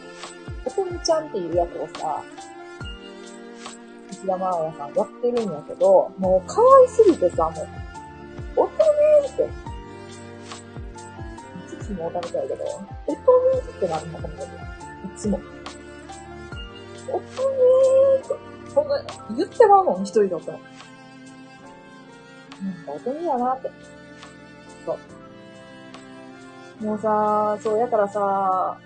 [0.66, 2.24] おとみちゃんっていう役をさ、
[4.24, 7.50] 石田真也さんやってるんやけど、もう可愛すぎてさ、も
[8.56, 8.72] う、おと
[9.22, 9.44] みーって、
[11.76, 12.64] いつもおたみたいけど、
[13.06, 13.20] おと
[13.54, 14.38] みーってなるのかもい
[15.18, 15.42] つも。
[17.10, 18.30] おとみーって、
[18.74, 19.04] そんな、
[19.36, 20.60] 言ってまうもん、一人だったら。
[20.60, 20.68] なん
[22.86, 23.70] かおとみやなって。
[24.86, 24.98] そ
[26.82, 26.86] う。
[26.86, 28.78] もうさ、そう、やからさ、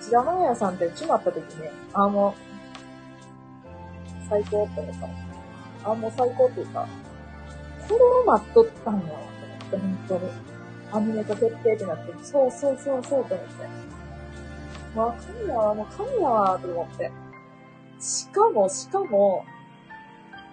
[0.00, 2.47] 千田真也さんって決まった時ね、あ、もう、
[4.28, 4.94] 最高って思っ
[5.82, 5.90] た。
[5.90, 6.86] あ、もう最高っていうか、
[7.88, 9.38] これを待っとったんやって。
[9.68, 10.30] って、本当に。
[10.90, 13.52] アニメ化決定ってなって、そうそうそうそうと思って。
[14.96, 17.12] まあ、神やわ、もう神やわ、と思って。
[18.00, 19.44] しかも、しかも、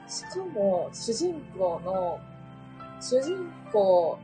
[0.07, 2.19] しかも、主人公の、
[2.99, 4.19] 主人公、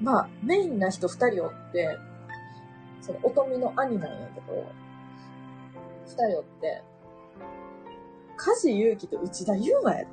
[0.00, 1.98] まあ、メインな人二人おって、
[3.00, 4.66] その、乙女の兄なんやけど、
[6.04, 6.82] 二人おって、
[8.36, 10.06] 梶裕貴と内田祐馬や。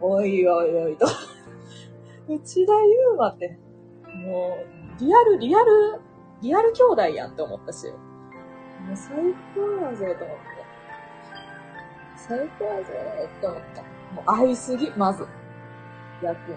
[0.00, 1.06] おいおいおいと。
[2.28, 3.58] 内田祐馬って、
[4.26, 4.58] も
[4.98, 6.00] う、リアル、リアル、
[6.40, 7.86] リアル兄弟やんって思ったし。
[7.88, 9.16] もう最
[9.54, 10.44] 高やぜ、と思って。
[12.16, 13.82] 最高やぜ、って思った。
[13.82, 15.26] もう会いすぎ、まず。
[16.22, 16.56] 逆に。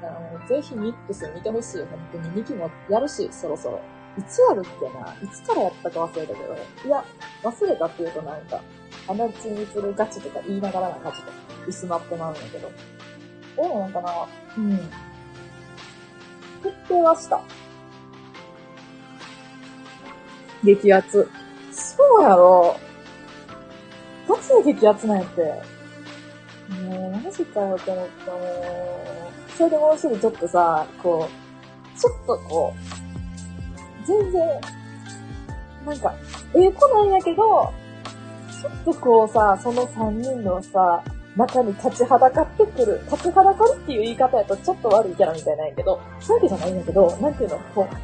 [0.00, 1.84] だからもうぜひミックス見てほしい。
[1.86, 3.80] 本当に2期もやるし、そろそろ。
[4.16, 5.14] いつやるっけな？
[5.22, 6.56] いつからやったか忘れたけど。
[6.86, 7.04] いや、
[7.42, 8.60] 忘れたっていうとなんか、
[9.06, 11.32] 鼻血にするガチとか言いながらなんかちょっと
[11.66, 12.70] 薄まってまうんだけど。
[13.56, 14.26] どうなのかな？
[14.58, 14.76] うん。
[16.62, 17.40] 決定はした。
[20.62, 21.28] 激アツ。
[21.72, 22.76] そうやろ。
[24.28, 25.42] ガチで激アツなんやって？
[26.86, 29.52] もう、マジかよって思った、もう。
[29.52, 32.93] それでもうすぐちょっとさ、こう、ちょっとこう、
[34.06, 34.60] 全然、
[35.86, 36.14] なんか、
[36.54, 37.72] ええ子なんやけど、
[38.60, 41.02] ちょっとこうさ、その三人のさ、
[41.36, 43.00] 中に立ちはだかってくる。
[43.10, 47.94] 立ちはだかるっていう言い方やとちょっと悪いキャラみたいなんやけど、そういうわけじゃないんだけど、なんていうの、こう、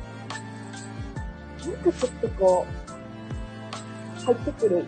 [1.68, 4.84] なんかちょっとこう、入ってくる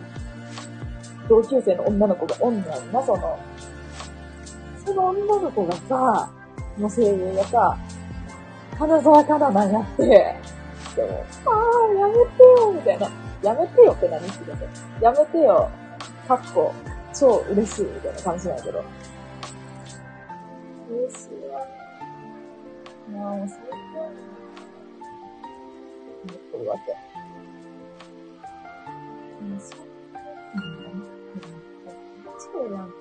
[1.29, 3.39] 同級生の女の子がおんねんな、その。
[4.85, 6.29] その女の子がさ、
[6.77, 7.77] の声優がさ、
[8.77, 10.35] 花沢香菜なんやって、
[10.95, 11.51] でも、あ
[11.89, 13.09] あ、やめてよ、みたいな。
[13.41, 14.67] やめてよって何って言って
[15.03, 15.69] やめてよ、
[16.27, 16.73] かっこ、
[17.13, 18.83] 超嬉しい、みたいな感じなんやけど。
[20.89, 21.59] 嬉しいわ。
[23.09, 23.73] もう最高。
[26.23, 26.95] 思ってるわけ。
[29.41, 29.79] うん、そう。
[30.55, 31.03] うん。
[32.39, 32.93] そうやん。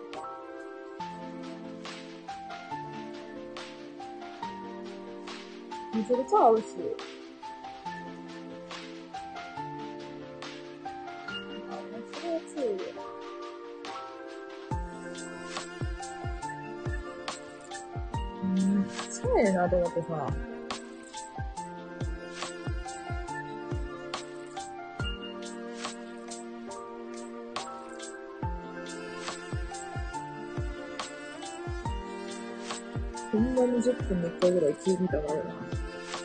[5.94, 6.64] めちゃくちゃ合うし。
[12.52, 12.84] うそれは強いよ。
[18.42, 20.32] うん、そうやなと思ってさ。
[33.32, 35.54] ほんまに10分に1回ぐらい聞いてたからな。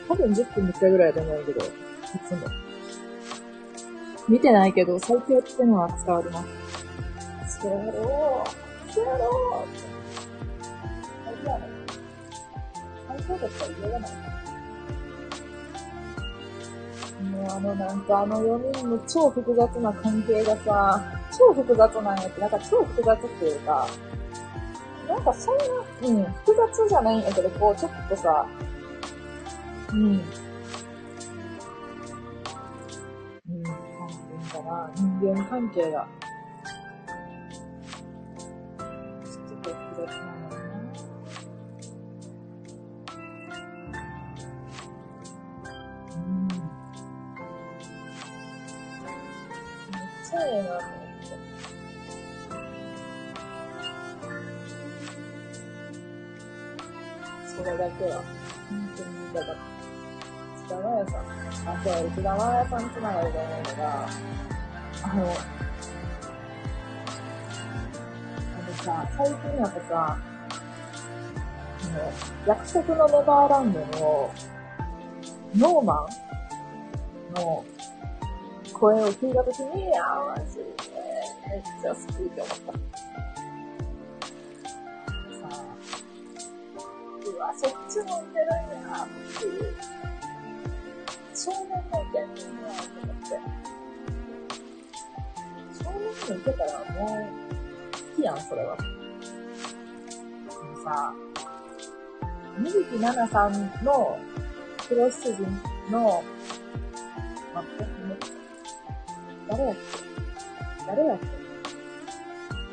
[0.10, 1.70] 多分10分に1回ぐらいだと思うけど、い
[2.28, 2.67] つも。
[4.28, 6.44] 見てないけど、最強ってのは伝わりま
[7.48, 7.60] す。
[7.62, 8.92] そうやろう。
[8.92, 9.68] そうやろう。
[11.26, 11.70] 最強やね。
[13.08, 14.12] 最強だったら嫌がない。
[17.32, 23.88] もうあのなんかあの4人の超複雑な関係がさ、超複雑なんやって、なんか超複雑っていうか、
[25.08, 25.64] なんかそんな、
[26.04, 28.46] うん、複雑じゃないんやけど、こうちょっとさ、
[29.94, 30.22] うん
[34.78, 36.08] な、人間関係が、
[38.78, 40.14] ちょっと複雑な。
[40.14, 40.48] ん。
[40.92, 41.64] だよ
[43.84, 44.00] な。
[46.16, 46.48] うん。
[46.48, 46.60] めっ
[50.24, 50.68] ちゃええな。
[50.68, 51.38] と思って。
[57.48, 58.16] それだけは、
[58.70, 59.62] 本当に言いたかった。
[60.58, 61.22] 津田真也さん。
[61.68, 62.80] あ、そう、津田真也さん。
[62.80, 63.14] つな。
[63.14, 64.08] がりで思うのが、
[65.04, 65.28] あの、あ
[68.68, 70.18] のさ、最近やっぱさ、
[71.82, 72.12] あの、
[72.46, 74.34] 約束のネバーランドの、
[75.56, 76.06] ノーマ
[77.32, 77.66] ンの
[78.74, 80.64] 声を聞いたときに、あー、マジで、
[81.50, 82.74] めっちゃ好きって思った。
[82.74, 82.80] さ
[85.52, 85.56] あ、
[87.26, 89.08] うわ、そっちも見てるんやっ
[89.40, 89.62] ていう。
[91.34, 91.62] 少年
[91.92, 93.77] もいけんねんなと思って。
[95.88, 96.02] 少年
[96.36, 97.08] もいけたらもう、
[97.92, 98.76] 好きやん、それは。
[98.78, 98.90] でも
[100.84, 101.14] さ、
[102.60, 103.54] 水木奈々さん
[103.86, 104.18] の
[104.90, 105.44] 黒羊
[105.92, 106.24] の、
[107.54, 107.86] 待って、
[109.50, 109.82] 誰やっけ
[110.88, 111.26] 誰やっけ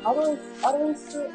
[0.03, 1.29] アロイス、アロイス、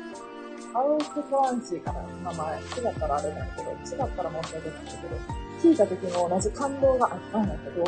[0.74, 2.59] アロイス・フランシーかな名前。
[2.59, 2.65] 違っ
[2.98, 3.78] たらあれなんやけど、違っ
[4.16, 5.16] たら申し訳ないんだけど、
[5.62, 7.85] 聞いた時も同じ感動があったんだけど、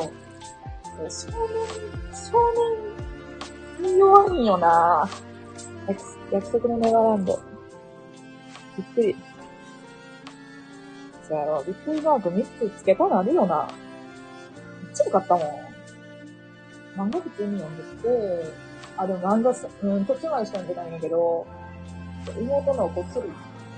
[1.09, 1.33] 少年、
[2.13, 3.02] 少年
[3.83, 5.09] 弱いんよな
[5.89, 6.01] 約
[6.31, 7.41] 約束のネバーランド。
[8.77, 9.17] びっくり。
[11.29, 11.65] そうやろ。
[11.67, 13.69] びっくりマーク3つつけたなるよな。
[14.83, 15.73] めっちゃよかったもん。
[16.97, 18.53] 漫画普通に読んでて、
[18.97, 21.47] あ、でも漫画す、うん、途中までしか読んでないんだけど、
[22.39, 23.29] 妹のこっそり、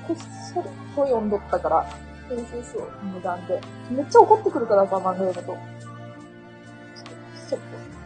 [0.07, 0.17] こっ
[0.53, 1.87] そりと読んどったから、
[2.29, 3.61] そうそうそう、無断で。
[3.91, 5.74] めっちゃ怒ってくるからさ、漫画読むと。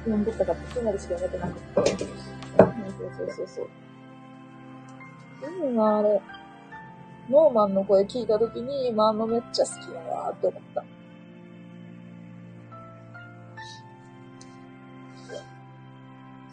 [0.09, 2.05] ちょっと、読んどったから、途中までしか読めてなくて。
[2.07, 3.47] そうそうそう。
[3.47, 3.69] そう。
[5.69, 6.21] いいな、あれ。
[7.31, 10.85] ノーマンの声聞いたときに、まあ、のめっちゃ好きだなって思った。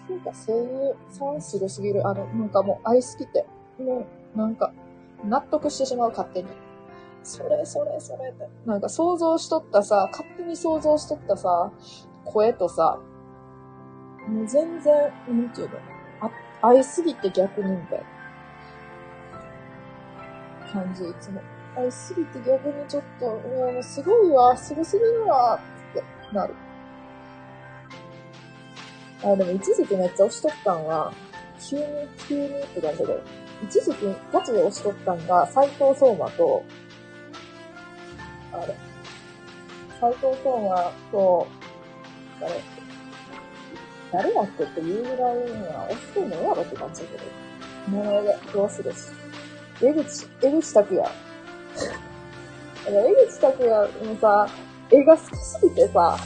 [0.09, 0.57] なんかそう。
[0.57, 2.05] いうファンすごすぎる。
[2.07, 3.45] あの、なんかもう愛すぎて、
[3.79, 4.05] も
[4.35, 4.37] う。
[4.37, 4.73] なんか
[5.23, 6.49] 納得してしまう勝手に。
[7.23, 8.47] それそれそれって。
[8.65, 11.71] なんか想像しとったさ、勝手に想像しとったさ、
[12.25, 12.99] 声とさ、
[14.27, 14.93] もう全然、
[15.27, 15.77] なんていうの、
[16.21, 16.31] あ、
[16.67, 18.05] 愛すぎて逆にみたいな。
[20.71, 21.41] 感じ、いつも。
[21.77, 25.59] 愛すぎて逆にちょっと、もうすごいわ、すごすぎるわ、
[25.91, 26.03] って
[26.33, 26.53] なる。
[29.23, 31.13] あ、でも一時期めっちゃ押しとったんは、
[31.59, 31.83] 急に、
[32.27, 33.21] 急にって感じだけど、
[33.63, 36.63] 一時期ガチで押しとったんが、斎藤相馬と、
[38.53, 38.75] あれ、
[39.99, 41.47] 斎藤相馬と、
[42.41, 42.74] あれ、
[44.15, 49.09] 誰やっけって言うぐらいには、押してんのやろって感じだけど、もので、どうするし。
[49.81, 51.09] 江口、江口拓也。
[52.87, 52.91] 江
[53.27, 53.69] 口拓也
[54.05, 54.47] のさ、
[54.89, 56.17] 絵が好きすぎてさ、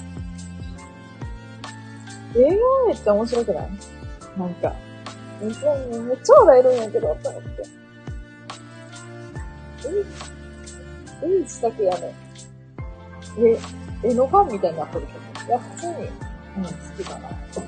[2.36, 2.48] 映画
[2.88, 3.70] めっちゃ面白くない？
[4.38, 4.76] なんか、
[5.42, 7.64] めっちゃ、めっちゃ笑えるんやけど、と思って。
[11.24, 12.14] 江口拓也の、
[13.40, 15.14] 絵、絵のファンみたいになってるけ
[15.44, 15.48] ど。
[15.48, 16.29] いや、普通に、
[16.60, 17.30] ん、好きだな。
[17.30, 17.62] 好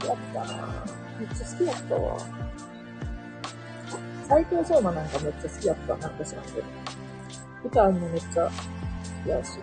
[0.00, 0.84] きだったな。
[1.18, 2.18] めっちゃ好きだったわ。
[4.28, 5.96] 斎藤翔馬なんかめっちゃ好きやった。
[5.96, 6.62] なんか知らんけど。
[7.64, 8.50] 歌もめっちゃ好
[9.24, 9.58] きやし。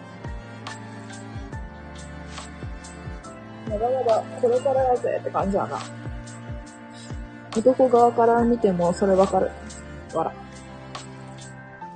[3.69, 5.79] まだまだこれからやぜって感じやな。
[7.57, 9.51] 男側から見てもそれわかる。
[10.13, 10.33] わら。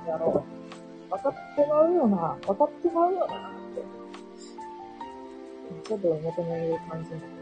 [0.06, 0.44] やろ
[1.08, 1.10] う。
[1.10, 2.36] 分かってまうよな。
[2.46, 3.63] 分かってまうよな
[5.84, 5.88] って。
[5.88, 7.34] ちょっと求める感じになって。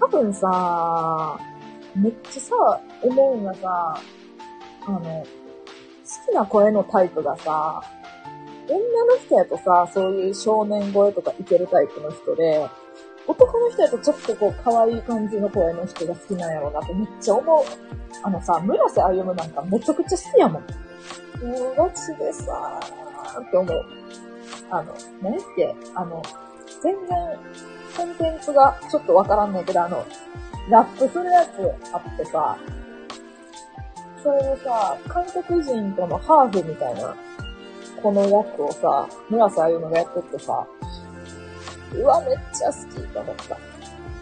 [0.00, 1.38] 多分さ、
[1.94, 4.00] めっちゃさ、思うんがさ、
[4.86, 5.26] あの、好
[6.30, 7.82] きな声のタイプがさ、
[8.68, 12.68] 女の人やとさ、そういう少年声とかいけるタイプの人で、
[13.26, 17.64] 男の人やとちょっとこう可愛い感じの声の人が好きなんやろうなってめっちゃ思う。
[18.22, 20.66] あのさ、村瀬歩なんかめちゃくちゃ好きやもん。
[21.42, 23.84] もうガチでさーって思う。
[24.70, 26.22] あの、何っけあの、
[26.82, 27.38] 全然
[27.96, 30.04] コンテンツがちょっとわからんねんけど、あの、
[30.68, 32.56] ラップするやつあってさ、
[34.22, 37.14] それでさ、韓国人とのハーフみたいな、
[38.02, 40.66] この役をさ、村瀬あゆのがやってってさ、
[41.94, 43.56] うわ、めっちゃ好きと思った。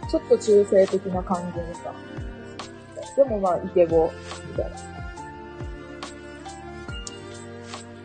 [0.09, 1.95] ちょっと中性的な感じにさ。
[3.17, 4.11] でもまあ、イケボ、
[4.51, 4.92] みたいな。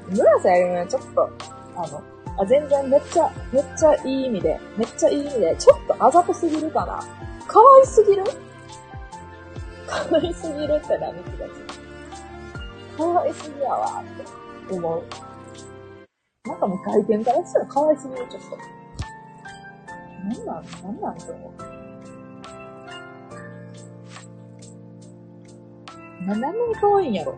[0.10, 1.30] 村瀬あゆのちょっと、
[1.76, 2.04] あの、
[2.40, 7.00] あ、全然めっちゃ、めっちゃいい意味で、めっちゃいい意味で、ちょっとあざとすぎるかな
[7.48, 8.24] 可愛すぎる？
[9.88, 11.52] 可愛すぎるって何気がつ
[12.98, 15.04] 可愛すぎやわって思う。
[16.48, 18.58] なんかもう外見からしたら可愛すぎる、ちょっと。
[20.24, 21.62] なんなん、なんなんって思う。
[26.26, 27.36] な、なんで可愛いんやろ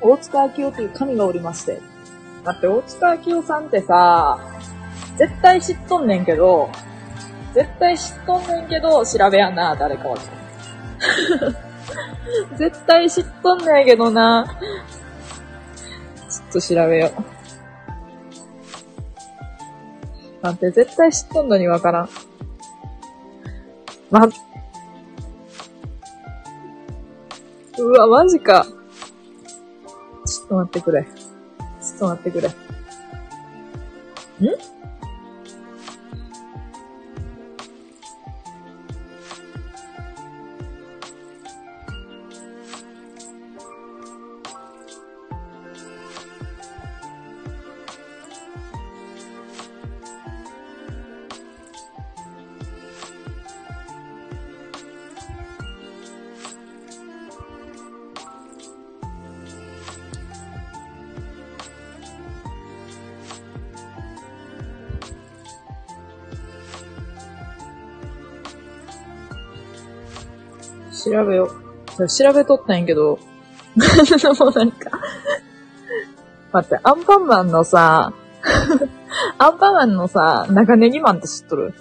[0.00, 1.80] 大塚明夫という神がおりまして。
[2.44, 4.38] だって大塚明夫さんってさ、
[5.16, 6.70] 絶対知っとんねんけど、
[7.54, 10.16] 絶対知っとんねんけど、調べやんな、誰かは。
[12.56, 14.46] 絶対知っとんねんけどな。
[16.28, 17.12] ちょっと調べよう。
[20.42, 22.08] 待って、絶対知っとんのにわからん。
[24.10, 24.28] ま、
[27.78, 28.66] うわ、マジか。
[30.48, 31.02] ちょっと待ってくれ。
[31.02, 32.48] ちょっと待ってくれ。
[32.48, 32.52] ん？
[71.10, 71.50] 調べよ
[71.98, 72.08] う。
[72.08, 73.18] 調べとったんやけど、も
[74.50, 74.90] うなんか
[76.52, 78.12] 待って、アンパンマンのさ、
[79.38, 81.74] アンパンマンのさ、長ネギマンって知っとる？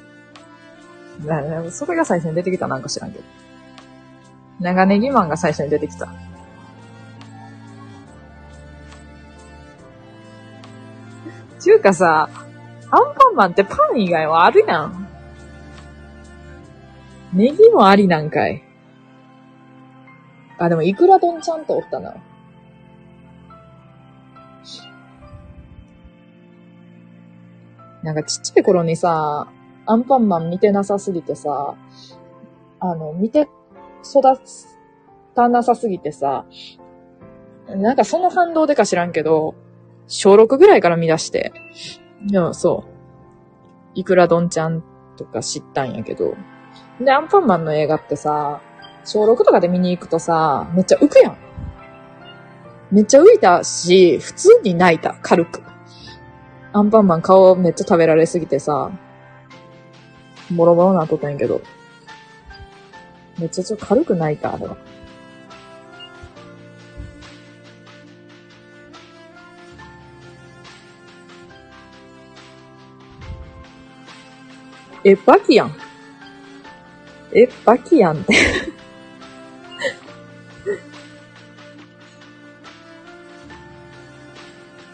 [1.71, 3.23] それが最初に出てきたなんか知らんけど。
[4.59, 6.09] 長ネギマンが最初に出てきた。
[11.59, 12.29] ちゅうかさ、
[12.91, 15.07] アンパンマンってパン以外はあるやん。
[17.33, 18.64] ネギもありなんかい。
[20.57, 22.15] あ、でもイクラ丼ちゃんとおったな。
[28.03, 29.47] なんかちっちゃい頃にさ、
[29.87, 31.75] アンパンマン見てなさすぎてさ、
[32.79, 33.47] あの、見て
[34.03, 34.21] 育
[35.35, 36.45] たなさすぎてさ、
[37.67, 39.55] なんかその反動でか知らんけど、
[40.07, 41.51] 小6ぐらいから見出して、
[42.27, 42.91] でもそう、
[43.95, 44.83] いくらどんちゃん
[45.17, 46.35] とか知ったんやけど、
[46.99, 48.61] で、アンパンマンの映画ってさ、
[49.05, 51.37] 小6とかで見に行くとさ、めっちゃ浮くやん。
[52.91, 55.61] めっちゃ浮いたし、普通に泣いた、軽く。
[56.73, 58.91] アンパンマン顔めっちゃ食べられすぎてさ、
[60.51, 61.61] ボロボロなっとったんやけど。
[63.39, 64.75] めっちゃちょ軽く泣いた、あれは。
[75.03, 75.75] え、バキやん。
[77.31, 78.33] え、バキやんって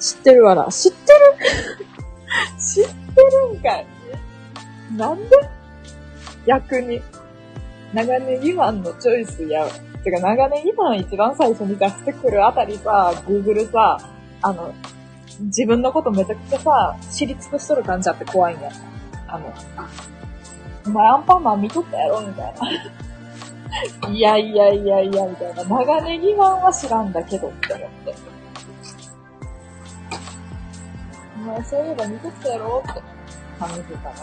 [0.01, 0.65] 知ってるわな。
[0.71, 1.19] 知ってる？
[2.59, 2.91] 知って
[3.53, 3.85] るんかい。
[4.97, 5.37] なんで？
[6.45, 7.01] 逆に。
[7.93, 9.67] 長ネギマンのチョイスや。
[10.03, 13.99] てか、長ネギマン一番最初に出してくるあたりさ、Google さ、
[14.41, 14.73] あの、
[15.41, 18.71] 自分のことめちゃくちゃさ、知り尽くしとる感じあって怖いんや。
[19.27, 19.53] あの、
[20.87, 22.53] お前アンパンマン見とったやろみたい
[24.01, 24.09] な。
[24.09, 25.63] いやいやいやいや、みたいな。
[25.63, 28.30] 長ネギマンは知らんだけど、って思って。
[31.41, 33.01] 前そういえば見とったやろって
[33.59, 34.13] 感じてたな。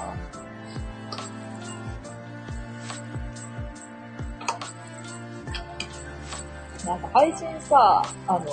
[6.86, 8.46] なんか配信さ、あの、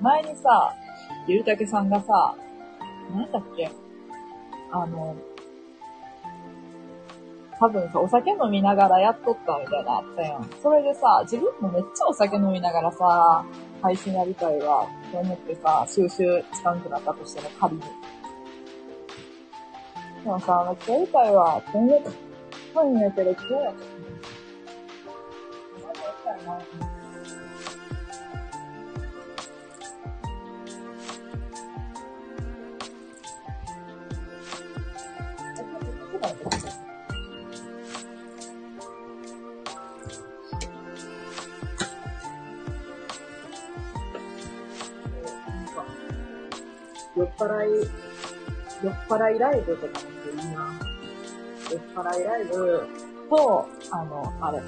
[0.00, 0.74] 前にさ、
[1.26, 2.34] ゆうたけさんがさ、
[3.14, 3.70] 何だっけ？
[4.72, 5.14] あの、
[7.58, 10.48] 多分さ、お酒飲みながらやっとったみたいなあったやん。
[10.62, 13.44] それでさ、自分もめっちゃお酒飲みながらさ、
[13.86, 17.80] 配信やりたいわ、って思ってさ、収集つかんくなったとしても仮に。
[17.80, 17.86] で
[20.28, 22.02] もさ、めっちゃやりたいわ、って思っ
[22.74, 23.96] たんやけど、今日やった。
[47.16, 47.88] 酔っ払い、
[48.84, 50.00] 酔っ払いライブとか
[50.34, 50.78] もいいな。
[51.70, 52.86] 酔っ払いライブ
[53.30, 54.62] と、あの、あれ、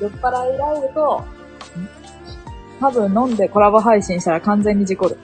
[0.00, 1.24] 酔っ払いライブと、
[2.80, 5.16] 多分飲んでコラボ配信したら完全に事故る。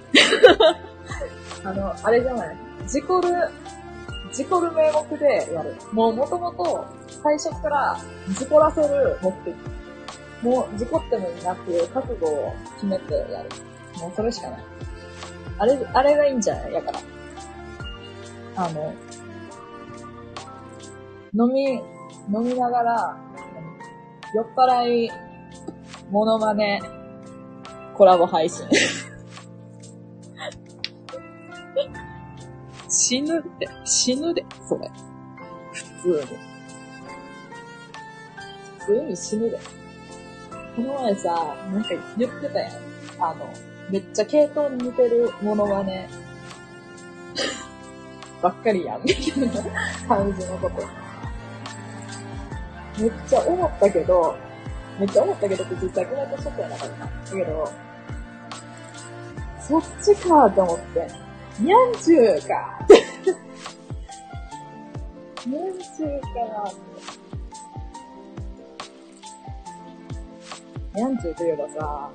[1.63, 3.29] あの、あれじゃない事故る、
[4.33, 5.77] 事故る名目でやる。
[5.93, 6.87] もう元々、
[7.23, 7.99] 最初から
[8.31, 9.55] 事故らせる目的。
[10.43, 13.51] もう事故ってもいいなっていう覚悟を決めてやる。
[14.01, 14.61] もうそれしかない。
[15.63, 16.73] あれ、あれがいいんじゃない？
[16.73, 16.99] やから。
[18.57, 18.93] あの、
[21.35, 23.17] 飲み、飲みながら、
[24.35, 25.11] 酔っ払い、
[26.11, 26.81] モノマネ、
[27.95, 28.67] コラボ配信。
[32.89, 34.91] 死ぬって、死ぬで、それ。
[35.73, 36.39] 普通に。
[38.81, 39.59] 普通に死ぬで。
[40.75, 42.73] この前さ、なんか言ってたやん。
[43.21, 43.47] あの、
[43.91, 46.09] めっちゃ系統に似てるものはね、
[48.41, 49.53] ばっかりやん、みたいな
[50.09, 50.83] 感じのこと。
[53.01, 54.37] めっちゃ思ったけど、
[54.99, 57.05] めっちゃ思ったけどって実際コメントしとったやなかった。
[57.07, 57.73] だけど、
[59.61, 61.09] そっちかと思って、
[61.61, 62.95] にゃんちゅうかって。
[65.49, 66.29] にゃんちゅうか
[66.63, 66.81] なって。
[70.95, 72.11] にゃんちゅうといえばさ、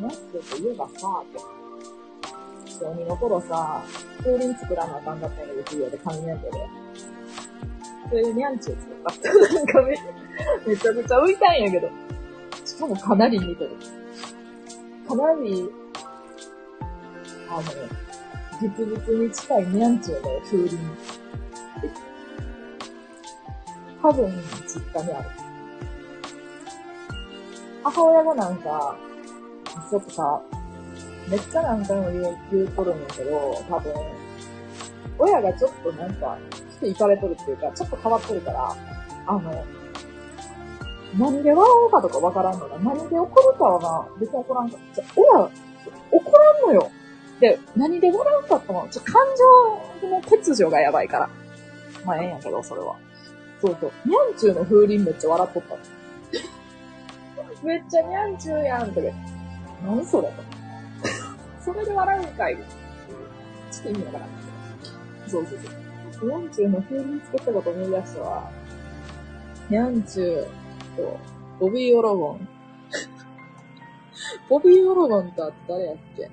[0.00, 1.60] マスクといえばさ、って。
[2.80, 3.82] 小2の頃さ、
[4.18, 6.50] 風鈴作らなあかんかったんやけど、授業で紙粘土で。
[8.08, 9.54] それでニャンチュー作った。
[9.54, 9.98] なんかめ、
[10.66, 11.90] めちゃくちゃ浮いたんやけど。
[12.64, 13.70] しかもかなり似てる。
[15.06, 15.70] かなり、
[17.50, 17.62] あの、
[18.60, 20.78] 実物に近いニャンチューの風鈴。
[24.02, 24.32] 多分、
[24.66, 25.28] 実家にある。
[27.84, 28.96] 母親がなんか、
[29.90, 30.42] ちょっとさ、
[31.28, 33.92] めっちゃ何回も言う、言うとるんだけど、多分、
[35.18, 38.76] 親がちょっとなんか、ちょっと行かれとるっていうか、ちょっと変わってるから、
[39.26, 39.64] あの、
[41.18, 44.76] 何で笑うかとかわからんのが、何で怒るかはな、別に怒らんか。
[44.94, 45.50] じゃ、親、
[46.10, 46.90] 怒らんのよ。
[47.40, 49.14] で、何で笑うかっても、ちょ、感
[50.02, 51.30] 情の欠如がやばいから。
[52.04, 52.96] まあ、ええんやけど、それは。
[53.60, 54.08] そうそう。
[54.08, 55.76] にゃんちゅうの風鈴めっちゃ笑っとった。
[57.66, 59.12] めっちゃにゃんちゅうやんって。
[59.84, 60.34] 何それと。
[61.60, 62.56] それで笑うんかい。
[62.56, 64.28] ちょっと意味わからん
[65.28, 66.28] そうそうそう。
[66.28, 68.50] にゃんちゅうの風鈴作ったこと思い出したわ。
[69.68, 70.46] にゃんちゅう
[70.96, 71.18] と、
[71.60, 72.48] ボビー・オロゴン。
[74.50, 76.30] ボビー・オロゴンって誰やっけ？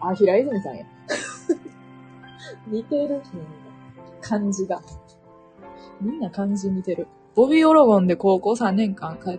[0.00, 0.84] あ、平泉さんや。
[2.66, 3.48] 似てる、みんな。
[4.20, 4.82] 漢字が。
[6.00, 7.06] みんな漢字似てる。
[7.36, 9.38] ボビー・オロゴンで高校3年間通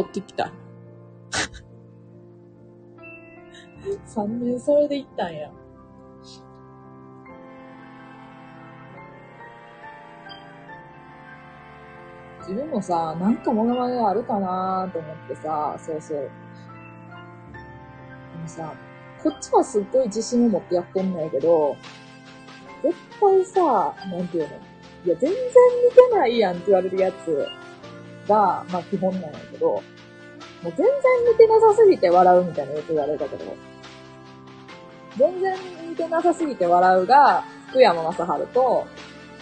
[0.00, 0.50] ってきた。
[4.06, 5.50] 3年それで行ったんや。
[12.40, 16.18] 自分もさ、なんかモノマネあるかなと思ってさ、そうそう。
[16.18, 16.30] で
[18.40, 18.72] もさ、
[19.22, 21.76] こっちはすっごい自信を持ってやってんのやけど、
[22.82, 24.75] 絶対さ、なんていうの？
[25.04, 27.46] いや、全然似てないやんって言われるやつ
[28.28, 29.82] が、まあ基本なんやけど、もう
[30.62, 30.86] 全然
[31.30, 33.56] 似てなさすぎて笑うみたいなよく言われたけど、
[35.16, 35.56] 全然
[35.88, 38.86] 似てなさすぎて笑うが、福山雅治と、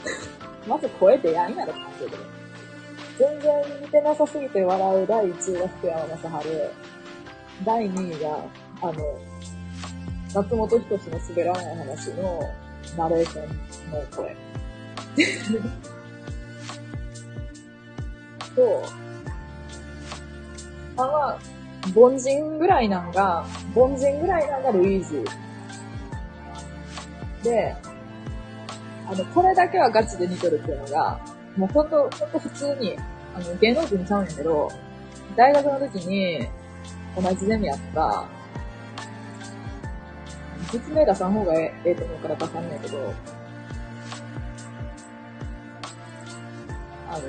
[0.69, 2.35] まず声でやんやろって言うけど。
[3.17, 6.49] 全然似てなさすぎて笑う第1位が福山雅治。
[7.65, 8.39] 第2位が、
[8.83, 8.93] あの、
[10.35, 12.41] 松本人志の滑らない話の
[12.97, 14.44] ナレーションの声。
[18.55, 18.83] と、
[20.97, 21.39] あ、ま、
[21.95, 23.45] 凡人ぐらいなんが、
[23.75, 25.25] 凡人ぐらいなんがルイージー。
[27.43, 27.77] で、
[29.07, 31.21] あの、これだけはガチで似てるっていうのが、
[31.57, 32.97] もうほんと、ほんと普通に、
[33.35, 34.71] あの、芸能人ちゃうんやけど、
[35.37, 36.49] 大学の時に、
[37.16, 38.25] 同じゼミやった、
[40.73, 43.12] 実名出さん方がええと思うから出さんねんけど、
[47.15, 47.24] あの、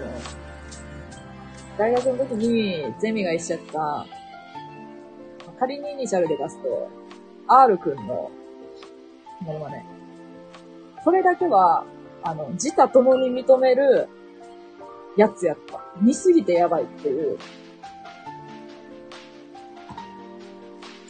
[1.77, 4.07] 大学の時にゼミが一緒やった、
[5.59, 6.89] 仮にイニシャルで出すと、
[7.47, 8.31] R くんの
[9.41, 9.85] ものまね。
[11.03, 11.85] それだけは、
[12.23, 14.09] あの、自他共に認める
[15.17, 15.79] やつやった。
[16.01, 17.37] 似すぎてやばいっていう。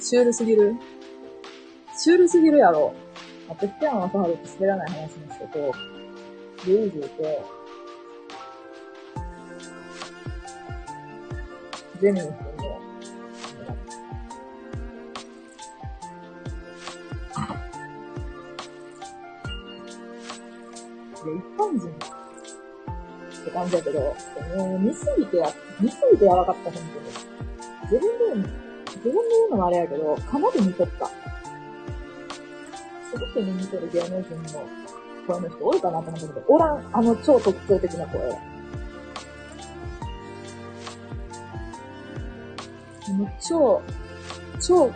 [0.02, 0.76] シュールすぎる？
[1.98, 2.94] シュールすぎるやろ。
[3.50, 5.72] あと、福山雅治って滑らない話の人と、
[6.68, 7.24] ルイーズと、
[12.02, 12.78] ゼミの人も、いや、
[21.26, 24.00] 一般人って感じだけど、
[24.58, 25.50] もう見すぎてや、
[25.80, 26.86] 見すぎてやばかった、本当に。
[27.84, 28.50] 自分で、
[28.88, 31.08] 自分で言うのもあれやけど、かなり似とった。
[31.08, 31.14] す
[33.14, 34.68] ごく似とる芸能人の
[35.28, 38.55] 声の人多いかなと思ったけど、おらん、あの超特徴的な声。
[43.14, 43.82] もう超、
[44.60, 44.92] 超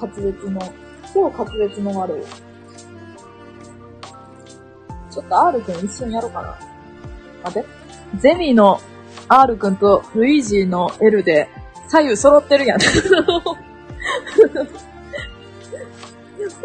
[0.00, 0.60] 滑舌の、
[1.12, 2.22] 超滑舌の悪い。
[5.10, 6.58] ちょっと R 君一緒にやろうかな。
[7.44, 7.68] 待って。
[8.18, 8.80] ゼミの
[9.28, 11.48] R 君とルイージーの L で
[11.88, 12.80] 左右揃ってるやん。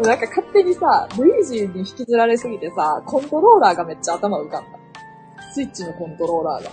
[0.02, 4.78] なんか勝手にさ、ルイージーに引きずられすぎてさ、コントローラーがめっちゃ頭浮かんだ。
[5.52, 6.70] スイッチのコントローラーが。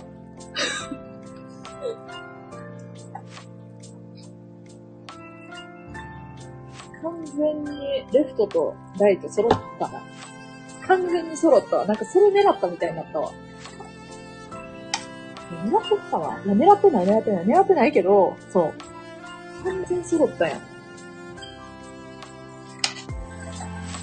[7.02, 10.02] 完全にレフトとライト揃ったな。
[10.86, 11.86] 完全に揃ったわ。
[11.86, 13.32] なんかそれ狙ったみたいになったわ。
[15.64, 16.40] 狙っとったわ。
[16.44, 17.46] いや、狙ってない、狙ってない。
[17.46, 18.74] 狙ってないけど、そう。
[19.64, 20.60] 完全揃ったやん。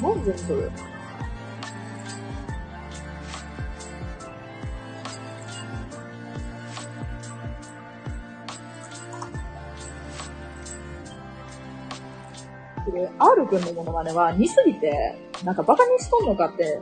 [0.01, 0.53] 何全そ
[12.95, 13.01] れ。
[13.01, 16.79] で、R 君のモノマネは似すぎて、なんかバカにしとんのかって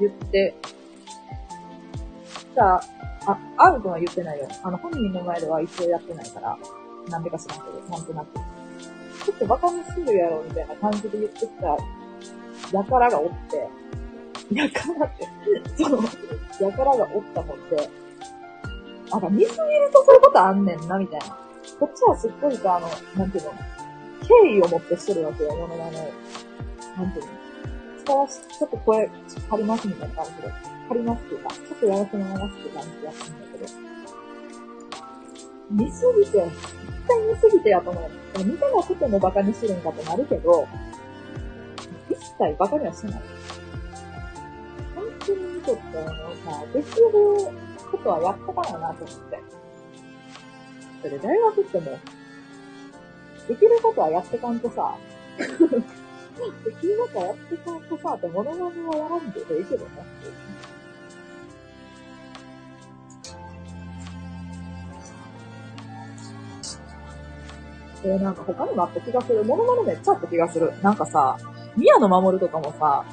[0.00, 0.54] 言って、
[2.54, 2.82] じゃあ、
[3.26, 4.48] あ、アウトは言ってないよ。
[4.62, 6.58] あの、本人の前では一応やってないから、
[7.08, 8.34] なんでか知らんけど、なんとなく。
[9.24, 11.76] ちょっとバカにするやろ、みたいな感じで言ってきた、
[12.76, 13.68] やからがおって、
[14.52, 15.28] やからって、
[15.76, 15.98] その、
[16.60, 17.88] やからがおったもんで、
[19.10, 21.38] なんか見すぎるとそういうことあんねんな、みたいな。
[21.78, 23.52] こっちはすっごいさ、あの、なんていうの、
[24.22, 26.12] 敬意を持ってしてるわけよ、ものまね。
[26.96, 27.32] なんていうの。
[28.04, 29.10] 伝わし、ちょっと声、
[29.50, 30.52] 張りますみたいな感じで。
[30.88, 33.92] 張りますっていうか、ちょっとやらせなますって感じでやったんだけど。
[35.70, 36.50] 見すぎて、絶
[37.08, 38.44] 対見すぎてやと思う。
[38.44, 40.66] 見てなくてもバカにするんかってなるけど、
[42.10, 43.22] 一切バカにはしない。
[44.94, 47.06] 本当に見とってあのさ、できる
[47.90, 49.42] ことはやったかななと思って。
[51.02, 51.98] それ大学ってもう、
[53.52, 54.96] できることはやってかんとさ、
[55.36, 55.44] で
[56.80, 59.90] きることはやってかんとさ、って物まねはやらんでもいいけどね。
[68.04, 69.44] えー、なんか他にもあった気がする。
[69.44, 70.72] 物まねめっちゃあった気がする。
[70.80, 71.36] なんかさ、
[71.76, 73.04] 宮野守とかもさ、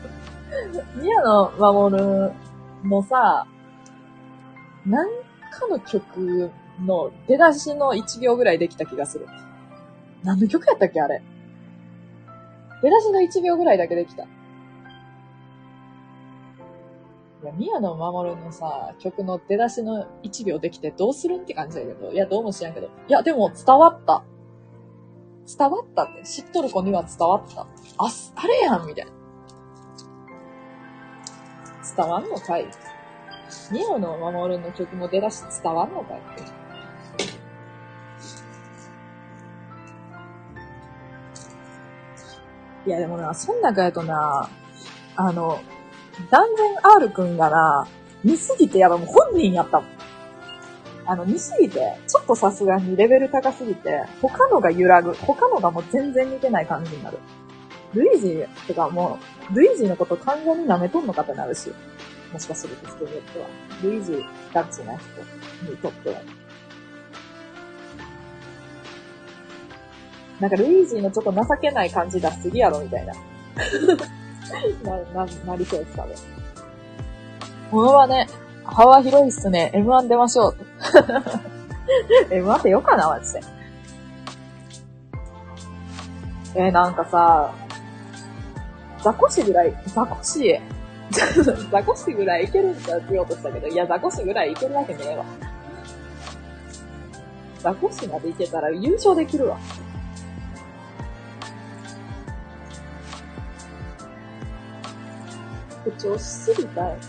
[0.96, 2.32] 宮野守
[2.82, 3.46] もさ、
[4.86, 5.08] なん
[5.50, 6.50] かの曲
[6.80, 9.26] の出だしの1秒ぐらいできた気がする。
[10.22, 11.22] 何の曲やったっけあれ。
[12.82, 14.24] 出だしの1秒ぐらいだけできた。
[14.24, 14.26] い
[17.46, 22.12] や、宮野守のさ、曲の出だしの1秒できてどうするんって感じだけど。
[22.12, 22.86] いや、どうも知らんけど。
[22.86, 24.24] いや、でも伝わった。
[25.46, 26.22] 伝わったって。
[26.24, 27.62] 知っとる子には伝わった。
[27.62, 27.66] あ、
[28.36, 29.12] あれやんみたいな。
[31.96, 32.66] 伝わんのかい
[33.70, 36.63] 宮野守の曲も出だし伝わんのかいって。
[42.86, 44.48] いや、でもな、そん中やとな、
[45.16, 45.60] あの、
[46.30, 47.88] 断然 R くんがな、
[48.22, 49.90] 見すぎてやば、もう本人やったもん。
[51.06, 55.12] あの、見すぎて、ちょっとさすがにレベル高すぎて、他のが揺らぐ。
[55.14, 57.18] 他のがもう全然似てない感じになる。
[57.92, 59.18] ルイージーとかも
[59.50, 61.70] う、ルイージーのこと完全に舐めとんのかってなるし。
[62.32, 63.46] もしかすると人によっては。
[63.82, 66.16] ルイージーガチな人にとっては。
[70.40, 73.14] なんかルイージーのちょっと情けない感じ出しすぎやろ、みたいな。
[75.14, 76.14] な、な、なりそうですかね。
[77.70, 78.26] ものはね、
[78.64, 79.70] 幅広いっすね。
[79.74, 80.56] M1 出ましょう。
[82.34, 83.40] M1 ってよかな、マジで。
[86.56, 87.52] えー、なんかさ、
[89.02, 90.58] ザコシぐらい、ザコシ、
[91.70, 95.24] ザコシぐらいいけるんちゃうって言おうとしたけど、いや、ザコシぐらいいけるわけねえわ。
[97.58, 99.58] ザコシまでいけたら優勝できるわ。
[105.84, 107.02] 誇張しすぎた、誇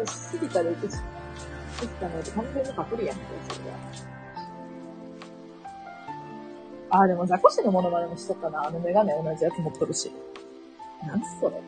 [0.00, 0.88] 張しすぎた歴史
[1.80, 3.76] できたので完全にパクリやんけ、それは。
[6.90, 8.66] あ、でもザコシのモノマネもしとったな。
[8.66, 10.12] あのメガネ同じやつ持っとるし。
[11.04, 11.60] なんそれ。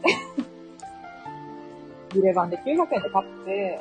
[2.15, 3.81] ビレ版で900円で買って、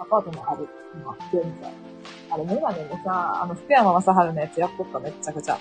[0.00, 0.68] アパートもある。
[0.94, 1.72] 今、現在。
[2.30, 5.58] あれ、メガネもさ、あの、福山雅治のやつやっとっためっちゃくちゃ。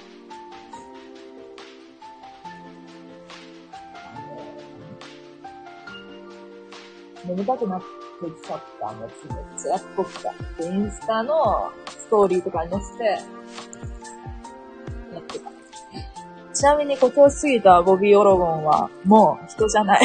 [7.28, 7.86] 眠たくなって
[8.42, 10.06] きちゃったのつめっちゃやっとっ
[10.58, 10.64] た。
[10.64, 13.04] で、インスタのストーリーとかに載せて、
[15.14, 15.52] やってた。
[16.54, 20.02] ちなみに誇張しすぎたボビー・オロゴンは、もう人じゃない。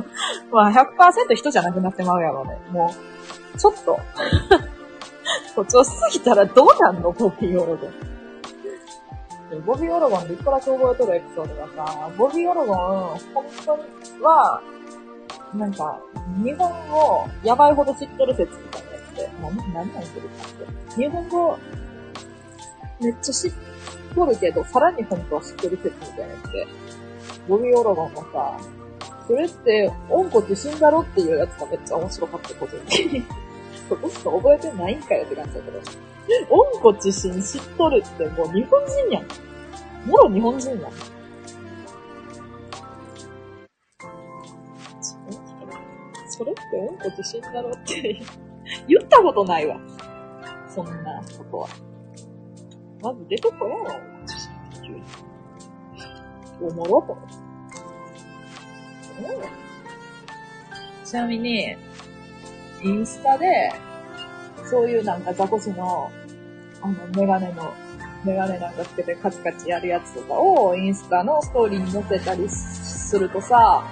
[0.52, 2.58] まあ100%人じゃなくなってまうやろね。
[2.70, 2.92] も
[3.54, 3.98] う、ちょっと
[5.56, 8.08] 誇張しすぎたらどうなんのボビー・オロゴン。
[9.64, 12.76] ボビー・オロゴンで一個だけ覚えとるエピソードがさ、ボビー・オロゴン、
[13.34, 14.60] 本当は、
[15.54, 15.98] なんか、
[16.42, 21.02] 日本語、やばいほど知っとる説みたいなやつで、何、何言ってるかって。
[21.02, 21.58] 日本語、
[23.00, 23.52] めっちゃ知っ
[24.14, 26.66] とるけど、さらに本当は知ってる説みたいなやつで、
[27.48, 28.58] ボビー・オロゴンもさ、
[29.26, 33.24] それって、温故知新だろっていうやつがめっちゃ面白かった、個人的に。
[33.88, 35.80] そこしか覚えてないんかよって感じだけど。
[36.50, 40.08] 温故知新知っとるってもう日本人やん。
[40.08, 40.92] もろ日本人やん。
[46.38, 46.62] それって？
[46.78, 48.22] うんこ自信だろって
[48.86, 49.76] 言ったことないわ。
[50.68, 51.68] そんなことは。
[53.02, 55.02] まず出てこやろ、自信って急に。
[56.60, 57.34] おもろと思って。
[61.04, 61.76] ちなみに、
[62.84, 63.72] インスタで、
[64.64, 66.10] そういうなんかザコシの、
[66.82, 67.72] あの、メガネの、
[68.24, 73.84] メガネなんかつけてカチカチやるやつとかをインスタのストーリーに載せたりするとさ、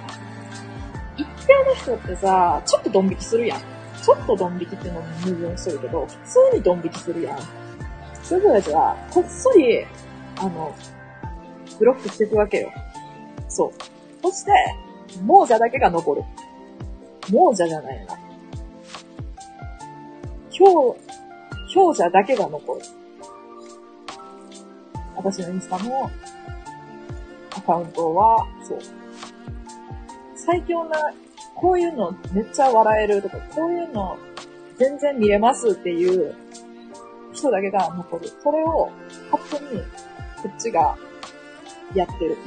[1.17, 3.59] 一定の人ってさ、ちょっとドン引きするやん。
[3.59, 6.15] ちょっとドン引きっていうのに矛盾するけど、普
[6.51, 7.39] 通にドン引きするやん。
[8.23, 9.85] そういう人たちは、こっそり、
[10.37, 10.75] あの、
[11.79, 12.71] ブロックしていくわけよ。
[13.49, 13.71] そう。
[14.21, 14.51] そして、
[15.25, 16.23] 亡者だけが残る。
[17.31, 18.17] 亡者じゃないな。
[20.51, 20.95] 強、
[21.73, 22.81] 強者だけが残る。
[25.15, 26.09] 私のインスタの
[27.55, 28.79] アカウントは、そう。
[30.47, 31.13] 最強な、
[31.55, 34.17] こういうのめっちゃ笑えるとか、こういうの
[34.77, 36.33] 全然見れますっていう
[37.33, 38.29] 人だけが残る。
[38.41, 38.89] それを
[39.29, 39.81] 勝手に
[40.41, 40.97] こっちが
[41.93, 42.37] やってる。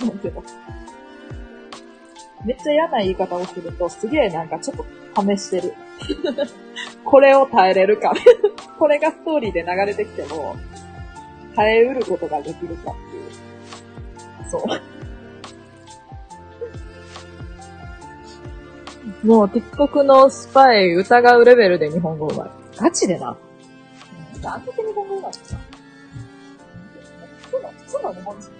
[0.00, 0.42] なんていうの
[2.44, 5.74] めっちゃ嫌な言い方をすると、すげえなんかちょっと試してる。
[7.04, 8.12] これを耐えれるか。
[8.80, 10.56] これがストーリーで流れてきても、
[11.54, 14.50] 耐えうることができるかっていう。
[14.50, 14.93] そう。
[19.22, 22.50] もう、TikTok のスパイ疑うレベルで日本語うまい。
[22.76, 23.36] ガチでな。
[24.34, 25.56] うん、なんで日本語うまいってさ。
[27.42, 28.50] 普通の、普通の日本人。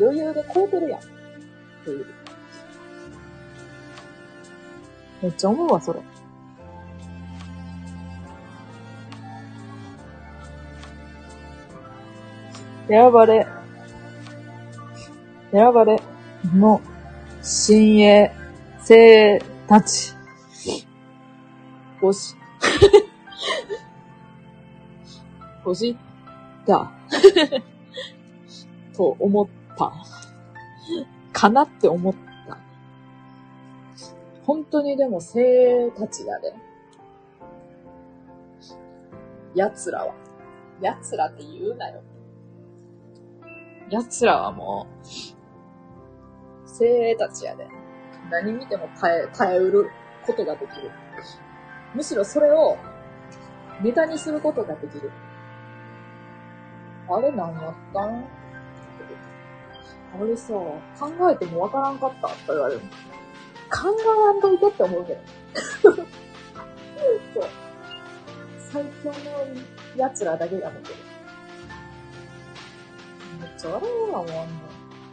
[0.00, 1.00] 余裕でこうてるやん。
[1.00, 1.02] っ
[1.84, 2.06] ていう。
[5.22, 6.00] めっちゃ思うわ、それ。
[12.88, 13.46] 選ばれ、
[15.52, 16.02] 選ばれ
[16.54, 16.80] の
[17.42, 18.41] 新鋭
[18.84, 19.38] 生
[19.68, 20.14] たち。
[22.02, 22.34] おし、
[25.64, 25.96] おし、
[26.66, 26.90] だ。
[28.96, 29.46] と思っ
[29.76, 29.92] た。
[31.32, 32.14] かなって思っ
[32.48, 32.58] た。
[34.44, 36.52] 本当にでも生たちだね。
[39.54, 40.14] 奴らは。
[40.80, 42.02] 奴らって言うなよ。
[43.90, 47.81] 奴らはもう、精鋭たちやで。
[48.30, 49.90] 何見ても耐え、耐えうる
[50.26, 50.90] ことができる。
[51.94, 52.78] むしろそれを
[53.82, 55.10] ネタにすることができる。
[57.08, 58.24] あれ何やったん？
[60.14, 60.80] あれさ、考
[61.30, 62.80] えてもわからんかったって言われる。
[62.80, 62.86] 考
[63.98, 65.20] えらんといてって思うけど。
[65.82, 66.06] そう。
[68.58, 69.14] 最強の
[69.96, 70.94] 奴らだけが残る。
[73.40, 74.42] めっちゃ笑うわ、もうあんな。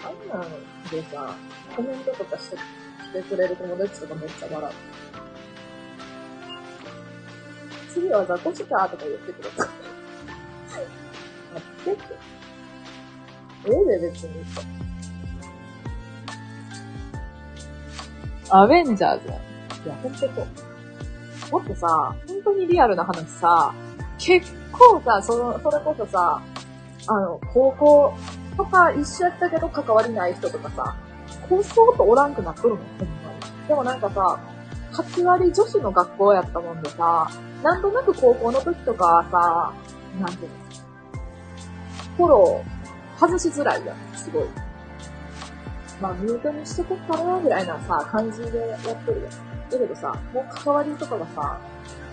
[0.01, 0.49] あんなん
[0.91, 1.35] でさ、
[1.75, 2.57] コメントとかして
[3.09, 4.73] してくれる友達とかめっちゃ笑う。
[7.91, 9.63] 次はザコシかとか言ってくれた。
[9.65, 9.73] 待
[11.81, 12.03] ってって。
[13.65, 14.45] ええで別に。
[18.51, 19.27] アベンジャーズ。
[19.27, 20.31] いや、ほんとそう。
[21.51, 23.73] もっとさ、本当にリアルな話さ、
[24.19, 26.41] 結構さ、その、それこそさ、
[27.07, 28.13] あの、高校
[28.55, 30.95] とか一緒やったけど関わりない人とかさ、
[31.49, 33.67] こそうとおらんくなっとるもん、ほんまに。
[33.67, 34.39] でもなんかさ、
[34.93, 37.29] 8割女子の学校やったもんでさ、
[37.63, 39.73] なんとなく高校の時とかさ、
[40.19, 40.55] なんていうの、
[42.17, 42.79] フォロー
[43.19, 44.43] 外しづらいやん、すごい。
[46.01, 49.69] まあ、ミュートにしてこっかな、ぐらいなさ、感じでやってるやん。
[49.69, 51.59] だけどさ、もう関わりとかがさ、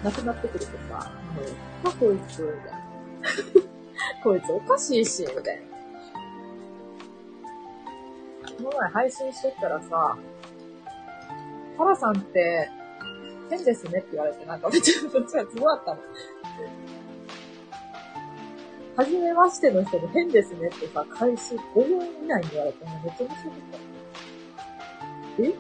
[0.03, 1.45] なくなってくるとさ、もう、
[1.85, 2.87] あ、こいつ、みたいな。
[4.25, 5.76] こいつおかしいし、みたいな。
[8.57, 10.17] この前配信してったらさ、
[11.79, 12.71] パラさんって、
[13.51, 16.01] 変ですねって言われて、なんかめちゃ、めちゃすごかったの。
[18.97, 23.71] はじめましての人で変ですねってさ、開始5分以内に言われて、めっちゃ面白かっ
[25.37, 25.43] た。
[25.43, 25.55] え？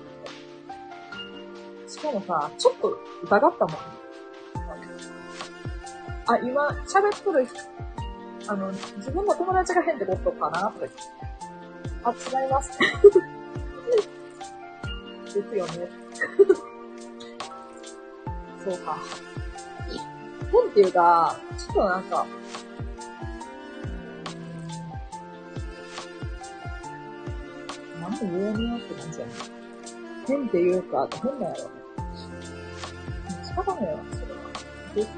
[1.89, 3.77] しかもさ、ちょっと疑ったもん。
[6.29, 7.55] あ、今、喋っとる人、
[8.49, 10.89] あの、自分の友達が変ってことかなって。
[12.07, 12.15] あ、違
[12.47, 12.79] います。
[15.27, 15.91] ですよね。
[18.65, 18.97] そうか。
[20.53, 22.25] 変っていうか、ちょっとなんか、
[28.01, 29.33] 何も言えねえって感じやね。
[30.29, 31.69] 変っていうか、変なんやろ。
[33.43, 34.39] 仕方ないわ、それは。
[34.95, 35.15] どうしよ。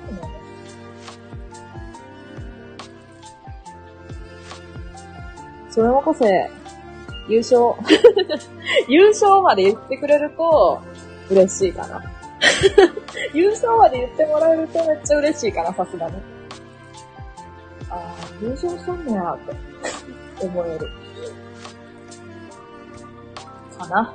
[5.71, 6.51] それもこせ、
[7.29, 7.75] 優勝。
[8.89, 10.81] 優勝まで言ってくれると、
[11.31, 12.03] 嬉しいかな。
[13.35, 16.17] 優勝まで言ってもらえるとめっちゃ嬉しいかな、さすがに。
[17.91, 19.55] ああ、優勝しんねや、って
[20.47, 20.89] 思える。
[23.79, 24.15] かな。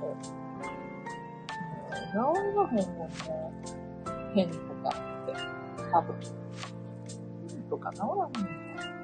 [0.00, 0.16] そう。
[2.12, 3.14] 治りまへんもんね。
[4.34, 5.34] 変とかって。
[5.92, 6.16] 多分。
[7.50, 8.95] 変とか治らへんもんね。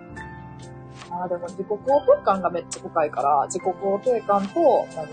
[1.12, 5.06] ああ、でも自己肯定感がめっちゃ深いから、自己肯定感と何、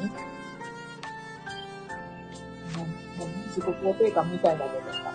[3.17, 5.09] 何自己肯定感みたいな部分が。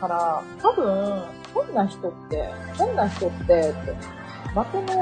[0.00, 1.24] から、多分、
[1.54, 3.94] 変な人って、変な人って、って、
[4.54, 4.94] まとめ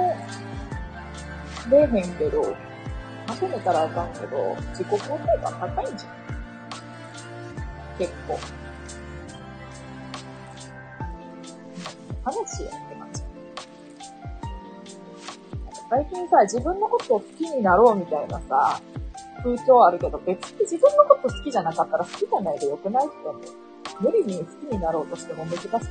[1.70, 2.54] れへんけど、
[3.26, 6.20] まとめたらあかんけど、自己肯定感高いんじゃん。
[7.98, 8.59] 結構。
[15.90, 18.80] 最近さ、自分のことを好きになろうみたいなさ、
[19.42, 23.42] 風潮あるけど、別に自分のこと好きじゃなかったら好きじゃないでよくないって思う。
[24.00, 25.88] 無理に好きになろうとしても難しくないと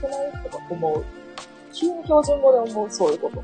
[0.58, 1.04] か思う。
[1.74, 3.44] 急に標準語で思う、そういうこと。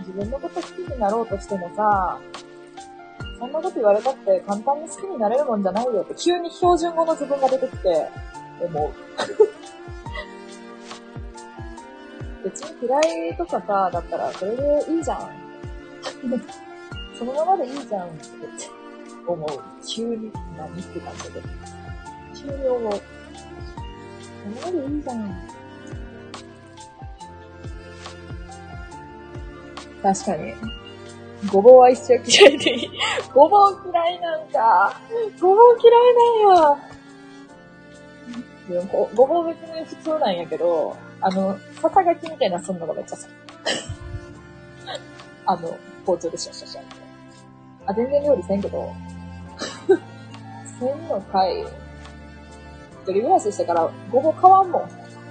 [0.00, 2.18] 自分のこと好きになろうとしてもさ、
[3.38, 8.08] そんなこと言われたって簡単に好きになれるもんじゃないよって急に標準語の自分が出てきて
[8.60, 8.90] 思う。
[12.44, 15.30] 別に嫌いとかさ、だったらそれでいいじゃん。
[17.18, 18.28] そのままでいいじゃんって
[19.26, 19.48] 思う。
[19.86, 21.42] 急に何って感じで。
[22.34, 22.92] 急に思う。
[22.92, 22.98] そ
[24.68, 25.36] のままでいいじゃん。
[30.02, 30.54] 確かに。
[31.50, 32.90] ごぼうは一生嫌いでいい。
[33.34, 35.00] ごぼう嫌いなんか。
[35.40, 36.20] ごぼう嫌いな
[36.64, 36.76] んや。
[39.14, 43.26] ごぼう別に普通なんやけど、あの、ささがきみたいなすんなのがめっちゃ好き。
[45.46, 46.96] あの、包丁でシャシャシャって。
[47.86, 48.92] あ、全然料理せんけど。
[50.78, 51.62] せんのかい。
[51.62, 51.66] 一
[53.04, 54.88] 人暮らししてからごぼう買わんもん。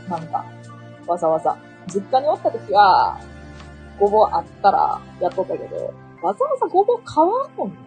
[0.10, 0.44] なんか。
[1.06, 1.56] わざわざ。
[1.88, 3.20] 実家におった時は、
[4.00, 7.78] ごぼうあったらやっとったけど、わざわざごぼう買わんもん。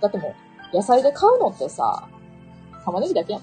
[0.00, 0.34] だっても
[0.72, 2.08] う、野菜で買うのってさ、
[2.84, 3.42] 玉ねぎだけやん。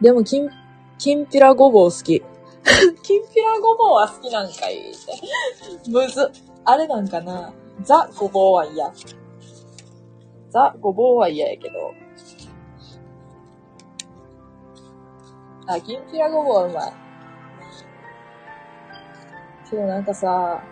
[0.00, 0.48] でも、きん、
[0.98, 2.22] きんぴらごぼう好き。
[3.02, 4.80] きんぴらごぼうは好きなんかいっ
[5.84, 5.90] て。
[5.90, 6.30] むず。
[6.64, 7.52] あれなんかな
[7.82, 8.92] ザ・ごぼうは嫌。
[10.50, 11.92] ザ・ごぼうは嫌やけど。
[15.66, 16.92] あ、きんぴらごぼうはうまい。
[19.70, 20.62] けどなんかさ、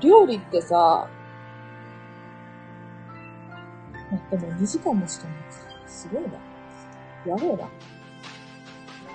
[0.00, 1.08] 料理ってさ、
[4.10, 5.36] 待ってもう2時間もしてない。
[5.86, 6.43] すごいな。
[7.26, 7.68] やべえな。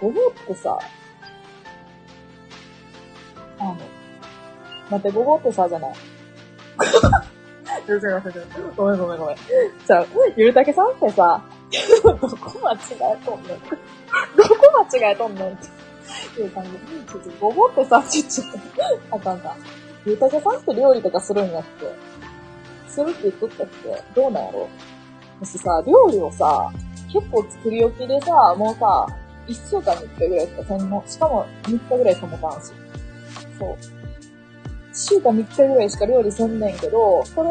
[0.02, 0.78] ごぼうってさ、
[3.60, 3.78] あの、
[4.90, 5.94] 待って、ごぼうってさ、じゃない。
[8.76, 9.36] ごめんごめんごめん。
[9.36, 10.06] じゃあ、
[10.38, 11.42] ゆるたけさんってさ、
[12.04, 13.60] どこ間違えとんねん。
[13.60, 15.68] どこ間違えとんねんって。
[16.38, 18.48] ゆるたけちょっとごぼうってさ、ちょ、ちょっ
[19.10, 19.56] と、あかんか。
[20.06, 21.70] ゆるたけさんって料理とかするんやって。
[22.88, 24.68] するって言っとったって、どうなんやろ？
[25.42, 26.72] 私さ、料理をさ、
[27.12, 29.08] 結構作り置きでさ、もうさ、
[29.48, 31.04] 一週間に一回ぐらいしかせんの。
[31.08, 32.72] しかも三日ぐらいしか持たんし。
[33.58, 33.78] そう。
[34.92, 37.50] 一週間三日ぐらいしか料理せんねんけど、それ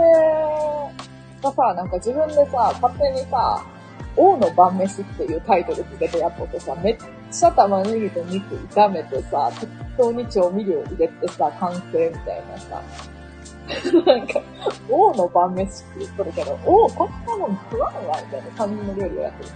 [1.42, 3.64] がさ、なんか自分でさ、勝手にさ、
[4.16, 6.96] 王の晩飯っていうタイトルつけてやっとってさ、めっ
[7.30, 9.66] ちゃ玉ねぎと肉炒めてさ、適
[9.96, 12.82] 当に調味料入れてさ、完成みたいなさ。
[14.06, 14.40] なんか、
[14.88, 19.50] 王の晩飯って言っとるけど、王、こんなもん食わんわ、みたいな感じの料理をやってる。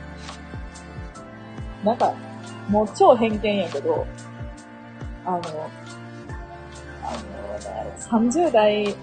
[1.84, 2.14] なんか、
[2.68, 4.06] もう超偏見やけど、
[5.24, 5.48] あの、あの、
[7.64, 7.90] なんやろ
[8.20, 8.94] 30代、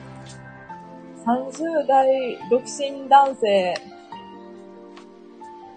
[1.25, 3.73] 30代独身男性、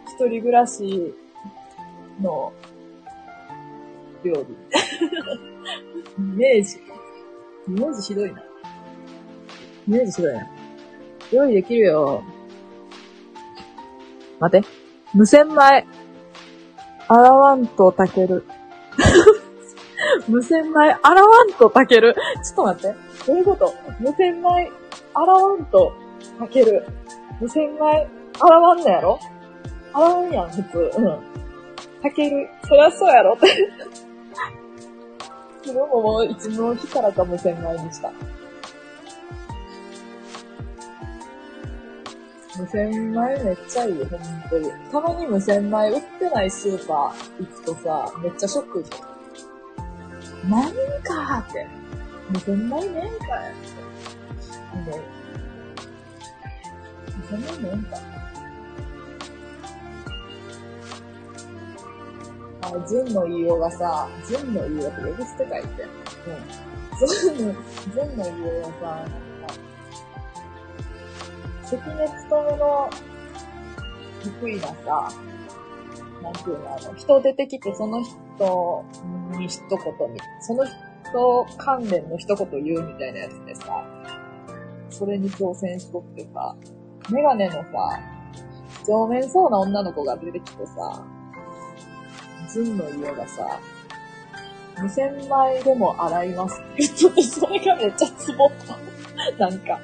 [0.06, 1.14] 一人暮らし
[2.20, 2.52] の
[4.22, 4.40] 料理。
[6.18, 6.76] イメージ。
[7.68, 8.42] イメージひどいな。
[9.88, 10.46] イメージひどいな。
[11.32, 12.22] 料理できるよ。
[14.40, 14.68] 待って。
[15.14, 15.86] 無洗米。
[17.08, 18.44] 洗わんと炊ける。
[20.28, 22.14] 無洗米洗わんと炊ける。
[22.14, 22.96] ちょっと待って。
[23.26, 23.74] どういうこと？
[24.00, 24.70] 無洗米
[25.14, 25.92] 洗わんと
[26.40, 26.86] 炊ける。
[27.40, 28.08] 無洗米
[28.40, 29.18] 洗わんのやろ？
[29.92, 30.90] 洗わんやん、普通。
[30.98, 31.18] うん。
[32.02, 32.48] 炊ける。
[32.64, 33.46] そりゃそうやろって。
[35.64, 38.10] それももういつの日からか無洗米にした。
[42.58, 44.20] 無洗米めっちゃいいよ、ほん
[44.50, 44.70] とに。
[44.90, 50.50] たまに無洗米売ってないスーパー行くとさ、めっちゃショックじゃん。
[50.50, 50.72] 何
[51.02, 51.66] かーって。
[52.30, 53.54] 無洗米ねんかいっ
[54.84, 54.90] て。
[54.90, 55.02] ね
[57.30, 58.00] 無洗米ねんかい。
[62.62, 65.82] あ、純の言いようがさ、純の言いようって呼び捨てかいって。
[65.82, 65.88] うん。
[67.08, 67.54] 純の、
[67.94, 69.12] 純の言いようがさ、なんか、
[71.78, 72.90] 関根勤の
[74.22, 75.08] 得意なさ、
[76.22, 78.84] なんていうの、あの、人出てきてその人
[79.38, 83.84] に一言に、その人関連の一言言うみたいなやつでさ、
[84.90, 86.54] それに挑戦しとってさ、
[87.10, 88.00] メガネのさ、
[88.86, 91.04] 上面そうな女の子が出てきてさ、
[92.48, 93.60] ズンの家がさ、
[94.76, 98.78] 2000枚でも洗いますって言ってて、それがめっちゃツボった。
[99.38, 99.80] なんか。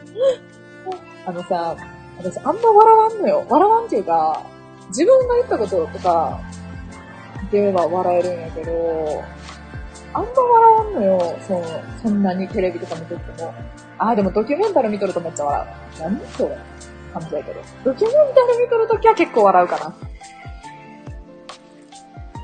[1.29, 1.77] あのさ、
[2.17, 3.45] 私あんま笑わんのよ。
[3.51, 4.47] 笑わんっていうか、
[4.89, 6.41] 自分が言ったこととか、
[7.53, 9.23] で言えば笑えるんやけど、
[10.15, 11.39] あんま笑わんのよ。
[11.47, 11.65] そう、
[12.03, 13.53] そんなにテレビとか見とっても。
[13.99, 16.01] あ、でもドキュメンタル見とるとめっちゃ笑う。
[16.01, 16.57] 何それ
[17.13, 17.61] 感じやけど。
[17.85, 19.95] ドキュメンタル見とるときは結構笑うかな。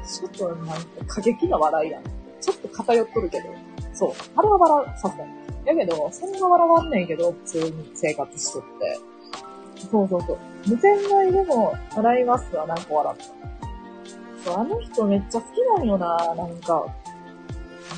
[0.06, 0.74] ちょっとなんか
[1.06, 2.02] 過激な笑いやん。
[2.38, 3.48] ちょっと偏っとるけど。
[3.94, 4.12] そう。
[4.36, 5.43] あれは笑う、さすがに。
[5.64, 8.98] やけど、そんな笑わんねんけど、普通に生活しとって。
[9.90, 10.38] そうそうそう。
[10.66, 14.50] 無洗米でも洗いますわ、なんか笑った。
[14.50, 16.86] そう、あの人めっちゃ好きなんよな、なんか。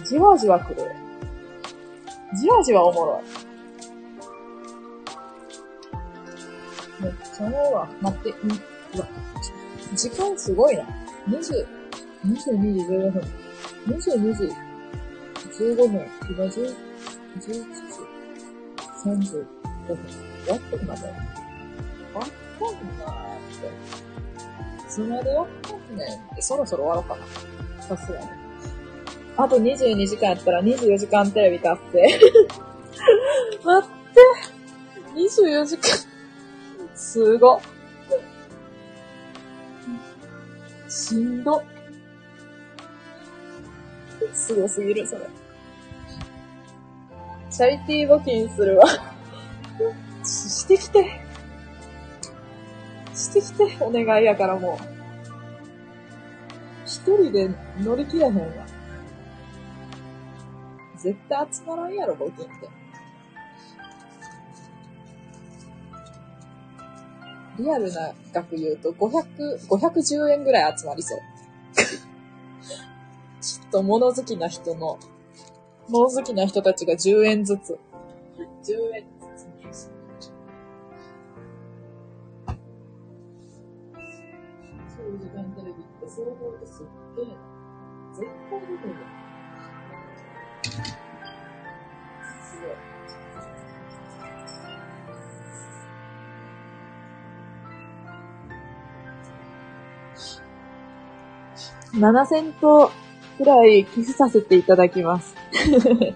[0.09, 0.93] じわじわ来る。
[2.41, 3.47] じわじわおもろい。
[7.03, 7.89] めっちゃ思うわ。
[8.01, 9.09] 待って、んうわ、
[9.95, 10.85] 時間すごいな。
[11.29, 11.67] 20、
[12.25, 13.23] 22時15分。
[13.89, 14.53] 22時
[15.65, 16.07] 15分。
[16.31, 16.86] 今10、
[17.37, 17.53] 11時
[19.05, 19.47] 35
[19.87, 19.99] 分。
[20.45, 21.07] 終わってまで。
[21.09, 21.13] わ
[22.21, 24.87] ったんなーって。
[24.87, 26.05] いつまでやったんね
[26.39, 27.83] ん、そろそろ終わろうかな。
[27.83, 28.27] さすがに。
[29.37, 32.21] あと22時間やったら24時間テレビ達成。
[33.65, 34.21] 待って。
[35.15, 35.99] 24時間。
[36.95, 37.61] すご。
[40.89, 41.63] しんど。
[44.33, 45.29] すごすぎる、それ。
[47.57, 48.85] チャリティー募金するわ。
[50.23, 51.07] してきて。
[53.15, 54.85] してきて、お願いやからもう。
[56.85, 57.49] 一人で
[57.81, 58.45] 乗り切れへんわ。
[60.99, 62.69] 絶対集まらんやろ、募金って。
[67.59, 71.21] リアルな額言うと500、510円ぐらい集まりそう。
[73.41, 74.99] ちょっと物好きな人の、
[75.89, 77.79] 物好きな人たちが10円ずつ。
[78.65, 79.27] 10円ず
[79.73, 79.91] つ。
[84.97, 86.87] そう時間テレビって総合ですっ
[87.17, 87.27] げえ。
[88.15, 88.97] 絶対出てるよ。
[92.43, 92.97] すごい。
[102.01, 102.91] 7000と
[103.37, 105.35] くらい寄付させていただきます。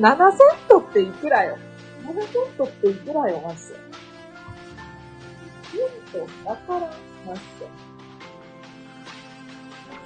[0.00, 1.58] 7セントっていくらよ
[2.04, 3.74] ?7 セントっていくらよ、マジで。
[5.72, 6.80] セントだから、
[7.26, 7.66] マジで。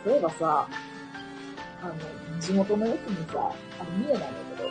[0.05, 0.69] そういえばさ、
[1.83, 3.51] あの、地元の駅にさ、
[3.81, 4.27] あの、三重なんだ
[4.57, 4.71] けど、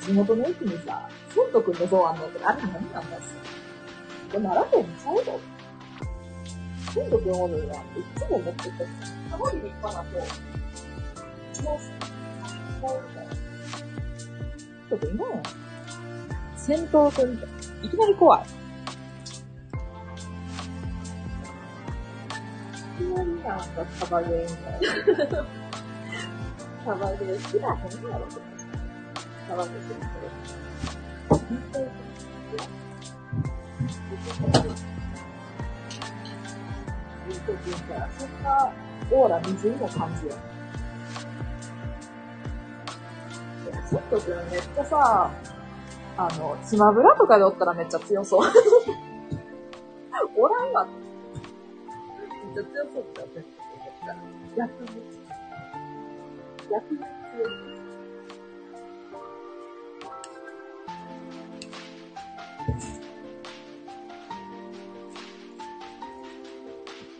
[0.00, 3.34] 地元の駅にさ、セントくんの像あんのって、あれ何なんだっす
[4.32, 5.40] これ奈良県にちゃうの
[6.92, 8.76] セントくんおるなっていつも思っててた。
[9.06, 10.18] すごい立派な子。
[11.62, 11.64] もう、
[12.82, 13.32] もうみたいな。
[13.32, 15.42] ちょっと今や
[16.56, 17.32] 戦闘くん。
[17.32, 17.46] って、
[17.86, 18.42] いきなり怖い。
[18.42, 18.44] い
[22.98, 23.58] きなりなん。
[23.58, 23.64] か
[23.98, 24.70] サバゲーみたい
[25.28, 25.46] な。
[26.84, 27.76] サバゲー好きなへん。
[28.10, 28.28] やろ、
[29.48, 30.04] サバゲーする人。
[31.30, 31.40] 本
[31.72, 31.78] 当
[37.48, 37.54] に。
[37.54, 38.72] いいときんか、そんな、
[39.10, 40.30] オーラ水にも感じる。
[43.90, 45.30] ちょっとくんめっちゃさ、
[46.16, 48.48] あの、スマブラとかでおったらめっちゃ強そう。
[50.36, 50.86] おらんわ。
[50.86, 50.90] め
[52.52, 53.42] っちゃ強そうって思った。
[54.56, 54.88] 逆に。
[56.70, 57.04] 逆に強
[57.48, 57.72] い。
[62.78, 63.01] そ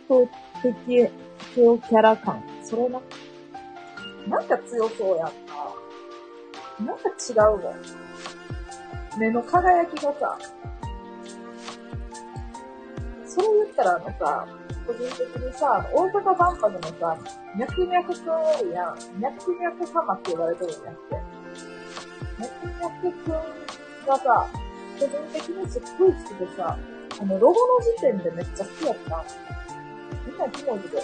[0.09, 0.29] う
[0.61, 1.09] 的
[1.55, 2.43] 強キャラ感。
[2.63, 3.01] それな。
[4.27, 5.27] なんか強そうやん
[6.85, 6.93] な。
[6.93, 9.19] なんか違うもん。
[9.19, 10.37] 目の輝きがさ。
[13.25, 14.47] それ言ったらあのさ、
[14.85, 17.17] 個人的にさ、大阪万博のさ、
[17.57, 19.19] 脈々くんおるやん。
[19.19, 21.33] 脈々様って呼ばれてるんやって。
[22.39, 24.47] 脈々くんがさ、
[24.99, 26.77] 個人的にすっごい好きでさ、
[27.21, 29.23] あの、ロゴの時点でめっちゃ好きやった。
[30.43, 30.97] みんなキモいけど、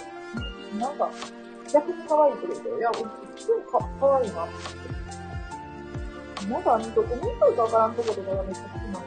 [0.78, 1.10] なんか、
[1.72, 2.98] 逆に可愛いけど、いや、普
[3.36, 4.52] 通にか可愛いなって。
[6.46, 9.06] なんか、どこに行ったかわからんところがめっちゃ好きなんだな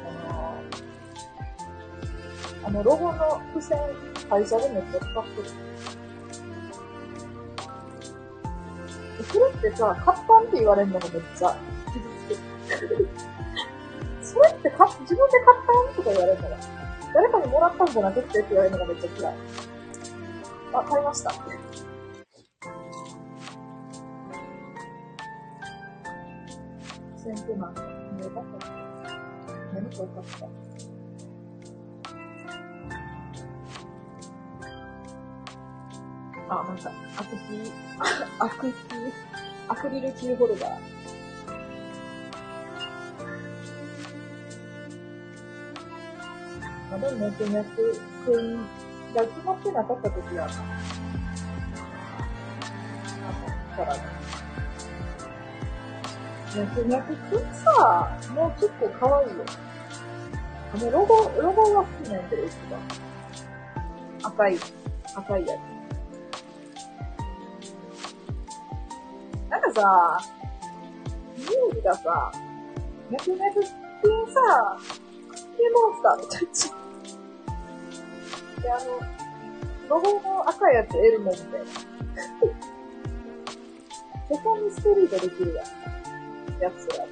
[2.66, 3.78] あの、ロゴの付箋、
[4.30, 5.50] 会社でめっちゃ使ってる。
[9.32, 11.58] それってさ、活版って言われるのがめっちゃ
[11.94, 12.06] 傷
[12.76, 13.08] つける。
[14.22, 16.58] それってか自分で買ったんとか言われるのが。
[17.14, 19.34] 誰かにもらったんじゃなくてって言われるのがめっちゃ嫌い。
[20.74, 21.32] あ、買いました。
[27.16, 27.74] 先手なん
[28.18, 28.74] 寝たかった。
[29.76, 30.08] 眠かっ
[30.40, 30.48] た。
[36.50, 37.72] あ、なんか、アクキー、
[38.40, 39.12] アクキー、
[39.68, 40.72] アクリルキーホルダー。
[46.92, 50.50] まあ、でも脈々くんが決まってなかった時は、あ
[53.78, 54.02] の、からね。
[56.56, 59.34] 脈々くんさ、もう結構可愛いよ。
[60.74, 62.80] あの、ロゴ、ロゴが好きなんやけど、一番。
[64.24, 64.58] 赤い、
[65.16, 65.60] 赤いやつ。
[69.50, 70.20] なんかさ、
[71.38, 72.32] イメージがさ、
[73.10, 73.64] 脈々くん
[74.34, 74.78] さ、
[75.30, 76.42] クッキーモンスターみたい
[76.78, 76.83] な。
[78.64, 79.00] で、あの、
[79.90, 81.66] ロゴの赤いやつエルモみたいな。
[84.30, 85.66] セカンドストリートできるやん。
[86.62, 87.12] やつらで。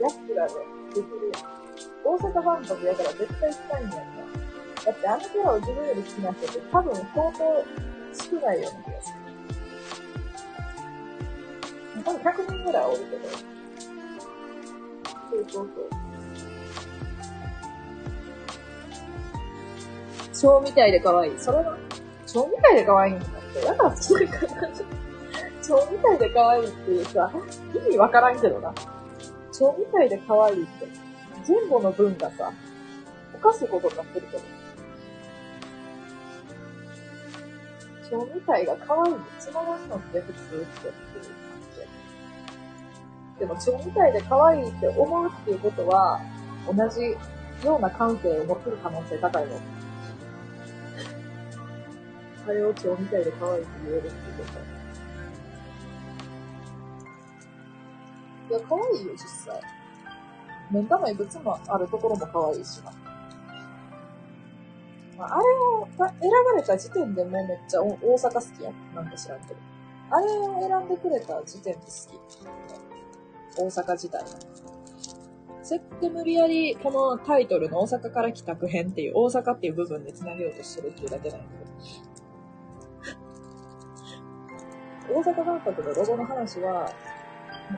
[0.00, 0.54] やつらで
[0.94, 1.54] できるやん。
[2.04, 3.98] 大阪万博やから絶対行きたいんやんか。
[4.84, 7.38] だってあのキャラを自分より好きな人って多分相当
[8.12, 9.14] 少ないような気がす
[11.96, 12.02] る。
[12.04, 13.28] 多分100人ぐらいおるけど。
[15.30, 16.04] そうそうそう。
[20.44, 21.32] 蝶みたいで可愛い。
[21.38, 21.78] それは、
[22.26, 23.60] 蝶みたいで可愛いんだって。
[23.62, 24.68] だから好きだから。
[25.62, 27.32] 蝶みたいで可愛いっていうさ、
[27.74, 28.74] 意味わからんけどな。
[29.50, 30.86] 蝶みたいで可愛いって。
[31.48, 32.52] 前後の文がさ、
[33.34, 34.42] おかしいことになってるけど。
[38.10, 40.92] 蝶みたいが可愛いに繋がるのって普通ってっていう感
[43.32, 43.40] じ。
[43.40, 46.20] でも蝶みたいで可愛いって思うっていうことは、
[46.66, 47.16] 同じ
[47.66, 49.58] ような感性を持ってる可能性高いの。
[52.46, 54.14] あれを蝶みたいで可愛いって言えるってこ
[58.48, 58.54] と。
[58.54, 59.60] いや、可愛いよ、実際。
[60.70, 62.92] 目ん玉いくつもあるところも可愛いしな。
[65.16, 68.70] まあ、あれを選ばれた時点でもめっちゃ大阪好きや。
[68.94, 69.60] なんか知らんけど。
[70.10, 73.62] あれを選んでくれた時点で好き。
[73.62, 74.26] 大阪自体が。
[75.62, 81.63] 設定無理やりこのタイトルの大阪から帰宅編っていう大阪っていう部分で繋げようとしてるっていうだけなんやけど。
[85.06, 86.90] 大阪万博のロゴの話は、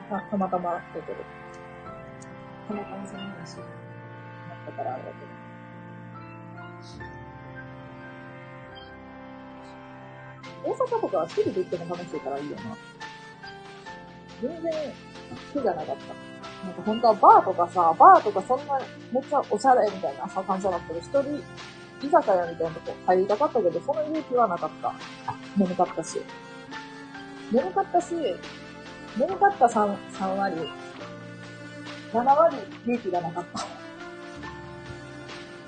[0.09, 1.05] たたまたまだけど。
[2.67, 5.27] たまたまその話になったからあれだけど。
[10.63, 12.63] 大阪とかは一人で行っても楽しいからいいよな。
[14.41, 14.71] 全然
[15.53, 16.13] 苦じゃなかった。
[16.65, 18.79] なんか本当はバーとかさ、バーとかそんな
[19.11, 21.43] めっちゃおしゃれみたいな感じじゃなくて、一人
[22.01, 24.93] 居酒屋みたいなとこ入りたかったけど、その勇気はなかった。
[25.57, 26.21] 眠かったし。
[27.51, 28.13] 眠かったし、
[29.17, 30.55] 眠かった 3, 3割。
[32.13, 33.65] 7割勇気がなかった。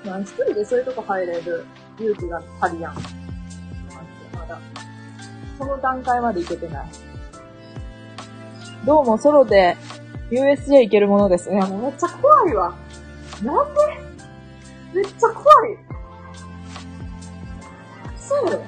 [0.10, 1.66] まあ一人でそういうとこ入れる
[1.98, 2.94] 勇気が足りやん。
[2.94, 3.00] ま
[4.48, 4.58] だ。
[5.58, 6.86] その段階までいけてない。
[8.84, 9.76] どうもソロで
[10.30, 11.60] USJ 行けるものですね。
[11.60, 12.74] めっちゃ怖いわ。
[13.42, 13.80] なんで？
[14.94, 15.78] めっちゃ怖い。
[18.18, 18.60] そう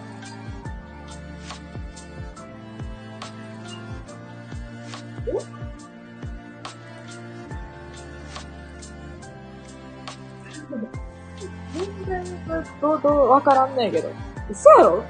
[12.06, 12.24] 全然、
[12.80, 14.10] どう、どう、わからんねえけど。
[14.50, 15.04] 嘘やろ？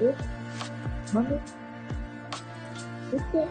[0.00, 0.14] え？
[1.14, 1.40] なんで？
[3.12, 3.48] 言って。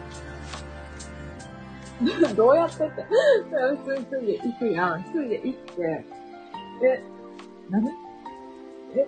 [2.34, 3.02] どうやってって。
[3.04, 5.00] 普通に一人で行くやん。
[5.00, 6.04] 一人で行って。
[6.84, 7.02] え、
[7.70, 7.88] 何？
[8.94, 9.06] え、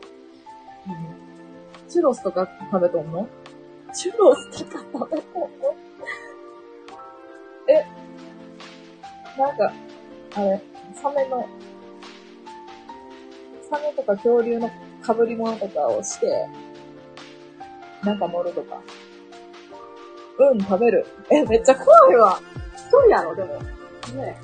[1.89, 3.29] チュロスとか食べとんの？
[3.95, 5.49] チュロスとか食べとんの？
[7.69, 7.87] え、
[9.39, 9.73] なんか、
[10.35, 10.61] あれ、
[10.95, 11.47] サメの、
[13.71, 14.75] サメとか恐竜の被
[15.27, 16.49] り物とかをして、
[18.05, 18.81] なんか乗るとか。
[20.39, 21.07] うん、食べる。
[21.31, 22.41] え、めっちゃ怖いわ。
[22.75, 23.55] 一人やろ、でも。
[23.55, 23.62] ね
[24.17, 24.37] え。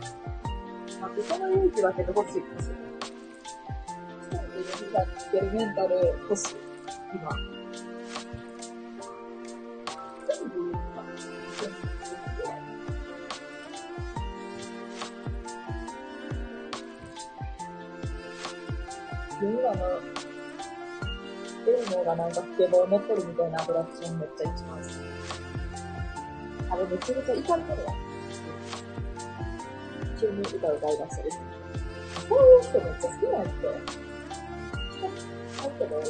[1.00, 2.86] 待って、その勇気だけで欲しいかもしれない。
[4.20, 6.56] 一人で指がつけるメンタル欲しい。
[7.14, 7.55] 今。
[22.06, 24.92] がなんかスケボー乗ってるみたいなアトラクションめっちゃ一番好き。
[26.70, 27.94] あれめちゃめちゃ怒りとるやん。
[30.18, 31.44] 急に歌歌い出したりする。
[32.28, 33.96] こういう人めっちゃ好きなんやって。
[35.56, 36.00] 入っても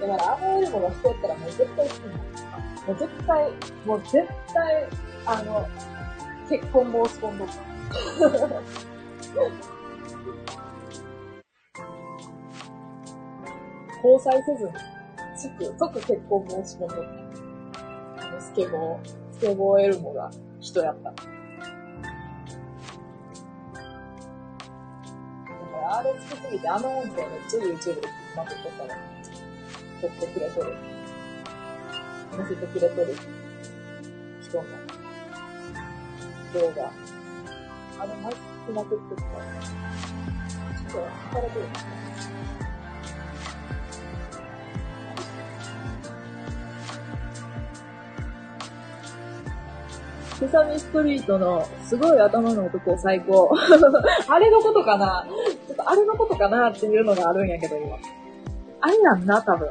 [0.00, 2.22] だから、あのエルモが人やったらもう絶対好きになる。
[2.86, 3.50] もう絶対、
[3.86, 4.14] もう絶
[4.52, 4.88] 対、
[5.26, 5.68] あの、
[6.48, 7.48] 結婚申し込んどっ
[14.02, 14.72] 交際せずに、
[15.36, 16.98] 即、即結婚申し込んどっ
[18.16, 18.26] た。
[18.26, 20.30] あの、スケボー、スケボーエルモが
[20.60, 21.10] 人やった。
[21.10, 21.26] だか
[25.80, 29.00] ら、あれ好きすぎて、あの音声めっちゃ YouTube でまくっとったら、
[30.00, 30.74] 撮ってくれとる。
[32.32, 33.14] 載せてくれとる
[34.40, 34.64] 人の
[36.54, 36.90] 動画。
[38.00, 39.22] あれ、毎日まくってた。
[39.22, 41.66] ちょっと、疲れてる。
[50.42, 53.48] セサミストリートのすごい頭の男最高。
[54.28, 55.24] あれのことかな？
[55.68, 57.96] ちょっとあれのことかなっていうのがあるんやけど今。
[58.80, 59.70] あれやんな、多分。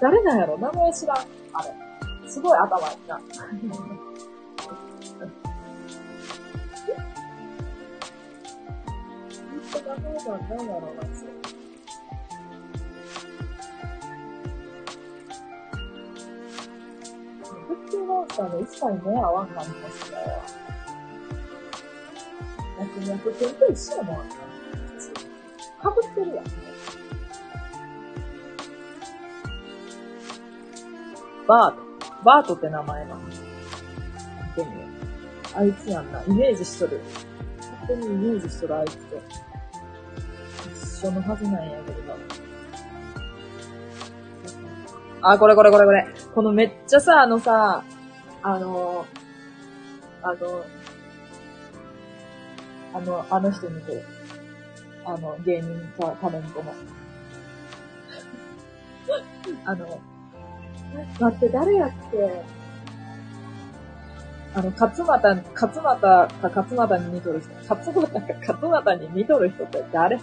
[0.00, 0.56] 誰なんやろ？
[0.58, 1.16] 名前知らん。
[1.16, 1.22] あ
[1.64, 1.74] れ。
[2.28, 3.18] すごい頭いいな。
[3.18, 3.24] 名
[9.74, 11.32] 前なんなんやろな、それ
[17.66, 20.18] フッキーモンスターの一切目合わん感じますね。
[22.78, 24.16] 脈々くんと一緒やもん。
[25.82, 26.44] かぶってるやん。
[31.46, 31.86] バート。
[32.24, 33.20] バートって名前なの。
[33.20, 33.40] 見て
[34.56, 34.68] みよ
[35.56, 35.58] う。
[35.58, 36.22] あいつやんな。
[36.24, 37.00] イメージしとる。
[37.58, 39.22] 勝手にイメージしとるあいつと。
[41.00, 42.14] 一緒のはずなんやけどな。
[45.28, 46.06] あ、これこれこれこれ。
[46.34, 47.82] このめっちゃさ、あのさ、
[48.42, 49.04] あの、
[50.22, 50.64] あの、
[52.94, 54.04] あの、あの人にて、
[55.04, 55.68] あの、芸人
[56.00, 56.72] かタレントの。
[59.64, 60.00] あの、
[61.18, 62.44] 待って、誰やっけ
[64.54, 67.74] あの、勝俣、勝俣か勝俣に似とる人。
[67.74, 70.20] 勝俣か勝俣に似とる人って誰？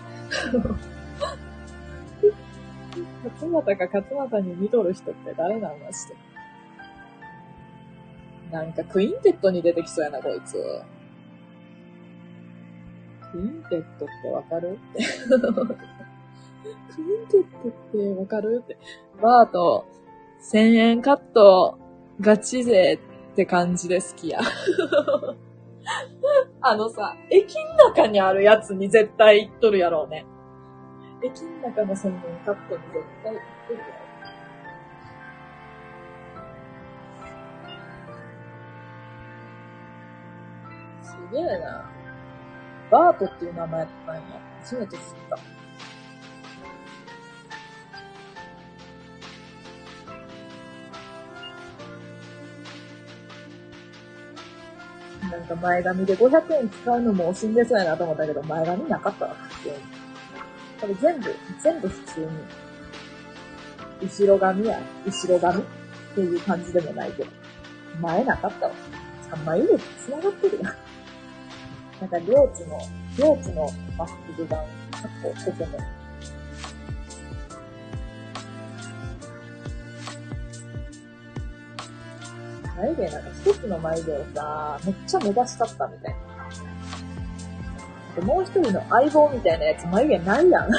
[3.30, 6.16] 勝俣か勝俣に似とる人って誰なんまして。
[8.52, 10.54] なんかクインテットに出てきそうやな、こいつ。
[13.32, 14.78] クインテットってわかる？
[14.92, 15.04] って。
[16.96, 18.62] クインテットってわかる？
[18.64, 18.78] って。
[19.22, 19.86] バート、
[20.54, 21.80] 1000円カット、
[22.22, 23.00] ガチ勢
[23.32, 24.40] って感じで好きや。
[26.62, 30.26] あのさ、駅の中にあるやつに絶対行っとるやろうね。
[31.26, 32.14] 駅の中の1000円
[32.46, 33.94] カットに絶対行っとるやろ。
[41.02, 41.90] すげえな。
[42.92, 44.22] バートっていう名前やったんや。
[44.62, 45.38] 初めて知った。
[55.30, 60.03] なんか前髪で500円使うのも惜しんでそうやなと思ったけど、前髪なかったわ、普通に。
[60.84, 62.28] これ全部、全部普通に。
[64.02, 65.66] 後ろ髪や、後ろ髪っ
[66.14, 67.30] ていう感じでもないけど。
[68.02, 68.74] 前なかったわ。
[69.32, 70.74] 3枚入れて繋がってるやん。
[72.02, 72.82] なんか、両津の、
[73.18, 74.66] 両津のマスクが、かっ
[75.24, 75.80] こ、ここも。
[82.76, 86.33] 眉毛なんか一つの眉毛をさ、めっちゃ目指したったみたいな。
[88.16, 90.72] でもう一人の相棒みたいなやつ眉毛ないやん。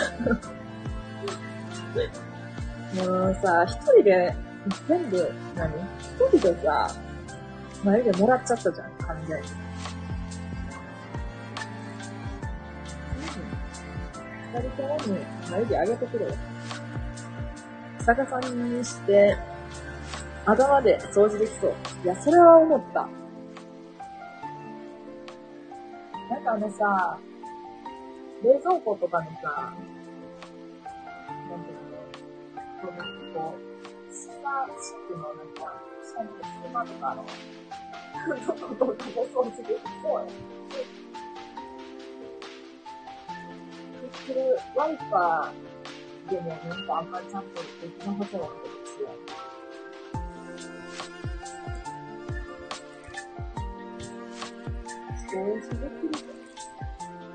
[2.95, 4.35] もうさ、一人で、
[4.89, 5.69] 全部、何？
[5.99, 6.89] 一人でさ、
[7.83, 9.49] 眉毛もらっちゃったじゃん、完全に。
[14.55, 15.19] 二人ともに
[15.51, 16.33] 眉毛上げてくれよ。
[18.07, 19.37] 逆さにして、
[20.47, 21.73] 頭で掃除できそう。
[22.05, 23.09] いや、それは思った。
[26.55, 27.19] あのさ、
[28.45, 29.75] 冷蔵庫とかのさ、
[31.51, 31.99] なんていうの、
[32.81, 36.29] こうなんかこう、隙間、シンクのなんか、下に
[36.63, 37.27] 隙間とかの、
[38.47, 40.27] とことかも掃除できそうや。
[44.13, 44.39] 結局、
[44.77, 47.49] ワイパーでもなんかあんまりちゃんと
[47.83, 49.09] できなさそうなことですよ。
[55.27, 56.34] 掃除できる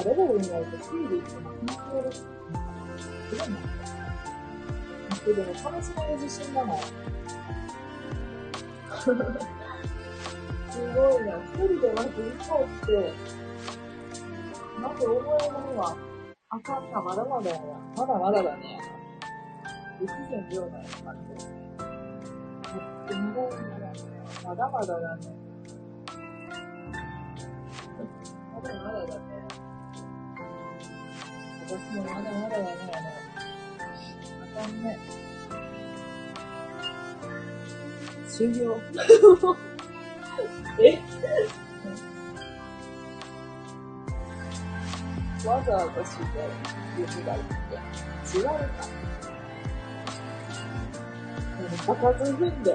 [0.00, 2.16] みんなレベルになると一人で行っても緊張です。
[2.20, 3.48] すごい。
[3.50, 3.56] な。
[5.26, 6.78] でも楽しめる自信がない。
[9.00, 9.14] す
[10.74, 11.24] ごい。
[11.24, 11.36] な。
[11.36, 12.90] 一人でまず行こうって、
[14.80, 15.82] まず思えるのは、
[16.48, 17.62] あかんな、まだまだやな。
[17.96, 18.80] まだまだだね。
[19.98, 21.54] 不自然量な感じですね。
[24.42, 25.22] まだまだだね。
[28.54, 29.29] まだまだだね。
[31.70, 32.68] 私もまだまだだね。
[34.56, 34.98] あかんね。
[38.28, 38.80] 終了。
[40.80, 40.98] え？
[45.46, 46.24] わざわざして
[46.96, 48.54] 言うがって違うか。
[51.86, 52.68] バカず踏んで、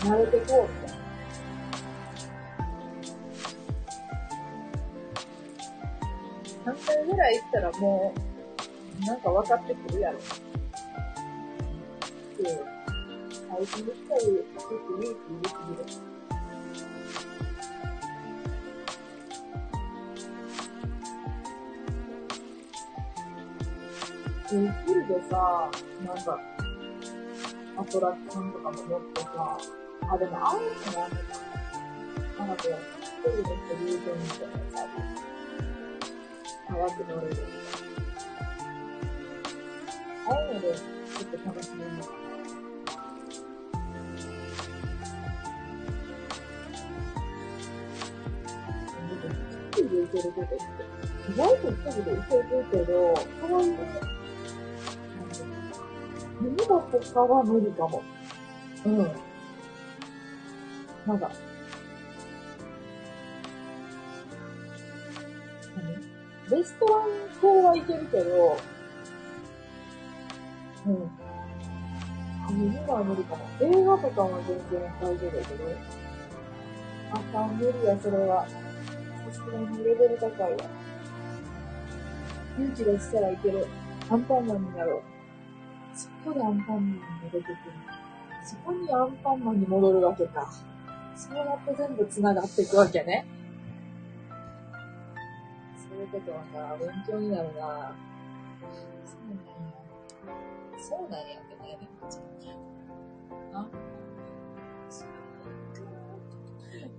[0.00, 0.89] 慣れてこうみた
[7.10, 8.14] ぐらい行ったらも
[9.02, 10.18] う、なんか分かってくるやろ。
[10.18, 10.24] で、
[13.48, 15.52] 最初に来たり、よく勇気でき
[15.92, 16.10] る。
[24.50, 25.70] フルでさ、
[26.04, 26.40] なんか、
[27.78, 29.58] アトラクションとかも乗ってさ、
[30.12, 31.14] あ、でもああいうのやめ
[32.36, 32.44] た。
[32.44, 35.09] なんかこう、一人で人流転みたいなや
[36.70, 36.80] つある。
[36.80, 37.50] 早く乗れるみたいな。
[40.26, 42.16] ああいうので、ちょっと楽しめるのかな。
[49.70, 50.54] 一人で行けることって、
[51.32, 52.92] 意外と一人で行けるけど、
[53.48, 53.76] そういう、
[56.40, 58.02] 耳が他は無理かも。
[58.86, 58.96] うん。
[61.06, 61.30] なんか、
[66.50, 67.08] レストラン
[67.40, 68.56] 系はいけるけど、
[70.86, 71.10] うん。
[72.44, 73.44] あ、耳は無理かも。
[73.60, 75.64] 映画とかは全然大丈夫だけど、
[77.34, 78.46] あ、無理や、それは。
[78.48, 80.58] さすがにレベル高いわ。
[82.58, 83.66] 勇気出したらいける。
[84.10, 85.02] アンパンマンになろう。
[85.94, 87.56] そこでアンパンマンに出てくる。
[88.44, 90.52] そこにアンパンマンに戻るわけか。
[91.14, 93.24] そうやって全部繋がっていくわけね。
[96.00, 97.94] そういうことはな、勉強になるな。
[99.04, 99.74] そうなんや。
[100.78, 101.78] そうなんやってね。
[103.52, 103.66] あ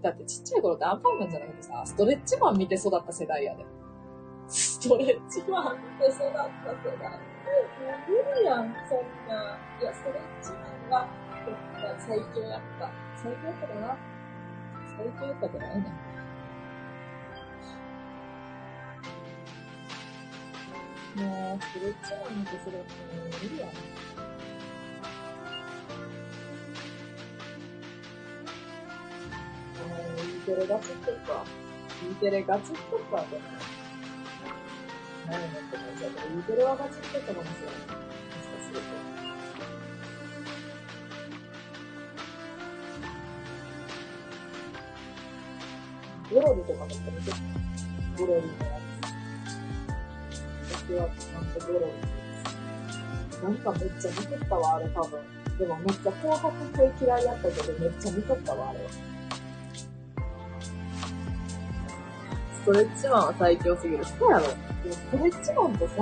[0.03, 3.65] だってちっちゃい頃ってアンパンマンじゃなくてさ、ストレッチマン見て育った世代やで。
[4.47, 6.45] ストレッチマン見て育った世
[7.01, 7.09] 代。
[7.09, 7.21] もう
[8.07, 9.57] 無理やん、そんな。
[9.81, 10.57] いや、ストレッチマ
[10.87, 11.07] ンが
[11.97, 12.91] 最強やった。
[13.15, 13.97] 最強やったかな
[14.95, 16.10] 最強やったかないね。
[21.15, 22.79] もう、ストレッチマン見て育ったの
[23.23, 23.69] 無理やん。
[30.11, 31.45] E テレガチッとか、
[32.03, 33.43] E テレガチッとかでも、
[35.27, 37.75] 何を持って感じだけど、E テレはガチッとかかもしれない。
[37.75, 39.21] もしかすると。
[46.33, 47.31] ゴロリとかもって見て
[48.17, 48.80] ゴロリのや
[50.91, 50.97] つ。
[50.97, 51.91] 私はちゃんとゴロリで
[53.31, 53.43] す。
[53.43, 55.19] なんかめっちゃ見てったわ、あれ多分。
[55.57, 56.51] でもめっちゃ紅白
[56.99, 58.79] 系嫌いやったけど、めっちゃ見とったわ、あれ。
[62.61, 64.05] ストレッチマンは最強すぎる。
[64.05, 64.47] そうやろ。
[64.47, 65.95] でもストレッチマンってさ、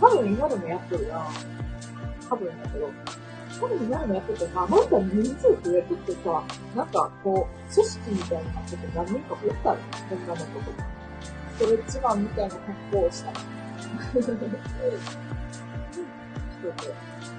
[0.00, 1.26] 多分今でもやってるやん。
[2.28, 2.90] 多分だけど。
[3.60, 6.42] 多分今でもやっててさ、なんか人数増えてってさ、
[6.76, 9.78] なんかこう、組織みたいになってて何人か増えたよ。
[10.10, 10.86] 女の子とか。
[11.58, 13.57] ストレッチマンみたいな格好をしたら。
[14.12, 14.46] 人で、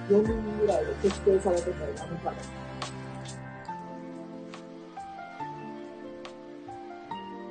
[0.09, 2.37] 4人ぐらいで結成されてたよ、何かで。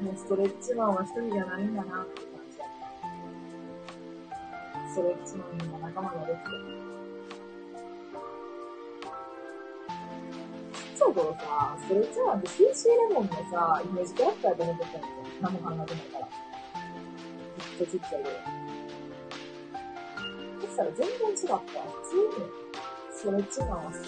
[0.02, 2.78] もうストレッチマンは一人じゃないんだなって感じだった。
[4.90, 6.44] ストレッチマンにも仲間ができて。
[10.72, 15.08] ちっちゃい頃さ、ストレッチマンって CC レモンのさ、イメージキャラクターで思ってたんですよ。
[15.40, 16.28] 何も考えてないから。
[17.78, 18.30] ずっとちっちゃい頃。
[18.30, 18.36] そ
[20.78, 21.58] たら全然違った。
[22.06, 22.46] ついに、
[23.12, 23.98] すれ違わせ。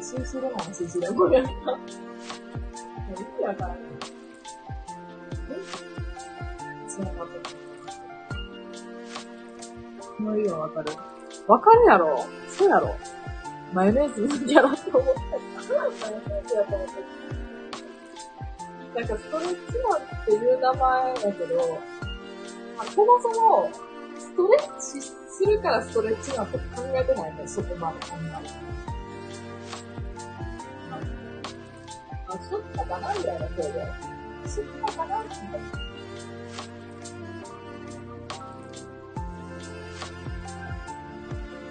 [0.00, 1.44] 収集でも収集でもやっ。
[1.44, 1.78] もう。
[3.12, 3.78] 意味わからない。
[5.50, 7.40] えそながって
[10.16, 10.92] この色わかる
[11.46, 12.70] わかるやろそう。
[12.70, 12.96] やろ
[13.72, 14.76] マヨネーズ人気やなう。
[14.76, 15.20] て思った。
[15.20, 15.26] マ
[15.84, 16.88] ヨネーズやと思っ
[18.94, 19.00] た。
[19.00, 20.60] なんかストレッチマンっていう。
[20.60, 21.78] 名前だけど、
[22.94, 23.70] そもそも、
[24.20, 28.52] ストレッチするからストレッチマンって考えてないね、そこまで考えて。
[32.28, 33.72] あ、ちょっとかなみたいな声で。
[34.46, 35.58] ちょっとかなみたいな。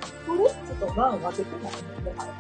[0.10, 1.68] ストレッチとマン分けてないね、
[2.04, 2.34] もはや。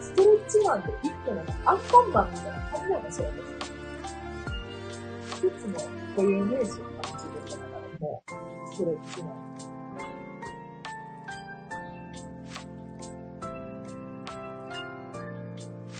[0.00, 3.34] ストレッチマンって一個のアンパンマンみたいな感じなんですよね。
[5.30, 5.74] 一つの
[6.16, 6.91] 固有名詞を感じてたから、
[8.02, 8.30] もう、
[8.74, 9.32] ストレッチマン。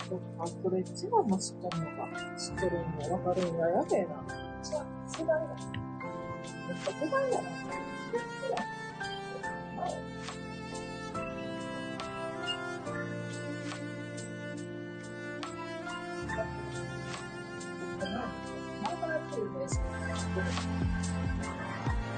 [0.09, 2.09] そっか、ストレッチマンも知ってんのか。
[2.37, 4.21] 知ってるんや、わかるんや、やべえな。
[4.61, 5.55] じゃあ、世代だ。
[6.67, 7.49] めっちゃ世代やな。
[7.49, 7.69] 世
[8.53, 8.73] 代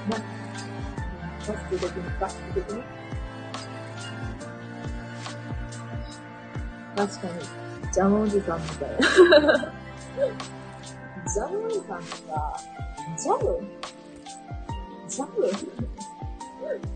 [0.08, 2.82] バスケ的に、バスケ的に。
[6.96, 7.32] 確かに、
[7.92, 8.22] ジャム。
[8.22, 8.98] おじさんみたいな。
[11.26, 11.66] ジャム。
[11.66, 12.56] おじさんってさ、
[13.18, 13.60] ジャム。
[15.08, 15.32] ジャム。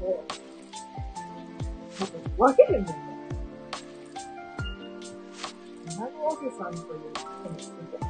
[0.00, 0.24] も
[2.38, 3.04] う、分けるんだよね。
[5.88, 6.06] ジャム。
[6.26, 8.09] おじさんという人もいて。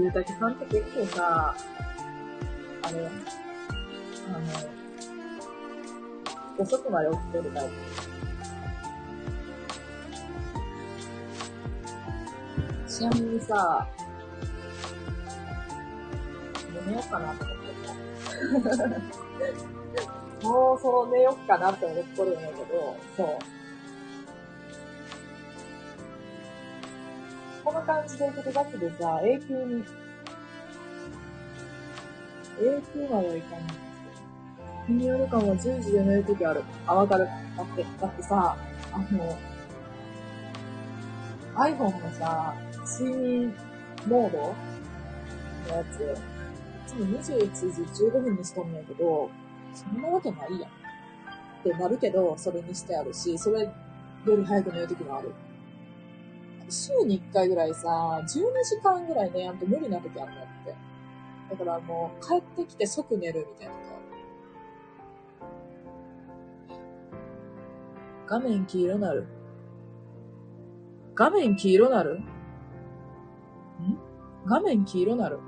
[0.00, 1.56] ゆうたけさんって結構さ、
[2.82, 3.08] あれ、
[4.28, 4.38] あ
[6.58, 7.74] の、遅くまで起きてるタイプ。
[12.88, 13.88] ちなみにさ、
[16.86, 20.48] 寝ようかなと思ってた。
[20.48, 23.57] もうそろ寝よっかなって思っとるんだけど、そう。
[27.68, 29.84] この感じで行くとガチでさ、永久に、
[32.58, 34.16] 永久まではいかないんですけ
[34.64, 34.86] ど。
[34.86, 36.64] 日によるかも10時で寝るときある。
[36.86, 37.26] あ、わかる。
[37.26, 38.56] だって、だってさ、
[38.90, 39.38] あの、
[41.56, 42.54] iPhone のさ、
[42.98, 43.54] 睡眠
[44.06, 46.16] モードのやつ、
[46.86, 49.28] いつも21時15分にしとんねんけど、
[49.74, 50.70] そんなわけないやん。
[50.70, 53.70] ってなるけど、それにしてあるし、それよ
[54.24, 55.34] り早く寝るときもある。
[56.68, 58.42] 週に1回ぐらいさ、12時
[58.82, 60.74] 間ぐらい寝やんと無理な時あるんだって。
[61.50, 63.98] だからもう、帰ってきて即寝るみたいな時ある。
[68.26, 69.26] 画面黄色なる。
[71.14, 72.14] 画面黄色なる？
[72.14, 72.22] ん？
[74.46, 75.40] 画面黄色なる？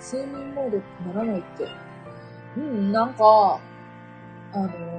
[0.00, 0.78] 睡眠モード
[1.12, 1.68] ならないって。
[2.56, 3.60] うん、なんか、
[4.52, 4.97] あの、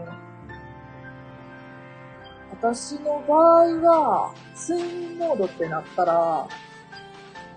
[2.61, 6.45] 私の場合は、睡眠モードってなったら、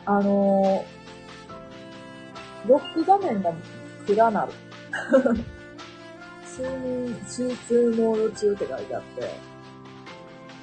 [0.06, 0.84] あの、
[2.68, 3.52] ロック画面が
[4.06, 4.52] 暗なる。
[6.56, 9.31] 睡眠集中モード中って書いてあって、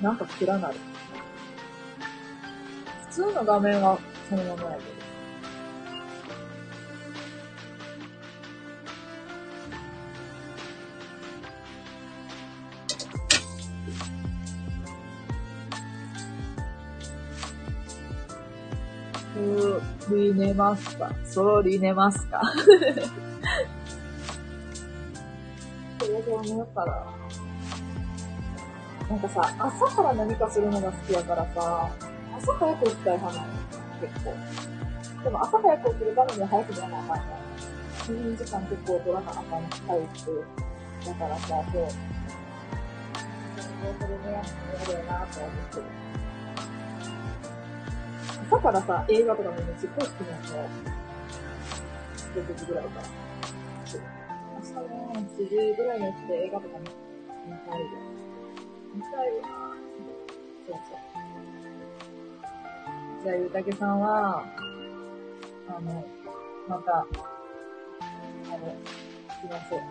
[0.02, 0.76] なんか暗なる。
[3.10, 4.99] 普通の画面はそのままやけど。
[20.16, 22.42] り寝ますかそり寝ますか？
[26.00, 27.06] それで寝ようかな。
[29.10, 31.90] なんかさ、朝から何かするのが好きやからさ、
[32.38, 33.54] 朝早く起きたい派なの？
[34.00, 34.36] 結構。
[35.24, 37.22] でも朝早く起きるためには早く寝なあかんから。
[38.08, 40.46] 睡眠時間結構取らなあかんタイプ
[41.06, 41.88] だからさ、そう。
[43.62, 44.42] それでね、
[44.88, 45.84] 嫌だよなと思ってる。
[48.50, 50.08] 朝からさ、映画とか見るのすっごい。
[50.08, 50.64] 好きなんだよ。
[52.36, 52.84] 6時ぐらい。
[52.86, 53.06] から。
[54.56, 54.82] 明日の
[55.14, 56.00] 7時ぐらい。
[56.00, 56.84] に起きて映画とかも
[57.46, 57.80] 見たい。
[57.80, 57.86] よ。
[58.96, 59.12] 見たい。
[59.12, 59.50] わ。
[60.68, 61.10] そうそう。
[63.24, 64.44] じゃあ、ゆうたけさんは、
[65.68, 66.04] あの、
[66.68, 67.06] また、あの、
[68.66, 68.74] 行
[69.42, 69.82] きましょう。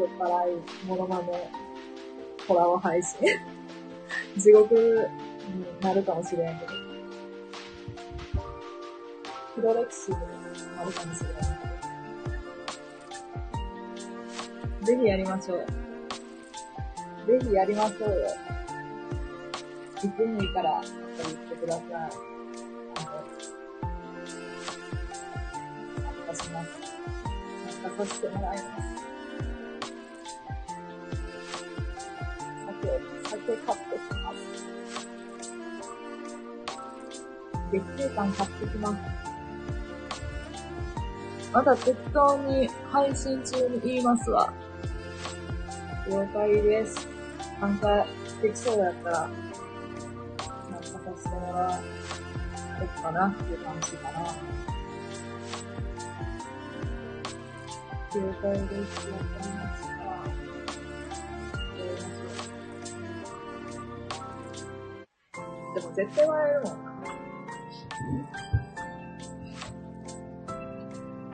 [0.00, 1.50] 酔っ払い、モノマネ、
[2.46, 3.28] コラボ配信。
[4.38, 6.77] 地獄になるかもしれんけど。
[9.60, 10.16] 黒歴史に
[10.76, 11.42] なるかもしれない。
[14.86, 15.66] ぜひやりましょう。
[17.26, 18.16] ぜひやりましょうよ。
[19.96, 21.82] いつでもいいから、やっぱり言ってください。
[26.00, 26.68] 参加します。
[27.82, 28.64] 参加させてもらいます。
[32.66, 34.36] 酒、酒買ってきます。
[37.72, 39.27] 月経感買ってきます。
[41.52, 44.52] まだ適当に配信中に言いますわ。
[46.08, 47.08] 了解です。
[47.60, 48.06] 参加
[48.42, 49.30] できそうやったら、
[50.38, 51.80] 参加させてもら
[52.78, 54.20] えるかなっていう感じかな。
[58.14, 59.08] 了解です。
[59.08, 59.88] わかりました。
[65.74, 66.88] でも絶対笑えるもんな。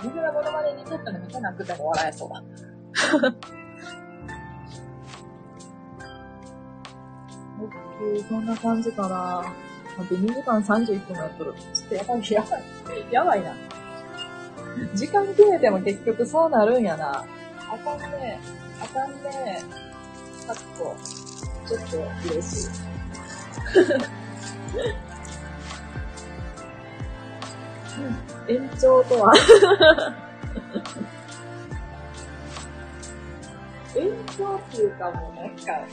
[0.05, 2.45] 自分がモノマネにとったの見てなくても笑えそうだ。
[7.59, 9.43] オッケー、そんな感じかな。
[9.97, 11.55] 待って、2時間31分やっとる。
[11.55, 12.63] ちょっとやばい、やばい。
[13.11, 13.55] やばいな。
[14.95, 17.25] 時間決めても結局そうなるんやな。
[17.59, 18.39] あかんね。
[18.83, 19.63] あかんね。
[20.47, 20.95] かっこ、
[21.67, 21.97] ちょっと
[22.29, 22.71] 嬉しい。
[28.49, 29.33] 延長とは。
[33.97, 35.87] 延長っていうかもうなんか、なん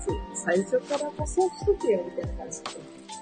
[0.00, 2.62] つうの最初からもそうしとけよみたいな感じ。
[2.64, 2.70] で、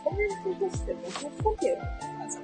[0.03, 0.29] コメン
[0.59, 2.39] トとしてもそうしとけよみたいな感じ。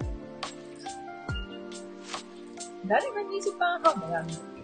[2.87, 4.60] 誰が2時間半もやんの？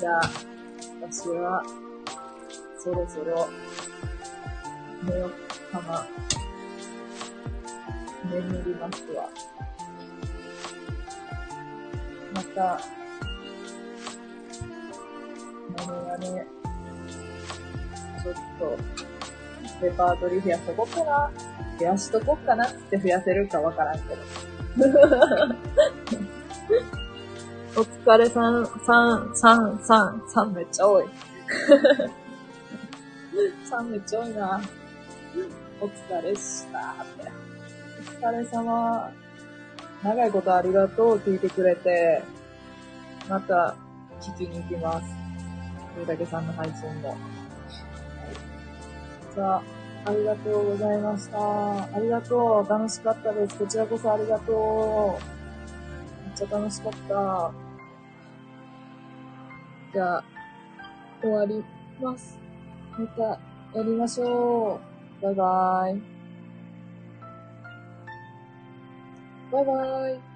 [0.00, 0.20] じゃあ、
[1.02, 1.62] 私は、
[2.78, 3.50] そろそろ、
[5.04, 5.30] 寝よう
[5.70, 6.06] かな。
[8.30, 9.28] 眠りますわ。
[12.32, 12.80] また、
[15.76, 16.46] 何がね、
[18.22, 18.78] ちょっと、
[19.84, 21.30] レパートリー増やしとこっかな。
[21.78, 24.22] 増やしとこっかなって増やせるかわからんけど。
[27.76, 31.04] お疲れさん、さん、さん、さん、さんめっちゃ多い。
[33.64, 34.60] さんめっちゃ多いな。
[35.80, 37.30] お疲れしたって。
[38.22, 39.12] お疲れ様。
[40.02, 42.24] 長いことありがとう、聞いてくれて。
[43.28, 43.76] また、
[44.20, 45.06] 聞きに行きます。
[45.96, 47.16] ゆうたけさんの配信も。
[49.32, 49.62] じゃあ、
[50.06, 51.38] ありがとうございました。
[51.38, 52.68] ありがとう。
[52.68, 53.56] 楽しかったです。
[53.56, 55.39] こちらこそありがとう。
[56.40, 57.52] ちゃ楽しかった。
[59.92, 60.24] じゃあ、
[61.20, 61.62] 終わり
[62.00, 62.38] ます。
[62.98, 63.38] またや
[63.84, 64.80] りましょ
[65.20, 65.22] う。
[65.22, 66.00] バイバイ。
[69.52, 70.29] バイバイ。